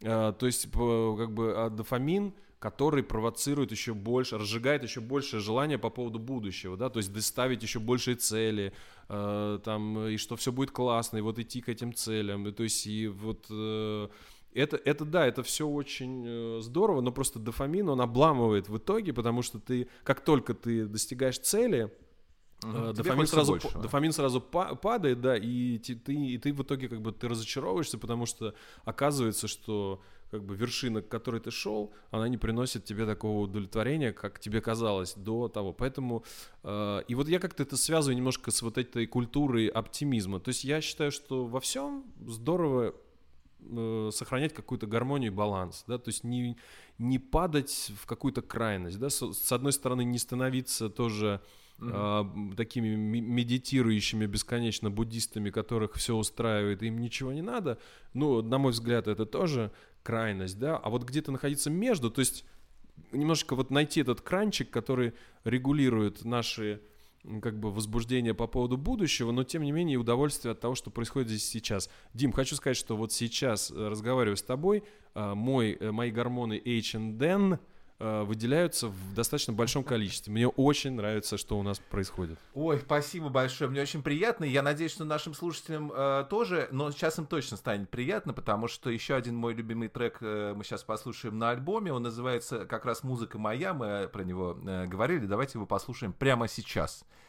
Э, 0.01 0.33
то 0.39 0.47
есть 0.47 0.71
как 0.71 1.33
бы 1.33 1.53
а, 1.57 1.71
дофамин, 1.71 2.33
который 2.59 3.03
провоцирует 3.03 3.71
еще 3.71 3.93
больше, 3.93 4.39
разжигает 4.39 4.83
еще 4.83 5.01
большее 5.01 5.41
желание 5.41 5.79
по 5.79 5.91
поводу 5.91 6.19
будущего, 6.19 6.77
да, 6.77 6.89
то 6.89 6.99
есть 6.99 7.13
доставить 7.13 7.63
еще 7.63 7.81
большие 7.81 8.17
цели, 8.17 8.73
э, 9.09 9.59
там, 9.63 10.07
и 10.07 10.17
что 10.17 10.37
все 10.37 10.53
будет 10.53 10.71
классно, 10.71 11.19
и 11.19 11.21
вот 11.21 11.39
идти 11.39 11.61
к 11.61 11.69
этим 11.69 11.93
целям, 11.93 12.47
и, 12.49 12.53
то 12.53 12.63
есть 12.63 12.87
и 12.87 13.09
вот 13.09 13.47
э, 13.51 14.09
это, 14.55 14.81
это 14.85 15.05
да, 15.05 15.27
это 15.27 15.43
все 15.43 15.69
очень 15.69 16.25
э, 16.27 16.59
здорово, 16.63 17.03
но 17.03 17.13
просто 17.13 17.39
дофамин, 17.39 17.91
он 17.91 18.01
обламывает 18.01 18.69
в 18.69 18.79
итоге, 18.79 19.13
потому 19.13 19.43
что 19.43 19.59
ты, 19.59 19.89
как 20.03 20.23
только 20.23 20.55
ты 20.55 20.87
достигаешь 20.87 21.39
цели, 21.39 21.93
Тебе 22.61 22.93
Дофамин 22.93 23.27
сразу, 23.27 23.59
дофамин 23.75 24.13
сразу 24.13 24.41
па- 24.41 24.75
падает, 24.75 25.21
да, 25.21 25.37
и 25.37 25.79
ты, 25.79 26.15
и 26.15 26.39
ты 26.39 26.53
в 26.53 26.63
итоге 26.63 26.89
как 26.89 27.03
бы 27.03 27.13
ты 27.13 27.29
разочаровываешься, 27.29 27.99
потому 27.99 28.25
что 28.25 28.55
оказывается, 28.85 29.47
что 29.47 30.01
как 30.31 30.43
бы 30.45 30.57
вершина, 30.57 31.03
к 31.03 31.09
которой 31.09 31.41
ты 31.41 31.51
шел, 31.51 31.93
она 32.11 32.29
не 32.29 32.37
приносит 32.37 32.85
тебе 32.85 33.07
такого 33.07 33.43
удовлетворения, 33.43 34.13
как 34.13 34.41
тебе 34.41 34.61
казалось 34.61 35.15
до 35.15 35.49
того. 35.49 35.73
Поэтому 35.73 36.25
э, 36.65 37.03
и 37.07 37.15
вот 37.15 37.29
я 37.29 37.39
как-то 37.39 37.63
это 37.63 37.77
связываю 37.77 38.17
немножко 38.17 38.51
с 38.51 38.63
вот 38.63 38.79
этой 38.79 39.07
культурой 39.07 39.69
оптимизма. 39.69 40.41
То 40.41 40.49
есть 40.49 40.65
я 40.65 40.81
считаю, 40.81 41.13
что 41.13 41.45
во 41.45 41.61
всем 41.61 42.05
здорово 42.27 42.95
э, 43.61 44.11
сохранять 44.13 44.53
какую-то 44.53 44.87
гармонию 44.87 45.31
и 45.31 45.35
баланс, 45.35 45.85
да, 45.87 45.99
то 45.99 46.09
есть 46.09 46.25
не, 46.25 46.57
не 46.99 47.19
падать 47.19 47.93
в 48.03 48.07
какую-то 48.07 48.43
крайность, 48.43 48.99
да, 48.99 49.11
с, 49.11 49.33
с 49.33 49.53
одной 49.53 49.73
стороны 49.73 50.05
не 50.05 50.19
становиться 50.19 50.89
тоже 50.89 51.41
а, 51.81 52.23
м, 52.23 52.55
такими 52.57 52.95
ми- 52.95 53.21
медитирующими 53.21 54.27
бесконечно 54.27 54.91
буддистами, 54.91 55.51
которых 55.51 55.95
все 55.95 56.17
устраивает, 56.17 56.83
им 56.83 56.99
ничего 56.99 57.33
не 57.33 57.43
надо, 57.43 57.79
ну, 58.15 58.43
на 58.43 58.59
мой 58.59 58.73
взгляд, 58.73 59.09
это 59.09 59.27
тоже 59.27 59.71
крайность, 60.03 60.59
да, 60.59 60.77
а 60.77 60.89
вот 60.89 61.05
где-то 61.05 61.33
находиться 61.33 61.71
между, 61.71 62.11
то 62.11 62.21
есть 62.21 62.45
немножко 63.13 63.55
вот 63.55 63.71
найти 63.71 64.01
этот 64.01 64.21
кранчик, 64.21 64.71
который 64.71 65.13
регулирует 65.45 66.25
наши 66.25 66.81
как 67.43 67.59
бы 67.59 67.73
возбуждение 67.73 68.35
по 68.35 68.47
поводу 68.47 68.77
будущего, 68.77 69.33
но 69.33 69.43
тем 69.45 69.63
не 69.63 69.73
менее 69.73 69.99
удовольствие 69.99 70.53
от 70.53 70.61
того, 70.61 70.75
что 70.75 70.91
происходит 70.91 71.29
здесь 71.29 71.49
сейчас. 71.49 71.91
Дим, 72.15 72.33
хочу 72.33 72.55
сказать, 72.55 72.77
что 72.77 72.97
вот 72.97 73.13
сейчас, 73.13 73.71
э, 73.71 73.89
разговаривая 73.89 74.37
с 74.37 74.43
тобой, 74.43 74.85
а, 75.15 75.35
мой, 75.35 75.73
э, 75.73 75.91
мои 75.91 76.11
гормоны 76.11 76.63
H&N 76.65 77.55
э, 77.55 77.59
выделяются 77.99 78.89
в 78.89 79.15
достаточно 79.15 79.53
большом 79.53 79.83
количестве. 79.83 80.33
Мне 80.33 80.49
очень 80.49 80.93
нравится, 80.93 81.39
что 81.39 81.59
у 81.59 81.63
нас 81.63 81.79
происходит. 81.79 82.39
Ой, 82.55 82.79
спасибо 82.79 83.29
большое, 83.29 83.71
мне 83.71 83.81
очень 83.81 84.03
приятно. 84.03 84.45
Я 84.45 84.63
надеюсь, 84.63 84.93
что 84.93 85.05
нашим 85.05 85.35
слушателям 85.35 85.93
э, 85.95 86.27
тоже, 86.29 86.69
но 86.73 86.91
сейчас 86.91 87.19
им 87.19 87.27
точно 87.27 87.57
станет 87.57 87.89
приятно, 87.91 88.33
потому 88.33 88.69
что 88.69 88.91
еще 88.91 89.15
один 89.15 89.37
мой 89.37 89.55
любимый 89.55 89.89
трек 89.89 90.19
э, 90.21 90.55
мы 90.55 90.65
сейчас 90.65 90.83
послушаем 90.83 91.39
на 91.39 91.51
альбоме. 91.51 91.93
Он 91.93 92.03
называется 92.03 92.67
как 92.67 92.85
раз 92.85 93.03
«Музыка 93.03 93.39
моя», 93.39 93.75
мы 93.75 94.09
про 94.13 94.25
него 94.25 94.59
э, 94.67 94.87
говорили. 94.87 95.27
Давайте 95.27 95.59
его 95.59 95.67
послушаем 95.67 96.13
прямо 96.13 96.49
сейчас. 96.49 97.05
Бледно-белым 97.07 97.26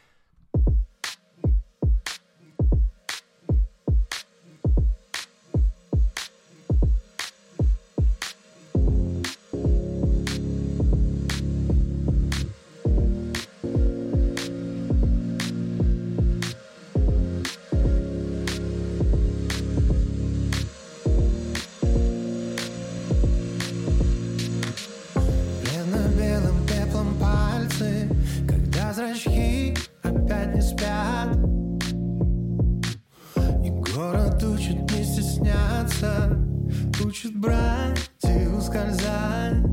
опять 30.38 30.54
не 30.54 30.60
спят. 30.60 31.36
И 33.64 33.70
город 33.70 34.42
учит 34.44 34.90
не 34.92 35.04
стесняться 35.04 36.36
Учит 37.04 37.36
брать 37.38 38.10
и 38.24 38.46
ускользать 38.46 39.67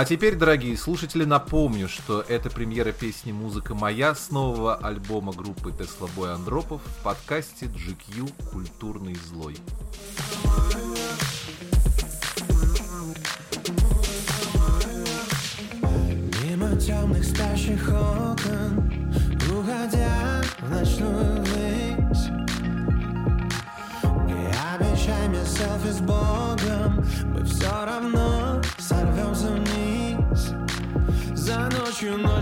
А 0.00 0.06
теперь, 0.06 0.34
дорогие 0.34 0.78
слушатели, 0.78 1.26
напомню, 1.26 1.86
что 1.86 2.24
это 2.26 2.48
премьера 2.48 2.90
песни 2.90 3.32
«Музыка 3.32 3.74
моя» 3.74 4.14
с 4.14 4.30
нового 4.30 4.74
альбома 4.74 5.34
группы 5.34 5.72
Тесла 5.72 6.08
Бой 6.16 6.32
Андропов 6.32 6.80
в 6.80 7.02
подкасте 7.02 7.66
GQ 7.66 8.32
«Культурный 8.50 9.14
злой». 9.16 9.58
Мимо 16.48 16.74
темных 16.80 17.22
спящих 17.22 17.86
окон 17.90 18.90
Уходя 19.50 20.42
в 20.60 20.70
ночную 20.70 21.39
За 32.00 32.06
ночью 32.06 32.39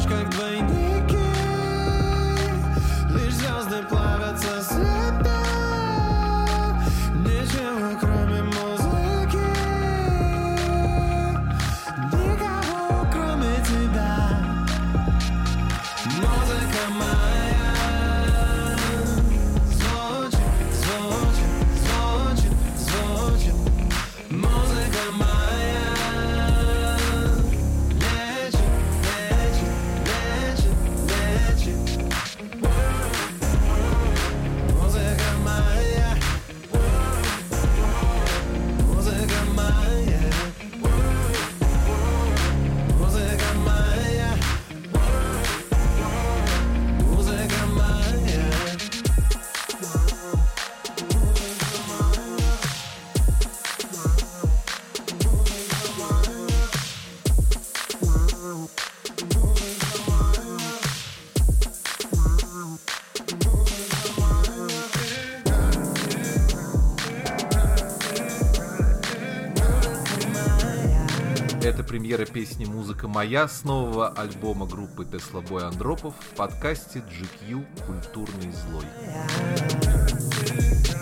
премьера 71.99 72.27
песни 72.27 72.65
«Музыка 72.65 73.09
моя» 73.09 73.49
с 73.49 73.65
нового 73.65 74.11
альбома 74.11 74.67
группы 74.67 75.05
Тесла 75.05 75.41
Бой 75.41 75.67
Андропов 75.67 76.15
в 76.21 76.37
подкасте 76.37 77.01
GQ 77.01 77.67
«Культурный 77.87 78.53
злой». 78.53 78.85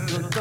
Только 0.09 0.40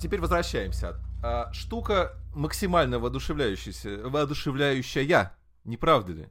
Теперь 0.00 0.20
возвращаемся. 0.20 0.96
А, 1.22 1.52
штука 1.52 2.16
максимально 2.34 2.98
воодушевляющаяся, 2.98 4.00
воодушевляющая, 4.08 5.36
не 5.64 5.76
правда 5.76 6.12
ли? 6.12 6.28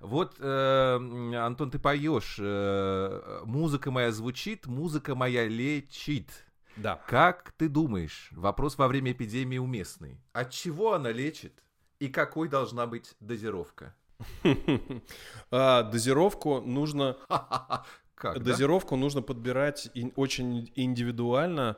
Вот, 0.00 0.36
э, 0.38 1.34
Антон, 1.34 1.70
ты 1.70 1.78
поешь, 1.78 2.36
э, 2.38 3.40
музыка 3.44 3.90
моя 3.90 4.12
звучит, 4.12 4.66
музыка 4.66 5.14
моя 5.14 5.48
лечит. 5.48 6.28
Да. 6.76 7.00
Как 7.06 7.52
ты 7.56 7.70
думаешь, 7.70 8.28
вопрос 8.32 8.76
во 8.76 8.86
время 8.86 9.12
эпидемии 9.12 9.56
уместный? 9.56 10.20
От 10.34 10.50
чего 10.50 10.92
она 10.92 11.10
лечит 11.10 11.62
и 11.98 12.08
какой 12.08 12.48
должна 12.48 12.86
быть 12.86 13.14
дозировка? 13.20 13.94
А, 15.50 15.84
Дозировку 15.84 16.60
нужно 16.60 17.16
Как? 18.16 18.42
Дозировку 18.42 18.96
нужно 18.96 19.20
подбирать 19.20 19.90
очень 20.16 20.72
индивидуально, 20.74 21.76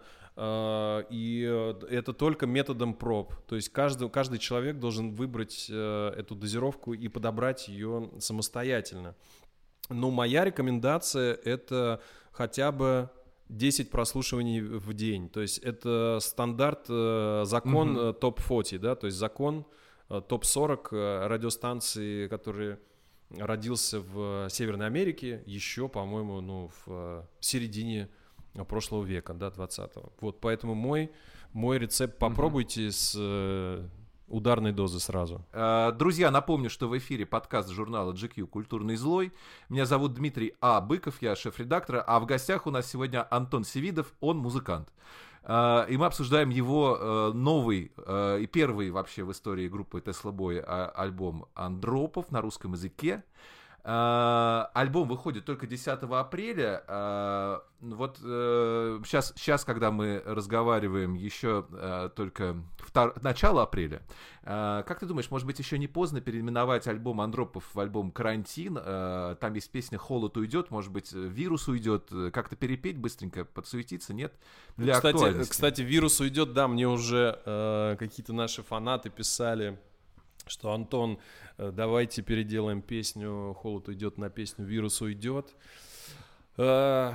и 1.11 1.45
э, 1.49 1.75
это 1.91 2.13
только 2.13 2.47
методом 2.47 2.95
проб. 2.95 3.35
То 3.47 3.57
есть 3.57 3.71
каждый, 3.71 4.09
каждый 4.09 4.39
человек 4.39 4.79
должен 4.79 5.13
выбрать 5.15 5.67
э, 5.69 6.13
эту 6.17 6.37
дозировку 6.37 6.93
и 6.95 7.09
подобрать 7.09 7.69
ее 7.69 8.11
самостоятельно. 8.21 9.17
Но 9.89 10.11
моя 10.11 10.45
рекомендация 10.45 11.35
это 11.35 12.01
хотя 12.31 12.71
бы 12.71 13.11
10 13.49 13.91
прослушиваний 13.91 14.61
в 14.61 14.93
день. 14.95 15.29
То 15.29 15.41
есть 15.41 15.59
это 15.59 16.19
стандарт, 16.21 16.87
э, 16.89 17.43
закон 17.45 17.93
Мгм. 17.93 18.01
э, 18.01 18.13
топ-40, 18.13 18.79
да, 18.79 18.95
то 18.95 19.07
есть 19.07 19.19
закон 19.19 19.65
э, 20.11 20.21
топ-40 20.21 20.89
э, 20.93 21.27
радиостанции, 21.27 22.29
которые 22.29 22.79
родился 23.31 24.01
в 24.01 24.49
Северной 24.51 24.87
Америке 24.87 25.43
еще, 25.47 25.89
по-моему, 25.89 26.41
ну, 26.41 26.69
в 26.69 26.83
э, 26.87 27.23
середине 27.41 28.09
прошлого 28.65 29.05
века, 29.05 29.35
да, 29.35 29.49
20-го. 29.49 30.13
Вот, 30.21 30.41
поэтому 30.41 30.75
мой, 30.75 31.11
мой 31.53 31.79
рецепт 31.79 32.19
попробуйте 32.19 32.91
с 32.91 33.15
э, 33.19 33.87
ударной 34.29 34.73
дозы 34.73 35.01
сразу. 35.01 35.45
Э, 35.53 35.93
Друзья, 35.93 36.31
напомню, 36.31 36.71
что 36.71 36.89
в 36.89 36.97
эфире 36.99 37.27
подкаст 37.27 37.71
журнала 37.71 38.13
GQ 38.13 38.47
«Культурный 38.47 38.97
злой». 38.97 39.33
Меня 39.69 39.87
зовут 39.87 40.15
Дмитрий 40.15 40.55
А. 40.61 40.81
Быков, 40.81 41.21
я 41.23 41.35
шеф-редактор, 41.37 42.05
а 42.07 42.21
в 42.21 42.27
гостях 42.27 42.67
у 42.67 42.71
нас 42.71 42.87
сегодня 42.91 43.27
Антон 43.31 43.65
Севидов, 43.65 44.15
он 44.21 44.39
музыкант. 44.39 44.93
Э, 45.45 45.87
И 45.89 45.97
мы 45.97 46.07
обсуждаем 46.07 46.51
его 46.51 46.97
э, 47.01 47.33
новый 47.33 47.93
э, 47.97 48.41
и 48.41 48.47
первый 48.47 48.91
вообще 48.91 49.25
в 49.25 49.33
истории 49.33 49.69
группы 49.69 50.01
Tesla 50.01 50.33
Boy 50.33 50.63
а- 50.67 50.93
альбом 50.95 51.47
«Андропов» 51.55 52.31
на 52.31 52.41
русском 52.41 52.73
языке. 52.73 53.23
Э, 53.91 54.67
Альбом 54.75 55.09
выходит 55.09 55.47
только 55.47 55.67
10 55.67 55.89
апреля. 56.03 56.85
Э, 56.87 57.59
Вот 57.81 58.19
сейчас, 58.19 59.33
сейчас, 59.37 59.65
когда 59.65 59.91
мы 59.91 60.21
разговариваем, 60.27 61.15
еще 61.15 61.65
э, 61.73 62.11
только 62.15 62.57
втор- 62.79 63.17
начало 63.23 63.63
апреля. 63.63 64.03
Э, 64.43 64.83
Как 64.87 64.99
ты 65.01 65.07
думаешь, 65.07 65.31
может 65.31 65.47
быть, 65.47 65.59
еще 65.59 65.79
не 65.79 65.87
поздно 65.87 66.21
переименовать 66.21 66.87
альбом 66.89 67.21
Андропов 67.21 67.65
в 67.73 67.81
альбом 67.81 68.11
«Карантин»? 68.11 68.79
Э, 68.79 69.37
Там 69.41 69.55
есть 69.55 69.71
песня 69.71 69.97
«Холод 69.97 70.37
уйдет», 70.37 70.71
может 70.71 70.93
быть, 70.93 71.13
э, 71.15 71.19
«Вирус 71.19 71.69
уйдет». 71.69 72.09
Э, 72.13 72.31
Как-то 72.31 72.57
перепеть 72.57 72.99
быстренько, 72.99 73.45
подсуетиться, 73.45 74.13
нет? 74.13 74.35
Для 74.77 74.95
кстати, 74.95 75.19
кстати, 75.51 75.81
вирус 75.83 76.21
уйдет, 76.21 76.53
да, 76.53 76.69
мне 76.69 76.87
уже 76.89 77.41
э, 77.47 77.97
какие-то 77.99 78.33
наши 78.35 78.63
фанаты 78.63 79.09
писали, 79.09 79.79
что 80.49 80.73
Антон, 80.73 81.19
э, 81.57 81.71
давайте 81.75 82.23
переделаем 82.23 82.83
песню 82.83 83.55
«Холод 83.59 83.89
уйдет» 83.89 84.19
на 84.19 84.31
песню 84.31 84.65
«Вирус 84.65 85.01
уйдет». 85.01 85.55
Э, 86.57 87.13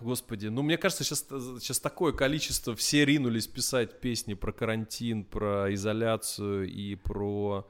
Господи, 0.00 0.48
ну 0.48 0.62
мне 0.62 0.76
кажется, 0.76 1.04
сейчас, 1.04 1.20
сейчас 1.60 1.80
такое 1.80 2.12
количество, 2.12 2.74
все 2.74 3.04
ринулись 3.04 3.46
писать 3.46 4.00
песни 4.00 4.34
про 4.34 4.52
карантин, 4.52 5.24
про 5.24 5.72
изоляцию 5.72 6.68
и 6.68 6.94
про, 6.96 7.66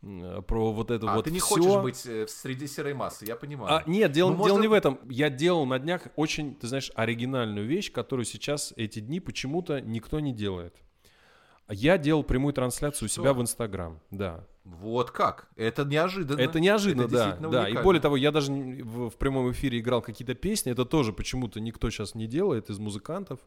про 0.00 0.72
вот 0.72 0.90
это 0.90 1.12
А, 1.12 1.16
вот 1.16 1.24
ты 1.26 1.30
не 1.30 1.38
всё. 1.38 1.46
хочешь 1.46 1.82
быть 1.82 2.06
э, 2.06 2.26
среди 2.28 2.66
серой 2.66 2.94
массы, 2.94 3.26
я 3.26 3.36
понимаю. 3.36 3.72
А, 3.76 3.82
нет, 3.86 4.10
дело, 4.10 4.30
Ну, 4.30 4.36
дело 4.36 4.48
можно- 4.48 4.62
не 4.62 4.68
в 4.68 4.72
этом. 4.72 4.98
Я 5.08 5.30
делал 5.30 5.66
на 5.66 5.78
днях 5.78 6.08
очень, 6.16 6.54
ты 6.56 6.66
знаешь, 6.66 6.90
оригинальную 6.94 7.66
вещь, 7.66 7.92
которую 7.92 8.24
сейчас 8.24 8.72
эти 8.76 9.00
дни 9.00 9.20
почему-то 9.20 9.80
никто 9.80 10.18
не 10.18 10.32
делает. 10.32 10.74
Я 11.68 11.98
делал 11.98 12.22
прямую 12.22 12.52
трансляцию 12.54 13.06
у 13.06 13.08
себя 13.08 13.32
в 13.32 13.40
Инстаграм, 13.40 14.00
да. 14.10 14.44
Вот 14.64 15.10
как? 15.12 15.48
Это 15.56 15.84
неожиданно. 15.84 16.40
Это 16.40 16.58
неожиданно, 16.60 17.02
Это 17.06 17.38
да, 17.40 17.48
да. 17.50 17.68
И 17.68 17.76
более 17.82 18.00
того, 18.00 18.16
я 18.16 18.32
даже 18.32 18.52
в, 18.52 19.10
в 19.10 19.16
прямом 19.16 19.50
эфире 19.52 19.78
играл 19.78 20.02
какие-то 20.02 20.34
песни. 20.34 20.72
Это 20.72 20.84
тоже 20.84 21.12
почему-то 21.12 21.60
никто 21.60 21.88
сейчас 21.90 22.14
не 22.16 22.26
делает 22.26 22.68
из 22.68 22.78
музыкантов. 22.78 23.38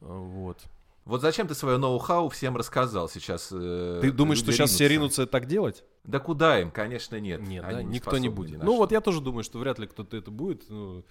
А, 0.00 0.06
Вот. 0.06 0.58
Вот 1.04 1.20
зачем 1.20 1.48
ты 1.48 1.54
свое 1.54 1.78
ноу-хау 1.78 2.28
всем 2.28 2.56
рассказал 2.56 3.08
сейчас? 3.08 3.48
э, 3.52 3.98
Ты 4.02 4.12
думаешь, 4.12 4.38
что 4.38 4.52
сейчас 4.52 4.70
все 4.70 4.86
ринутся? 4.88 5.26
так 5.26 5.46
делать? 5.46 5.82
Да 6.04 6.20
куда 6.20 6.60
им? 6.60 6.70
Конечно, 6.70 7.18
нет. 7.18 7.40
Нет, 7.40 7.64
Они 7.64 7.74
да, 7.74 7.82
не 7.82 7.94
никто 7.94 8.18
не 8.18 8.28
будет. 8.28 8.58
Ну 8.58 8.72
что. 8.72 8.76
вот 8.76 8.92
я 8.92 9.00
тоже 9.00 9.20
думаю, 9.20 9.42
что 9.42 9.58
вряд 9.58 9.80
ли 9.80 9.88
кто-то 9.88 10.16
это 10.16 10.30
будет. 10.30 10.68
Ну, 10.70 11.04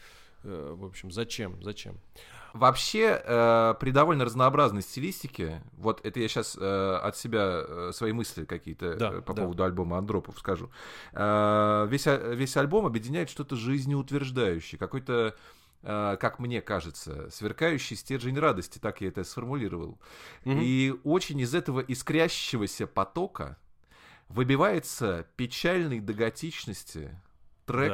э, 0.44 0.76
в 0.78 0.86
общем, 0.86 1.12
зачем? 1.12 1.62
Зачем? 1.62 1.98
Вообще, 2.54 3.22
э, 3.24 3.76
при 3.80 3.92
довольно 3.92 4.26
разнообразной 4.26 4.82
стилистике, 4.82 5.62
вот 5.78 6.06
это 6.06 6.20
я 6.20 6.28
сейчас 6.28 6.58
от 6.58 7.16
себя 7.18 7.64
э, 7.68 7.92
свои 7.94 8.12
мысли 8.12 8.46
какие-то 8.46 8.96
Да, 8.96 9.12
э, 9.14 9.22
по 9.22 9.34
да. 9.34 9.44
поводу 9.44 9.64
альбома 9.64 9.98
Андропов 9.98 10.38
скажу. 10.40 10.70
Э, 11.14 11.88
весь, 11.90 12.08
а- 12.08 12.34
весь 12.34 12.58
альбом 12.58 12.86
объединяет 12.86 13.30
что-то 13.30 13.56
жизнеутверждающее, 13.56 14.78
какой-то, 14.78 15.36
э, 15.84 16.18
как 16.20 16.40
мне 16.40 16.62
кажется, 16.62 17.30
сверкающий 17.32 17.96
стержень 17.96 18.38
радости, 18.38 18.80
так 18.80 19.02
я 19.02 19.08
это 19.08 19.24
сформулировал. 19.24 19.98
Мгм. 20.46 20.60
И 20.62 20.94
очень 21.04 21.40
из 21.40 21.56
этого 21.56 21.80
искрящегося 21.80 22.86
потока 22.88 23.58
выбивается 24.30 25.26
печальный 25.36 26.00
до 26.00 26.14
готичности 26.14 27.18
трек 27.66 27.92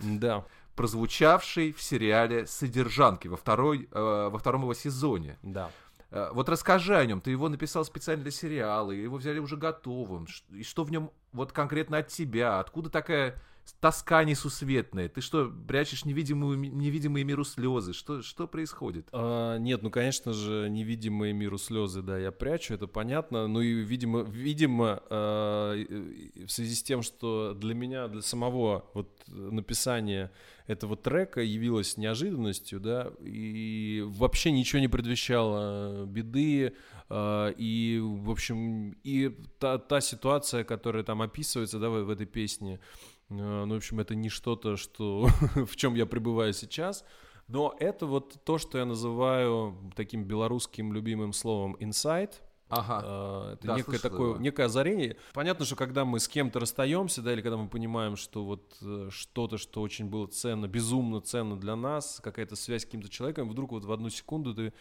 Да. 0.00 0.44
Прозвучавший 0.74 1.72
в 1.72 1.82
сериале 1.82 2.46
«Содержанки» 2.46 3.28
во, 3.28 3.36
второй, 3.36 3.88
э, 3.90 4.28
во 4.30 4.38
втором 4.38 4.62
его 4.62 4.74
сезоне. 4.74 5.38
да. 5.42 5.70
Э, 6.10 6.30
вот 6.32 6.48
расскажи 6.48 6.96
о 6.96 7.04
нем. 7.04 7.20
Ты 7.20 7.32
его 7.32 7.48
написал 7.48 7.84
специально 7.84 8.22
для 8.22 8.30
сериала, 8.30 8.92
его 8.92 9.16
взяли 9.16 9.40
уже 9.40 9.56
готовым. 9.56 10.28
И 10.52 10.62
что 10.62 10.84
в 10.84 10.90
нем 10.92 11.10
вот 11.32 11.50
конкретно 11.50 11.98
от 11.98 12.08
тебя? 12.08 12.60
Откуда 12.60 12.88
такая 12.88 13.34
тоска 13.80 14.24
несусветная. 14.24 15.08
Ты 15.08 15.20
что, 15.20 15.50
прячешь 15.68 16.04
невидимую, 16.04 16.58
невидимые 16.58 17.24
миру 17.24 17.44
слезы? 17.44 17.92
Что, 17.92 18.22
что 18.22 18.46
происходит? 18.46 19.08
А, 19.12 19.58
нет, 19.58 19.82
ну, 19.82 19.90
конечно 19.90 20.32
же, 20.32 20.68
невидимые 20.70 21.32
миру 21.32 21.58
слезы, 21.58 22.02
да, 22.02 22.18
я 22.18 22.32
прячу, 22.32 22.74
это 22.74 22.86
понятно. 22.86 23.46
Ну 23.46 23.60
и, 23.60 23.72
видимо, 23.72 24.20
видимо 24.20 25.02
а, 25.10 25.74
в 25.74 26.48
связи 26.48 26.74
с 26.74 26.82
тем, 26.82 27.02
что 27.02 27.54
для 27.54 27.74
меня, 27.74 28.08
для 28.08 28.22
самого 28.22 28.84
вот 28.94 29.22
написания 29.26 30.30
этого 30.66 30.96
трека 30.96 31.42
явилось 31.42 31.98
неожиданностью, 31.98 32.80
да, 32.80 33.12
и 33.20 34.02
вообще 34.06 34.50
ничего 34.50 34.80
не 34.80 34.88
предвещало 34.88 36.06
беды, 36.06 36.74
а, 37.08 37.50
и, 37.50 38.00
в 38.02 38.30
общем, 38.30 38.96
и 39.04 39.28
та, 39.58 39.78
та 39.78 40.00
ситуация, 40.00 40.64
которая 40.64 41.02
там 41.02 41.20
описывается, 41.20 41.78
да, 41.78 41.90
в, 41.90 42.04
в 42.04 42.10
этой 42.10 42.26
песне, 42.26 42.80
а, 42.80 43.13
ну, 43.28 43.74
в 43.74 43.76
общем, 43.76 44.00
это 44.00 44.14
не 44.14 44.28
что-то, 44.28 44.76
что, 44.76 45.26
в 45.54 45.76
чем 45.76 45.94
я 45.94 46.06
пребываю 46.06 46.52
сейчас, 46.52 47.04
но 47.48 47.74
это 47.78 48.06
вот 48.06 48.42
то, 48.44 48.58
что 48.58 48.78
я 48.78 48.84
называю 48.84 49.76
таким 49.94 50.24
белорусским 50.24 50.92
любимым 50.92 51.32
словом 51.32 51.76
«инсайт», 51.80 52.42
Ага. 52.70 53.00
А, 53.04 53.52
это 53.52 53.66
да, 53.66 53.76
некое 53.76 53.98
такое, 53.98 54.30
его. 54.30 54.40
некое 54.40 54.64
озарение. 54.64 55.16
Понятно, 55.32 55.64
что 55.64 55.76
когда 55.76 56.04
мы 56.04 56.18
с 56.18 56.28
кем-то 56.28 56.58
расстаемся, 56.60 57.22
да, 57.22 57.32
или 57.32 57.42
когда 57.42 57.56
мы 57.56 57.68
понимаем, 57.68 58.16
что 58.16 58.44
вот 58.44 58.76
э, 58.80 59.08
что-то, 59.10 59.58
что 59.58 59.82
очень 59.82 60.06
было 60.06 60.26
ценно, 60.26 60.66
безумно 60.66 61.20
ценно 61.20 61.56
для 61.56 61.76
нас, 61.76 62.20
какая-то 62.22 62.56
связь 62.56 62.82
с 62.82 62.84
каким-то 62.86 63.08
человеком, 63.08 63.48
вдруг 63.48 63.72
вот 63.72 63.84
в 63.84 63.92
одну 63.92 64.08
секунду 64.08 64.54
ты 64.54 64.72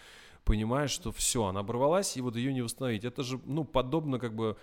понимаешь, 0.44 0.92
что 0.92 1.12
все, 1.12 1.46
она 1.46 1.60
оборвалась, 1.60 2.18
и 2.18 2.22
вот 2.22 2.36
ее 2.36 2.54
не 2.54 2.62
восстановить. 2.62 3.04
Это 3.04 3.22
же, 3.22 3.40
ну, 3.46 3.64
подобно 3.64 4.18
как 4.18 4.34
бы 4.34 4.58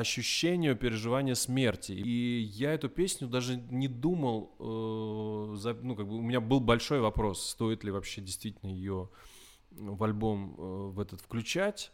ощущению 0.00 0.76
переживания 0.76 1.34
смерти. 1.34 1.92
И 1.92 2.40
я 2.40 2.72
эту 2.72 2.88
песню 2.88 3.28
даже 3.28 3.56
не 3.56 3.88
думал, 3.88 4.54
э, 4.58 5.56
за, 5.56 5.74
ну, 5.74 5.94
как 5.94 6.08
бы 6.08 6.16
у 6.16 6.22
меня 6.22 6.40
был 6.40 6.60
большой 6.60 7.00
вопрос, 7.00 7.50
стоит 7.50 7.84
ли 7.84 7.90
вообще 7.90 8.20
действительно 8.20 8.70
ее 8.70 9.08
в 9.70 10.02
альбом 10.02 10.54
э, 10.58 10.62
в 10.94 11.00
этот 11.00 11.20
включать, 11.20 11.92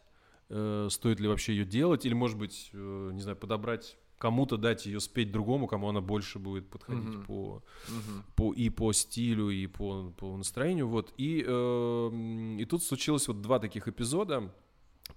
э, 0.48 0.88
стоит 0.90 1.20
ли 1.20 1.28
вообще 1.28 1.52
ее 1.52 1.64
делать, 1.64 2.06
или, 2.06 2.14
может 2.14 2.38
быть, 2.38 2.70
э, 2.72 3.10
не 3.12 3.20
знаю, 3.20 3.36
подобрать 3.36 3.98
кому-то 4.18 4.56
дать 4.56 4.86
ее 4.86 5.00
спеть 5.00 5.30
другому, 5.30 5.66
кому 5.66 5.88
она 5.88 6.00
больше 6.00 6.38
будет 6.38 6.70
подходить 6.70 7.04
mm-hmm. 7.04 7.26
по, 7.26 7.62
mm-hmm. 7.88 8.22
по 8.34 8.52
и 8.54 8.70
по 8.70 8.92
стилю, 8.92 9.50
и 9.50 9.66
по, 9.66 10.10
по 10.16 10.36
настроению. 10.36 10.88
Вот. 10.88 11.12
И, 11.18 11.44
э, 11.46 12.56
и 12.58 12.64
тут 12.64 12.82
случилось 12.82 13.28
вот 13.28 13.42
два 13.42 13.58
таких 13.58 13.88
эпизода. 13.88 14.52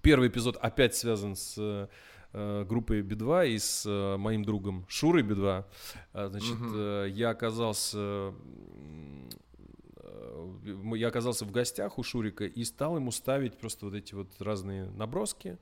Первый 0.01 0.27
эпизод 0.29 0.57
опять 0.57 0.95
связан 0.95 1.35
с 1.35 1.89
группой 2.31 3.01
Би-2 3.01 3.49
и 3.49 3.57
с 3.57 3.85
э, 3.87 4.17
моим 4.17 4.43
другом 4.45 4.85
Шурой 4.87 5.23
Би-2. 5.23 5.65
А, 6.13 6.27
значит, 6.27 6.57
э, 6.75 7.07
я 7.09 7.31
оказался 7.31 7.97
э, 7.97 8.31
я 10.95 11.07
оказался 11.07 11.45
в 11.45 11.51
гостях 11.51 11.97
у 11.97 12.03
Шурика 12.03 12.45
и 12.45 12.63
стал 12.63 12.97
ему 12.97 13.11
ставить 13.11 13.57
просто 13.57 13.85
вот 13.87 13.95
эти 13.95 14.13
вот 14.13 14.29
разные 14.39 14.85
наброски. 14.91 15.57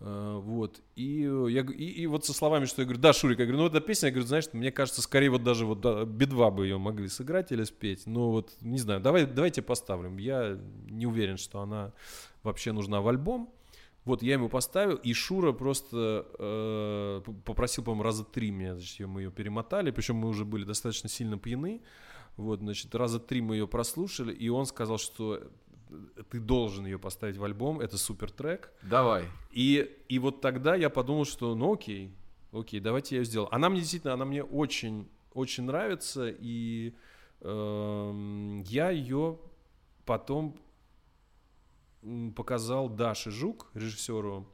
Вот, 0.00 0.80
и, 0.96 1.30
я, 1.48 1.60
и, 1.60 1.84
и 1.84 2.06
вот 2.06 2.24
со 2.24 2.32
словами, 2.32 2.64
что 2.64 2.80
я 2.80 2.86
говорю, 2.86 3.02
да, 3.02 3.12
Шурик, 3.12 3.38
я 3.38 3.44
говорю, 3.44 3.64
ну 3.64 3.66
эта 3.66 3.82
песня, 3.82 4.06
я 4.06 4.12
говорю, 4.12 4.26
знаешь, 4.26 4.46
мне 4.54 4.72
кажется, 4.72 5.02
скорее 5.02 5.28
вот 5.28 5.42
даже 5.42 5.66
вот 5.66 5.82
да, 5.82 6.06
Би-2 6.06 6.50
бы 6.50 6.64
ее 6.64 6.78
могли 6.78 7.06
сыграть 7.08 7.52
или 7.52 7.64
спеть, 7.64 8.06
но 8.06 8.30
вот, 8.30 8.50
не 8.62 8.78
знаю, 8.78 9.02
давай, 9.02 9.26
давайте 9.26 9.60
поставим, 9.60 10.16
я 10.16 10.58
не 10.88 11.04
уверен, 11.04 11.36
что 11.36 11.60
она 11.60 11.92
вообще 12.42 12.72
нужна 12.72 13.02
в 13.02 13.08
альбом, 13.08 13.52
вот 14.10 14.22
я 14.22 14.34
ему 14.34 14.48
поставил, 14.48 14.96
и 14.96 15.12
Шура 15.12 15.52
просто 15.52 16.26
э, 16.38 17.22
попросил, 17.44 17.84
по-моему, 17.84 18.02
раза 18.02 18.24
три 18.24 18.50
меня, 18.50 18.74
значит, 18.74 19.06
мы 19.06 19.22
ее 19.22 19.30
перемотали, 19.30 19.90
причем 19.90 20.16
мы 20.16 20.28
уже 20.28 20.44
были 20.44 20.64
достаточно 20.64 21.08
сильно 21.08 21.38
пьяны. 21.38 21.80
Вот, 22.36 22.60
значит, 22.60 22.94
раза 22.94 23.20
три 23.20 23.40
мы 23.40 23.56
ее 23.56 23.66
прослушали, 23.66 24.32
и 24.32 24.48
он 24.48 24.66
сказал, 24.66 24.98
что 24.98 25.50
ты 26.30 26.40
должен 26.40 26.86
ее 26.86 26.98
поставить 26.98 27.36
в 27.36 27.44
альбом, 27.44 27.80
это 27.80 27.98
супер 27.98 28.30
трек. 28.30 28.72
Давай. 28.82 29.24
И, 29.52 29.96
и 30.08 30.18
вот 30.18 30.40
тогда 30.40 30.74
я 30.74 30.90
подумал, 30.90 31.24
что 31.24 31.54
ну 31.54 31.74
окей, 31.74 32.12
окей, 32.52 32.80
давайте 32.80 33.14
я 33.14 33.20
ее 33.20 33.24
сделаю. 33.24 33.54
Она 33.54 33.68
мне 33.68 33.80
действительно, 33.80 34.14
она 34.14 34.24
мне 34.24 34.42
очень, 34.42 35.08
очень 35.34 35.64
нравится, 35.64 36.28
и 36.28 36.94
э, 37.40 38.62
я 38.66 38.90
ее 38.90 39.38
потом 40.04 40.56
показал 42.34 42.88
Даше 42.88 43.30
Жук, 43.30 43.70
режиссеру 43.74 44.46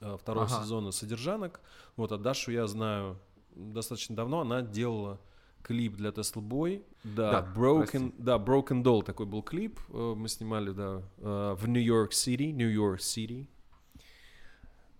э, 0.00 0.16
второго 0.20 0.46
ага. 0.46 0.62
сезона 0.62 0.90
«Содержанок». 0.90 1.60
Вот, 1.96 2.12
а 2.12 2.18
Дашу 2.18 2.52
я 2.52 2.66
знаю 2.66 3.18
достаточно 3.54 4.16
давно. 4.16 4.40
Она 4.40 4.62
делала 4.62 5.20
клип 5.62 5.96
для 5.96 6.10
Tesla 6.10 6.42
Boy. 6.42 6.84
Да, 7.04 7.42
да 7.42 7.52
Broken, 7.54 8.14
да, 8.18 8.36
Broken 8.36 8.82
Doll 8.82 9.02
такой 9.02 9.26
был 9.26 9.42
клип. 9.42 9.78
Э, 9.90 10.14
мы 10.16 10.28
снимали, 10.28 10.70
да, 10.70 11.02
э, 11.18 11.56
в 11.58 11.68
Нью-Йорк 11.68 12.12
Сити, 12.12 12.52
Нью-Йорк 12.52 13.00
Сити. 13.00 13.48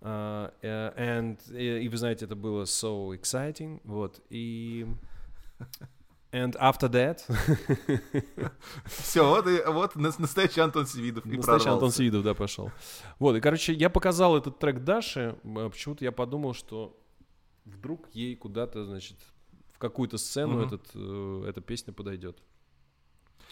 Uh, 0.01 0.51
and, 0.61 1.39
и, 1.57 1.83
и 1.83 1.89
вы 1.89 1.97
знаете, 1.97 2.25
это 2.25 2.35
было 2.35 2.63
so 2.65 3.19
exciting, 3.19 3.81
вот, 3.85 4.21
и 4.29 4.85
And 6.35 6.53
after 6.59 6.89
that... 6.89 7.21
Все, 8.85 9.25
вот, 9.25 9.47
и, 9.47 9.61
вот 9.65 9.95
настоящий 9.95 10.59
Антон 10.59 10.85
Севидов. 10.85 11.23
Настоящий 11.23 11.69
Антон 11.69 11.91
Севидов, 11.91 12.23
да, 12.23 12.33
пошел. 12.33 12.71
Вот, 13.19 13.37
и, 13.37 13.39
короче, 13.39 13.71
я 13.71 13.89
показал 13.89 14.35
этот 14.35 14.59
трек 14.59 14.83
Даше, 14.83 15.37
а 15.45 15.69
почему-то 15.69 16.03
я 16.03 16.11
подумал, 16.11 16.53
что 16.53 16.99
вдруг 17.63 18.09
ей 18.11 18.35
куда-то, 18.35 18.85
значит, 18.85 19.17
в 19.71 19.79
какую-то 19.79 20.17
сцену 20.17 20.57
угу. 20.57 20.65
этот, 20.65 20.89
э, 20.93 21.45
эта 21.47 21.61
песня 21.61 21.93
подойдет. 21.93 22.37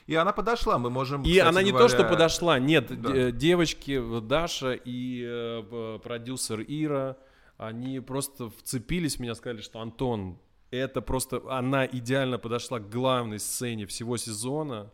И 0.05 0.15
она 0.15 0.33
подошла, 0.33 0.77
мы 0.77 0.89
можем. 0.89 1.23
И 1.23 1.37
она 1.37 1.63
не 1.63 1.71
говоря... 1.71 1.87
то, 1.87 1.95
что 1.95 2.03
подошла, 2.03 2.59
нет, 2.59 3.01
да. 3.01 3.31
девочки 3.31 4.01
Даша 4.19 4.73
и 4.73 5.23
э, 5.25 5.99
продюсер 6.03 6.59
Ира, 6.67 7.15
они 7.55 8.01
просто 8.01 8.49
вцепились 8.49 9.15
в 9.15 9.19
меня, 9.19 9.35
сказали, 9.35 9.61
что 9.61 9.79
Антон, 9.79 10.37
это 10.77 11.01
просто, 11.01 11.41
она 11.49 11.85
идеально 11.85 12.37
подошла 12.39 12.79
к 12.79 12.89
главной 12.89 13.39
сцене 13.39 13.85
всего 13.85 14.17
сезона. 14.17 14.91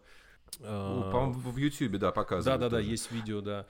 Ну, 0.60 1.12
по-моему, 1.12 1.34
в 1.34 1.58
Ютьюбе, 1.58 1.98
да, 1.98 2.12
показывают. 2.12 2.60
Да-да-да, 2.62 2.80
есть 2.80 3.12
видео, 3.12 3.42
да. 3.42 3.66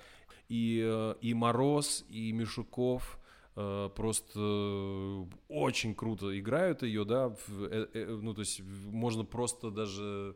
И, 0.47 0.81
э, 0.83 1.15
и 1.21 1.33
Мороз, 1.33 2.05
и 2.09 2.31
Мишуков 2.31 3.19
э, 3.55 3.89
просто 3.95 5.27
очень 5.49 5.93
круто 5.93 6.37
играют 6.39 6.81
ее, 6.81 7.05
да. 7.05 7.35
Ну, 7.47 8.33
то 8.33 8.41
есть 8.41 8.61
можно 8.61 9.23
просто 9.23 9.69
даже, 9.69 10.35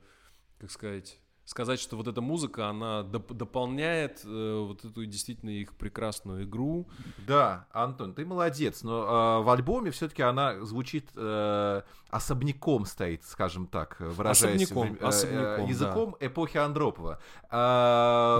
как 0.59 0.69
сказать 0.69 1.17
сказать, 1.45 1.79
что 1.79 1.97
вот 1.97 2.07
эта 2.07 2.21
музыка, 2.21 2.69
она 2.69 3.01
доп- 3.01 3.33
дополняет 3.33 4.21
э, 4.23 4.65
вот 4.65 4.85
эту 4.85 5.05
действительно 5.05 5.49
их 5.49 5.73
прекрасную 5.75 6.43
игру. 6.45 6.87
Да, 7.27 7.67
Антон, 7.71 8.13
ты 8.13 8.25
молодец, 8.25 8.83
но 8.83 9.39
э, 9.39 9.43
в 9.43 9.49
альбоме 9.49 9.91
все-таки 9.91 10.21
она 10.21 10.63
звучит 10.63 11.09
э, 11.15 11.81
особняком 12.09 12.85
стоит, 12.85 13.25
скажем 13.25 13.67
так, 13.67 13.97
выражаясь 13.99 14.63
особняком, 14.63 14.97
э, 14.99 15.05
особняком, 15.05 15.65
языком 15.67 16.17
да. 16.19 16.27
эпохи 16.27 16.57
Андропова. 16.57 17.19
Э, 17.51 18.39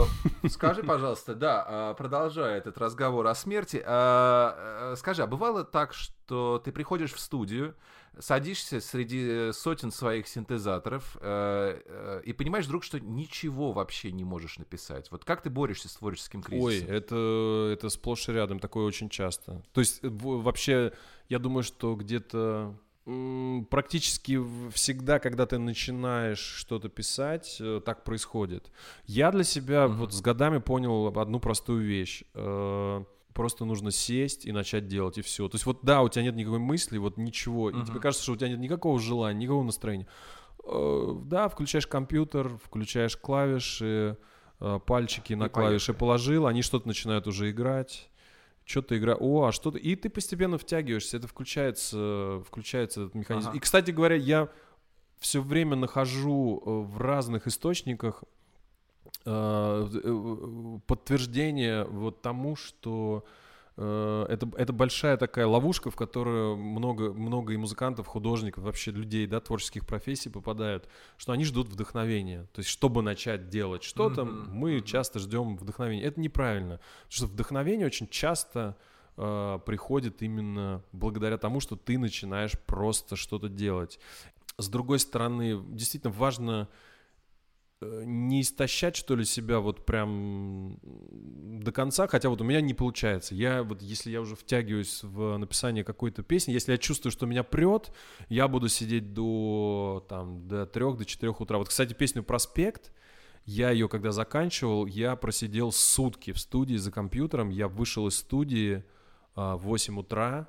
скажи, 0.49 0.83
пожалуйста, 0.83 1.35
да, 1.35 1.65
э, 1.67 1.95
продолжая 1.97 2.57
этот 2.57 2.77
разговор 2.77 3.27
о 3.27 3.35
смерти, 3.35 3.77
э, 3.77 3.83
э, 3.85 4.95
скажи, 4.97 5.23
а 5.23 5.27
бывало 5.27 5.65
так, 5.65 5.93
что 5.93 6.61
ты 6.63 6.71
приходишь 6.71 7.13
в 7.13 7.19
студию, 7.19 7.75
садишься 8.20 8.80
среди 8.80 9.51
сотен 9.53 9.91
своих 9.91 10.28
синтезаторов 10.28 11.18
э, 11.20 11.82
э, 11.86 12.22
и 12.26 12.34
понимаешь 12.34 12.66
вдруг, 12.66 12.84
что 12.84 12.99
ничего 12.99 13.72
вообще 13.72 14.11
не 14.11 14.24
можешь 14.24 14.57
написать. 14.57 15.09
Вот 15.11 15.26
как 15.26 15.41
ты 15.41 15.49
борешься 15.49 15.89
с 15.89 15.93
творческим 15.93 16.41
кризисом? 16.41 16.68
Ой, 16.68 16.80
это, 16.80 17.72
это 17.74 17.89
сплошь 17.89 18.30
и 18.30 18.32
рядом, 18.32 18.59
такое 18.59 18.86
очень 18.86 19.09
часто. 19.09 19.64
То 19.74 19.82
есть 19.82 19.99
вообще, 20.03 20.93
я 21.30 21.39
думаю, 21.39 21.64
что 21.64 21.95
где-то 21.95 22.78
практически 23.70 24.39
всегда, 24.72 25.20
когда 25.20 25.45
ты 25.45 25.57
начинаешь 25.57 26.39
что-то 26.39 26.88
писать, 26.88 27.57
э, 27.59 27.82
так 27.84 28.03
происходит. 28.03 28.72
Я 29.05 29.32
для 29.32 29.43
себя 29.43 29.86
mm-hmm. 29.86 29.95
вот 29.95 30.14
с 30.14 30.22
годами 30.22 30.59
понял 30.59 31.07
одну 31.20 31.39
простую 31.39 31.84
вещь. 31.86 32.24
Просто 33.34 33.65
нужно 33.65 33.91
сесть 33.91 34.45
и 34.45 34.51
начать 34.51 34.88
делать, 34.88 35.17
и 35.17 35.21
все. 35.21 35.47
То 35.47 35.55
есть 35.55 35.65
вот 35.65 35.79
да, 35.81 36.01
у 36.01 36.09
тебя 36.09 36.23
нет 36.23 36.36
никакой 36.36 36.59
мысли, 36.59 36.97
вот 36.97 37.17
ничего, 37.17 37.69
uh-huh. 37.69 37.81
и 37.81 37.86
тебе 37.86 37.99
кажется, 37.99 38.23
что 38.23 38.34
у 38.34 38.36
тебя 38.36 38.49
нет 38.49 38.59
никакого 38.59 38.99
желания, 38.99 39.39
никакого 39.39 39.63
настроения. 39.63 40.07
Э, 40.65 41.15
да, 41.25 41.49
включаешь 41.49 41.88
компьютер, 41.88 42.57
включаешь 42.63 43.17
клавиши, 43.17 44.17
э, 44.59 44.79
пальчики 44.86 45.34
на 45.34 45.49
клавиши 45.49 45.93
положил, 45.93 46.47
они 46.47 46.61
что-то 46.61 46.88
начинают 46.88 47.27
уже 47.27 47.51
играть. 47.51 48.09
Что-то 48.65 48.97
игра, 48.97 49.17
о, 49.19 49.47
а 49.47 49.51
что-то, 49.51 49.77
и 49.77 49.93
ты 49.97 50.09
постепенно 50.09 50.57
втягиваешься, 50.57 51.17
это 51.17 51.27
включается, 51.27 52.41
включается 52.47 53.01
этот 53.01 53.15
механизм. 53.15 53.49
Ага. 53.49 53.57
И, 53.57 53.59
кстати 53.59 53.91
говоря, 53.91 54.15
я 54.15 54.47
все 55.19 55.41
время 55.41 55.75
нахожу 55.75 56.61
э, 56.65 56.69
в 56.69 56.97
разных 56.97 57.47
источниках 57.47 58.23
подтверждение 59.26 61.86
вот 61.86 62.21
тому, 62.21 62.55
что 62.55 63.26
э, 63.78 64.26
это, 64.30 64.49
это 64.57 64.74
большая 64.74 65.17
такая 65.17 65.47
ловушка, 65.47 65.91
в 65.91 65.95
которую 65.95 66.57
много, 66.57 67.13
много 67.13 67.53
и 67.53 67.57
музыкантов, 67.57 68.07
художников, 68.07 68.63
вообще 68.63 68.91
людей, 68.91 69.28
да, 69.28 69.39
творческих 69.39 69.86
профессий 69.86 70.30
попадают, 70.30 70.89
что 71.17 71.32
они 71.32 71.45
ждут 71.45 71.69
вдохновения. 71.69 72.47
То 72.53 72.59
есть, 72.59 72.69
чтобы 72.69 73.01
начать 73.01 73.49
делать 73.49 73.84
что-то, 73.84 74.26
Мгм, 74.26 74.51
мы 74.51 74.82
часто 74.82 75.19
ждем 75.19 75.55
вдохновения. 75.55 76.03
Это 76.03 76.19
неправильно, 76.19 76.80
потому 77.03 77.11
что 77.11 77.26
вдохновение 77.28 77.88
очень 77.88 78.07
часто 78.07 78.76
э, 79.15 79.59
приходит 79.65 80.21
именно 80.21 80.84
благодаря 80.91 81.38
тому, 81.38 81.61
что 81.61 81.78
ты 81.78 81.97
начинаешь 81.97 82.59
просто 82.65 83.15
что-то 83.15 83.47
делать. 83.47 83.99
С 84.57 84.67
другой 84.67 84.99
стороны, 84.99 85.63
действительно 85.69 86.13
важно 86.13 86.67
э, 86.69 86.92
не 88.05 88.41
истощать, 88.41 88.95
что 88.95 89.15
ли, 89.15 89.25
себя 89.25 89.59
вот 89.59 89.86
прям 89.86 90.79
до 90.84 91.71
конца, 91.71 92.07
хотя 92.07 92.29
вот 92.29 92.41
у 92.41 92.43
меня 92.43 92.61
не 92.61 92.73
получается. 92.73 93.36
Я 93.36 93.63
вот, 93.63 93.81
если 93.81 94.11
я 94.11 94.21
уже 94.21 94.36
втягиваюсь 94.36 95.03
в 95.03 95.38
написание 95.38 95.84
какой-то 95.84 96.23
песни, 96.23 96.51
если 96.51 96.71
я 96.71 96.77
чувствую, 96.77 97.11
что 97.11 97.25
меня 97.25 97.43
прет, 97.43 97.91
я 98.29 98.47
буду 98.47 98.67
сидеть 98.69 99.13
до, 99.13 100.05
там, 100.09 100.47
до 100.47 100.65
трех, 100.65 100.97
до 100.97 101.05
четырех 101.05 101.41
утра. 101.41 101.57
Вот, 101.57 101.69
кстати, 101.69 101.93
песню 101.93 102.23
«Проспект», 102.23 102.91
я 103.45 103.71
ее, 103.71 103.89
когда 103.89 104.11
заканчивал, 104.11 104.86
я 104.86 105.15
просидел 105.15 105.71
сутки 105.71 106.31
в 106.31 106.39
студии 106.39 106.77
за 106.77 106.91
компьютером, 106.91 107.49
я 107.49 107.67
вышел 107.67 108.07
из 108.07 108.15
студии 108.15 108.86
а, 109.36 109.57
в 109.57 109.63
8 109.63 109.99
утра, 109.99 110.47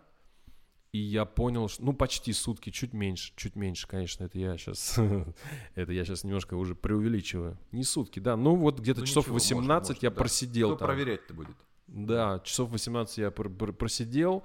и 0.94 0.98
я 0.98 1.24
понял, 1.24 1.66
что, 1.68 1.84
ну, 1.84 1.92
почти 1.92 2.32
сутки, 2.32 2.70
чуть 2.70 2.92
меньше, 2.92 3.32
чуть 3.34 3.56
меньше, 3.56 3.88
конечно, 3.88 4.22
это 4.22 4.38
я 4.38 4.56
сейчас, 4.56 4.96
это 5.74 5.92
я 5.92 6.04
сейчас 6.04 6.22
немножко 6.22 6.54
уже 6.54 6.76
преувеличиваю. 6.76 7.58
Не 7.72 7.82
сутки, 7.82 8.20
да, 8.20 8.36
ну 8.36 8.54
вот 8.54 8.78
где-то 8.78 9.00
Ну, 9.00 9.06
часов 9.06 9.24
ничего, 9.26 9.34
можно, 9.34 9.74
18 9.74 9.88
можно, 9.90 10.06
я 10.06 10.10
да. 10.10 10.16
просидел 10.16 10.68
Кто 10.68 10.78
там. 10.78 10.86
проверять-то 10.86 11.34
будет? 11.34 11.56
Да, 11.88 12.40
часов 12.44 12.70
18 12.70 13.18
я 13.18 13.30
пр- 13.32 13.50
пр- 13.50 13.72
просидел, 13.72 14.44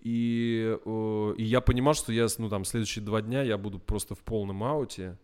и, 0.00 0.74
э, 0.82 1.34
и 1.36 1.44
я 1.44 1.60
понимал, 1.60 1.92
что 1.92 2.14
я, 2.14 2.26
ну, 2.38 2.48
там, 2.48 2.64
следующие 2.64 3.04
два 3.04 3.20
дня 3.20 3.42
я 3.42 3.58
буду 3.58 3.78
просто 3.78 4.14
в 4.14 4.20
полном 4.20 4.64
ауте, 4.64 5.18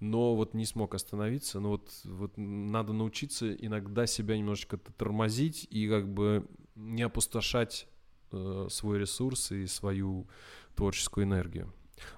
но 0.00 0.34
вот 0.34 0.54
не 0.54 0.64
смог 0.64 0.94
остановиться, 0.94 1.60
но 1.60 1.68
вот, 1.68 1.90
вот 2.04 2.32
надо 2.38 2.94
научиться 2.94 3.52
иногда 3.54 4.06
себя 4.06 4.38
немножечко 4.38 4.78
тормозить 4.78 5.66
и 5.70 5.86
как 5.86 6.08
бы 6.12 6.46
не 6.76 7.02
опустошать 7.02 7.88
э, 8.34 8.68
свой 8.70 8.98
ресурс 8.98 9.52
и 9.52 9.66
свою 9.66 10.28
творческую 10.74 11.24
энергию. 11.24 11.72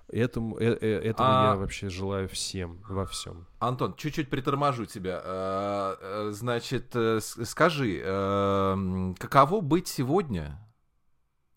Этому, 0.08 0.58
э- 0.58 0.78
э- 0.80 1.00
этого 1.10 1.28
А- 1.28 1.50
я 1.50 1.56
вообще 1.56 1.88
желаю 1.90 2.28
всем 2.28 2.82
во 2.88 3.04
всем. 3.04 3.46
Антон, 3.58 3.94
чуть-чуть 3.94 4.30
приторможу 4.30 4.86
тебя. 4.86 5.20
Э, 5.22 5.96
э, 6.00 6.30
Значит, 6.32 6.94
скажи, 7.20 8.00
каково 9.18 9.60
быть 9.60 9.88
сегодня 9.88 10.58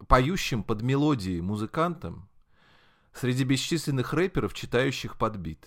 поющим 0.08 0.64
под 0.64 0.82
мелодии 0.82 1.40
музыкантом 1.42 2.30
среди 3.14 3.44
бесчисленных 3.44 4.14
рэперов, 4.14 4.54
читающих 4.54 5.18
под 5.18 5.38
бит? 5.38 5.66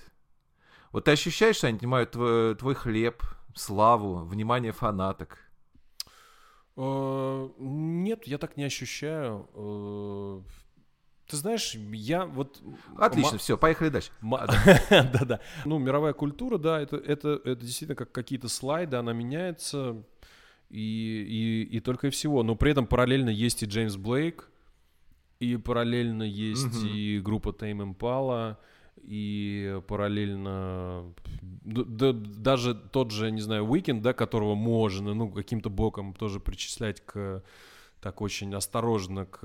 Вот 0.93 1.05
ты 1.05 1.13
ощущаешь, 1.13 1.57
что 1.57 1.69
они 1.69 1.79
отнимают 1.79 2.11
твой, 2.13 2.55
твой 2.55 2.75
хлеб, 2.75 3.23
славу, 3.55 4.25
внимание 4.25 4.73
фанаток? 4.73 5.39
Э, 6.77 7.49
Нет, 7.59 8.27
я 8.27 8.39
так 8.39 8.57
не 8.57 8.65
ощущаю. 8.65 9.49
Э, 9.55 10.41
Ты 11.29 11.37
знаешь, 11.37 11.75
я 11.75 12.25
вот... 12.27 12.63
Отлично, 12.99 13.33
ма- 13.33 13.39
все, 13.39 13.57
поехали 13.59 13.89
дальше. 13.91 14.11
ма- 14.21 14.47
Да-да. 14.91 15.41
Ну, 15.65 15.79
мировая 15.79 16.13
культура, 16.13 16.59
да, 16.59 16.81
это, 16.81 16.97
это, 16.97 17.41
это 17.45 17.57
действительно 17.65 17.97
как 17.97 18.13
какие-то 18.13 18.49
слайды, 18.49 18.97
она 18.97 19.13
меняется, 19.13 20.03
и, 20.71 21.67
и, 21.71 21.77
и 21.77 21.81
только 21.81 22.07
и 22.09 22.11
всего. 22.11 22.43
Но 22.43 22.57
при 22.57 22.71
этом 22.73 22.87
параллельно 22.87 23.31
есть 23.31 23.63
и 23.63 23.67
Джеймс 23.67 23.97
Блейк, 23.97 24.49
и 25.41 25.57
параллельно 25.57 26.23
есть 26.23 26.65
Мгм. 26.83 26.87
и 26.89 27.21
группа 27.21 27.49
Tame 27.51 27.95
Impala, 27.97 28.57
и 29.03 29.81
параллельно 29.89 31.13
д- 31.43 31.85
д- 31.85 32.13
даже 32.13 32.75
тот 32.75 33.11
же, 33.11 33.31
не 33.31 33.41
знаю, 33.41 33.67
Weekend, 33.67 34.01
да, 34.01 34.13
которого 34.13 34.55
можно, 34.55 35.15
ну, 35.15 35.29
каким-то 35.31 35.71
боком 35.71 36.15
тоже 36.15 36.41
причислять 36.41 37.01
к 37.05 37.43
так 38.01 38.21
очень 38.21 38.53
осторожно 38.55 39.27
к 39.27 39.39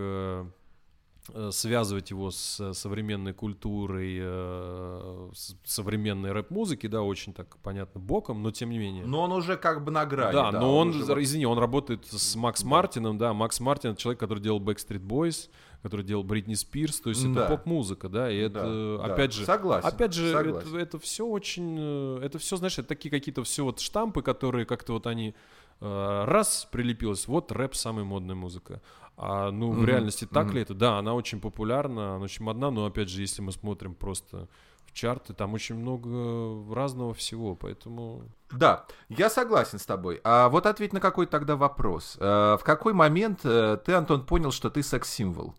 э, 1.33 1.49
связывать 1.51 2.09
его 2.09 2.31
с 2.31 2.73
современной 2.73 3.33
культурой, 3.33 4.17
э, 4.19 5.29
с 5.33 5.55
современной 5.65 6.31
рэп-музыки, 6.31 6.87
да, 6.87 7.01
очень 7.01 7.33
так 7.33 7.57
понятно 7.57 7.99
боком, 7.99 8.41
но 8.41 8.51
тем 8.51 8.69
не 8.69 8.77
менее. 8.79 9.05
Но 9.05 9.21
он 9.23 9.31
уже 9.33 9.57
как 9.57 9.83
бы 9.83 9.91
на 9.91 10.05
грани. 10.05 10.33
Да, 10.33 10.51
но 10.51 10.77
он, 10.77 10.89
уже 10.89 11.03
вот- 11.05 11.17
извини, 11.19 11.45
он 11.45 11.59
работает 11.59 12.05
с 12.05 12.35
Макс 12.35 12.63
Мартином, 12.63 13.17
да, 13.17 13.33
Макс 13.33 13.59
Мартин 13.59 13.95
человек, 13.95 14.19
который 14.19 14.39
делал 14.39 14.59
Backstreet 14.61 15.05
Boys, 15.05 15.49
который 15.83 16.05
делал 16.05 16.23
Бритни 16.23 16.53
Спирс, 16.55 16.99
то 16.99 17.09
есть 17.09 17.23
это 17.23 17.33
Да. 17.33 17.47
поп-музыка, 17.47 18.09
да, 18.09 18.31
и 18.31 18.37
это, 18.37 18.97
Да, 18.99 19.07
да. 19.07 19.13
опять 19.13 19.33
же, 19.33 19.45
Согласен, 19.45 19.87
опять 19.87 20.13
же, 20.13 20.31
согласен. 20.33 20.69
это, 20.69 20.77
это 20.77 20.99
все 20.99 21.25
очень, 21.25 21.77
э, 21.79 22.19
это 22.23 22.39
все, 22.39 22.57
знаешь, 22.57 22.77
это 22.79 22.87
такие 22.87 23.09
какие-то 23.09 23.43
все 23.43 23.63
вот 23.63 23.79
штампы, 23.79 24.21
которые 24.21 24.65
как-то 24.65 24.93
вот 24.93 25.07
они 25.07 25.35
э, 25.79 26.23
раз 26.25 26.67
прилепилось, 26.71 27.27
вот 27.27 27.51
рэп 27.51 27.75
самая 27.75 28.03
модная 28.05 28.35
музыка. 28.35 28.81
А 29.15 29.51
ну 29.51 29.71
в 29.71 29.77
Мгм, 29.77 29.85
реальности 29.85 30.25
так 30.25 30.47
мгм. 30.47 30.55
ли 30.55 30.61
это? 30.61 30.73
Да, 30.73 30.97
она 30.99 31.13
очень 31.13 31.39
популярна, 31.39 32.15
она 32.15 32.25
очень 32.25 32.43
модна, 32.43 32.69
но 32.71 32.85
опять 32.85 33.09
же, 33.09 33.21
если 33.21 33.41
мы 33.41 33.51
смотрим 33.51 33.95
просто 33.95 34.47
в 34.76 34.76
чарты, 34.97 35.33
там 35.33 35.53
очень 35.53 35.75
много 35.75 36.73
разного 36.73 37.13
всего, 37.13 37.55
поэтому 37.55 38.23
Да, 38.51 38.85
я 39.09 39.29
согласен 39.29 39.77
с 39.79 39.85
тобой. 39.85 40.19
А 40.23 40.49
вот 40.49 40.65
ответь 40.65 40.93
на 40.93 40.99
какой 40.99 41.25
тогда 41.27 41.55
вопрос. 41.55 42.17
Э, 42.19 42.57
В 42.59 42.63
какой 42.63 42.93
момент 42.93 43.41
э, 43.43 43.77
ты, 43.85 43.93
Антон, 43.93 44.25
понял, 44.25 44.51
что 44.51 44.69
ты 44.69 44.81
секс-символ? 44.83 45.53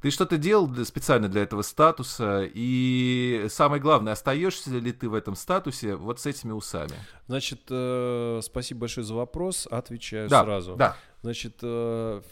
Ты 0.00 0.10
что-то 0.10 0.36
делал 0.38 0.68
для- 0.68 0.84
специально 0.84 1.28
для 1.28 1.42
этого 1.42 1.62
статуса? 1.62 2.48
И 2.54 3.46
самое 3.50 3.82
главное, 3.82 4.12
остаешься 4.12 4.70
ли 4.70 4.92
ты 4.92 5.08
в 5.08 5.14
этом 5.14 5.34
статусе 5.34 5.96
вот 5.96 6.20
с 6.20 6.26
этими 6.26 6.52
усами? 6.52 6.94
Значит, 7.26 7.62
э, 7.68 8.40
спасибо 8.42 8.80
большое 8.82 9.04
за 9.04 9.14
вопрос. 9.14 9.66
Отвечаю 9.68 10.28
Да, 10.28 10.44
сразу. 10.44 10.76
да. 10.76 10.96
Значит, 11.28 11.56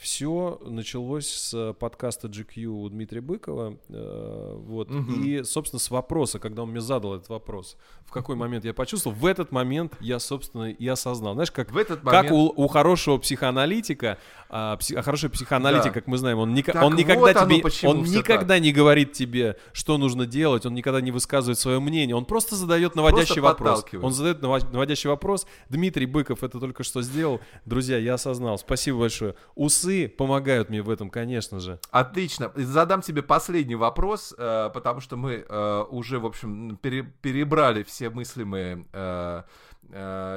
все 0.01 0.59
началось 0.65 1.27
с 1.29 1.75
подкаста 1.79 2.29
GQ 2.29 2.65
у 2.65 2.89
Дмитрия 2.89 3.21
Быкова. 3.21 3.77
э, 3.91 4.55
вот. 4.57 4.89
Мгм. 4.89 5.23
И, 5.23 5.43
собственно, 5.43 5.81
с 5.81 5.91
вопроса, 5.91 6.39
когда 6.39 6.63
он 6.63 6.71
мне 6.71 6.81
задал 6.81 7.15
этот 7.15 7.29
вопрос, 7.29 7.77
в 8.07 8.11
какой 8.11 8.37
момент 8.37 8.65
я 8.65 8.73
почувствовал, 8.73 9.15
в 9.15 9.27
этот 9.27 9.53
момент 9.53 9.93
я, 10.01 10.19
собственно, 10.19 10.71
и 10.71 10.89
осознал. 10.89 11.35
Знаешь, 11.35 11.51
как, 11.51 11.73
В 11.73 11.77
этот 11.77 12.01
как 12.01 12.31
момент... 12.31 12.33
у, 12.33 12.63
у 12.65 12.69
хорошего 12.69 13.19
психоаналитика, 13.19 14.17
а, 14.49 14.79
пси- 14.79 14.97
а 14.97 15.03
хороший 15.03 15.29
психоаналитик, 15.29 15.93
Да. 15.93 16.01
как 16.01 16.07
мы 16.07 16.17
знаем, 16.17 16.39
он, 16.39 16.55
ника- 16.55 16.73
Так 16.73 16.83
он 16.83 16.95
никогда 16.95 17.21
вот 17.21 17.37
оно 17.37 17.69
тебе, 17.69 17.89
он 17.91 18.03
никогда 18.05 18.59
не 18.59 18.73
говорит 18.73 19.13
тебе, 19.13 19.59
что 19.75 19.99
нужно 19.99 20.25
делать, 20.25 20.65
он 20.65 20.73
никогда 20.73 21.03
не 21.03 21.11
высказывает 21.11 21.59
свое 21.59 21.81
мнение, 21.81 22.17
он 22.17 22.25
просто 22.25 22.57
задает 22.57 22.95
наводящий 22.95 23.43
вопрос. 23.43 23.81
подталкивает. 23.81 24.05
Он 24.07 24.13
задает 24.15 24.41
наводящий 24.41 25.11
вопрос. 25.11 25.47
Дмитрий 25.69 26.07
Быков 26.07 26.43
это 26.43 26.59
только 26.59 26.83
что 26.83 27.03
сделал. 27.03 27.41
Друзья, 27.67 27.99
я 27.99 28.15
осознал. 28.15 28.57
Спасибо 28.57 28.86
большое. 28.93 29.35
Усы 29.55 30.09
помогают 30.09 30.69
мне 30.69 30.83
в 30.83 30.91
этом, 30.91 31.11
конечно 31.11 31.61
же. 31.61 31.79
Отлично. 31.91 32.53
Задам 32.55 33.03
тебе 33.03 33.23
последний 33.23 33.77
вопрос, 33.77 34.35
э, 34.37 34.71
потому 34.73 35.01
что 35.01 35.17
мы 35.17 35.45
э, 35.49 35.85
уже, 35.91 36.19
в 36.19 36.27
общем, 36.27 36.77
пере- 36.77 37.11
перебрали 37.23 37.83
все 37.83 38.11
мыслимые 38.11 38.87
э, 38.93 39.43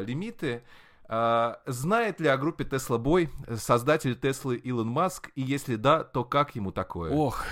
лимиты. 0.05 0.63
Знает 1.07 2.19
ли 2.19 2.27
о 2.27 2.37
группе 2.37 2.63
Tesla 2.65 3.01
Boy 3.01 3.29
создатель 3.57 4.15
Теслы 4.15 4.57
Илон 4.57 4.89
Маск? 4.89 5.31
И 5.33 5.41
если 5.41 5.75
да, 5.75 6.03
то 6.03 6.23
как 6.23 6.55
ему 6.55 6.71
такое? 6.71 7.11
Ох. 7.11 7.45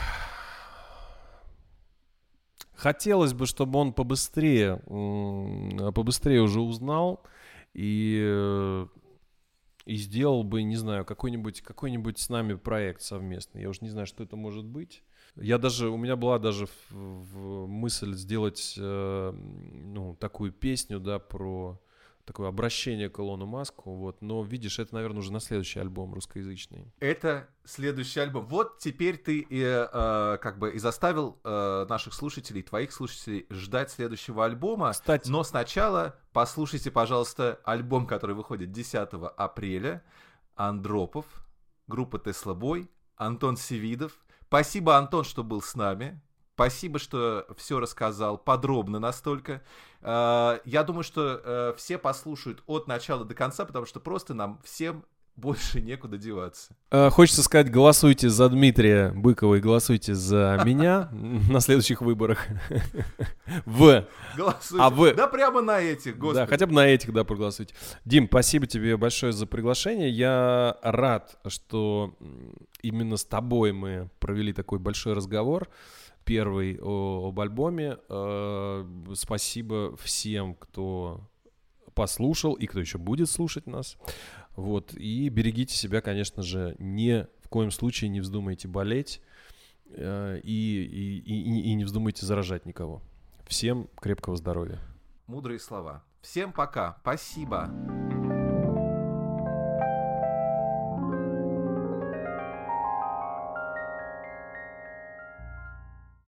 Хотелось 2.76 3.34
бы, 3.34 3.48
чтобы 3.48 3.80
он 3.80 3.93
побыстрее, 3.93 4.78
побыстрее 5.95 6.41
уже 6.41 6.62
узнал 6.62 7.24
и, 7.74 8.86
и 9.88 9.96
сделал 9.96 10.44
бы, 10.44 10.64
не 10.64 10.76
знаю, 10.76 11.06
какой-нибудь 11.06 11.62
какой-нибудь 11.62 12.20
с 12.20 12.30
нами 12.30 12.56
проект 12.56 13.02
совместный. 13.02 13.62
Я 13.62 13.70
уже 13.70 13.80
не 13.82 13.90
знаю, 13.90 14.06
что 14.06 14.22
это 14.24 14.36
может 14.36 14.66
быть. 14.66 15.02
Я 15.36 15.58
даже, 15.58 15.90
у 15.90 15.98
меня 15.98 16.16
была 16.18 16.40
даже 16.40 16.66
в- 16.66 16.92
в 16.92 17.68
мысль 17.68 18.14
сделать 18.14 18.76
э, 18.78 19.32
ну, 19.32 20.16
такую 20.20 20.52
песню, 20.52 21.00
да, 21.00 21.20
про 21.20 21.80
такое 22.28 22.50
обращение 22.50 23.10
к 23.10 23.20
Илону 23.20 23.46
Маску, 23.46 23.96
вот. 23.96 24.22
Но 24.22 24.44
видишь, 24.44 24.78
это, 24.78 24.94
наверное, 24.94 25.20
уже 25.20 25.32
на 25.32 25.40
следующий 25.40 25.80
альбом 25.80 26.14
русскоязычный. 26.14 26.94
Это 27.00 27.48
следующий 27.64 28.20
альбом. 28.20 28.46
Вот 28.48 28.78
теперь 28.80 29.18
ты 29.18 29.40
и, 29.40 29.62
э, 29.62 30.38
как 30.42 30.60
бы 30.60 30.74
и 30.74 30.78
заставил 30.78 31.40
э, 31.44 31.86
наших 31.90 32.14
слушателей, 32.14 32.62
твоих 32.62 32.92
слушателей 32.92 33.48
ждать 33.50 33.90
следующего 33.90 34.46
альбома. 34.46 34.92
Кстати, 34.92 35.30
Но 35.30 35.44
сначала 35.44 36.20
послушайте, 36.34 36.92
пожалуйста, 36.92 37.60
альбом, 37.64 38.06
который 38.06 38.36
выходит 38.36 38.72
10 38.72 39.10
апреля. 39.38 40.04
Андропов, 40.56 41.26
группа 41.88 42.20
Тесла 42.20 42.54
Бой, 42.56 42.90
Антон 43.16 43.58
Севидов. 43.58 44.14
Спасибо, 44.48 44.98
Антон, 44.98 45.24
что 45.24 45.44
был 45.44 45.62
с 45.62 45.76
нами. 45.76 46.20
Спасибо, 46.62 46.97
что 46.97 47.45
все 47.55 47.80
рассказал 47.80 48.39
подробно 48.39 48.97
настолько. 48.97 49.62
Э, 50.01 50.58
Я 50.66 50.84
думаю, 50.84 51.03
что 51.03 51.39
э, 51.43 51.74
все 51.78 51.99
послушают 51.99 52.64
от 52.66 52.88
начала 52.88 53.24
до 53.26 53.36
конца, 53.36 53.64
потому 53.64 53.86
что 53.86 53.99
просто 53.99 54.34
нам 54.34 54.60
всем 54.64 55.05
больше 55.36 55.82
некуда 55.82 56.18
деваться. 56.18 56.76
Э, 56.89 57.12
Хочется 57.12 57.43
сказать, 57.43 57.70
голосуйте 57.70 58.28
за 58.28 58.49
Дмитрия 58.49 59.12
Быкова 59.12 59.53
и 59.53 59.60
голосуйте 59.60 60.16
за 60.16 60.60
меня 60.66 61.10
на 61.12 61.60
следующих 61.60 62.01
выборах. 62.01 62.47
В. 63.68 64.08
Голосуйте. 64.36 64.84
А 64.84 64.89
вы- 64.89 65.14
Да 65.14 65.28
прямо 65.28 65.62
на 65.62 65.80
этих, 65.80 66.18
господи. 66.18 66.39
Да, 66.39 66.47
хотя 66.47 66.66
бы 66.66 66.74
на 66.74 66.88
этих, 66.88 67.14
да, 67.14 67.24
проголосуйте. 67.24 67.76
Дим, 68.03 68.26
спасибо 68.26 68.66
тебе 68.66 68.97
большое 68.97 69.32
за 69.32 69.45
приглашение. 69.45 70.10
Я 70.10 70.76
рад, 70.82 71.38
что 71.45 72.16
именно 72.82 73.16
с 73.18 73.26
тобой 73.26 73.74
мы 73.74 74.10
провели 74.20 74.53
такой 74.53 74.80
большой 74.80 75.14
разговор. 75.14 75.68
Первый 76.28 76.78
о- 76.82 77.30
об 77.30 77.40
альбоме. 77.40 77.98
Э, 78.10 78.86
Спасибо 79.16 79.96
всем, 79.98 80.54
кто 80.56 81.22
послушал 81.94 82.54
и 82.54 82.68
кто 82.68 82.80
еще 82.80 82.98
будет 82.98 83.30
слушать 83.30 83.66
нас. 83.66 83.98
Вот. 84.56 84.94
И 84.94 85.30
берегите 85.30 85.74
себя, 85.76 86.02
конечно 86.02 86.44
же, 86.44 86.76
ни 86.80 87.26
в 87.42 87.50
коем 87.50 87.72
случае 87.72 88.10
не 88.10 88.20
вздумайте 88.20 88.68
болеть 88.68 89.22
э, 89.90 90.40
и, 90.44 90.84
и, 90.84 91.20
и, 91.20 91.62
и 91.72 91.74
не 91.74 91.86
вздумайте 91.86 92.26
заражать 92.26 92.66
никого. 92.66 93.02
Всем 93.48 93.88
крепкого 93.96 94.36
здоровья. 94.36 94.80
Мудрые 95.28 95.60
слова. 95.60 96.04
Всем 96.22 96.52
пока. 96.52 96.98
Спасибо. 97.02 97.72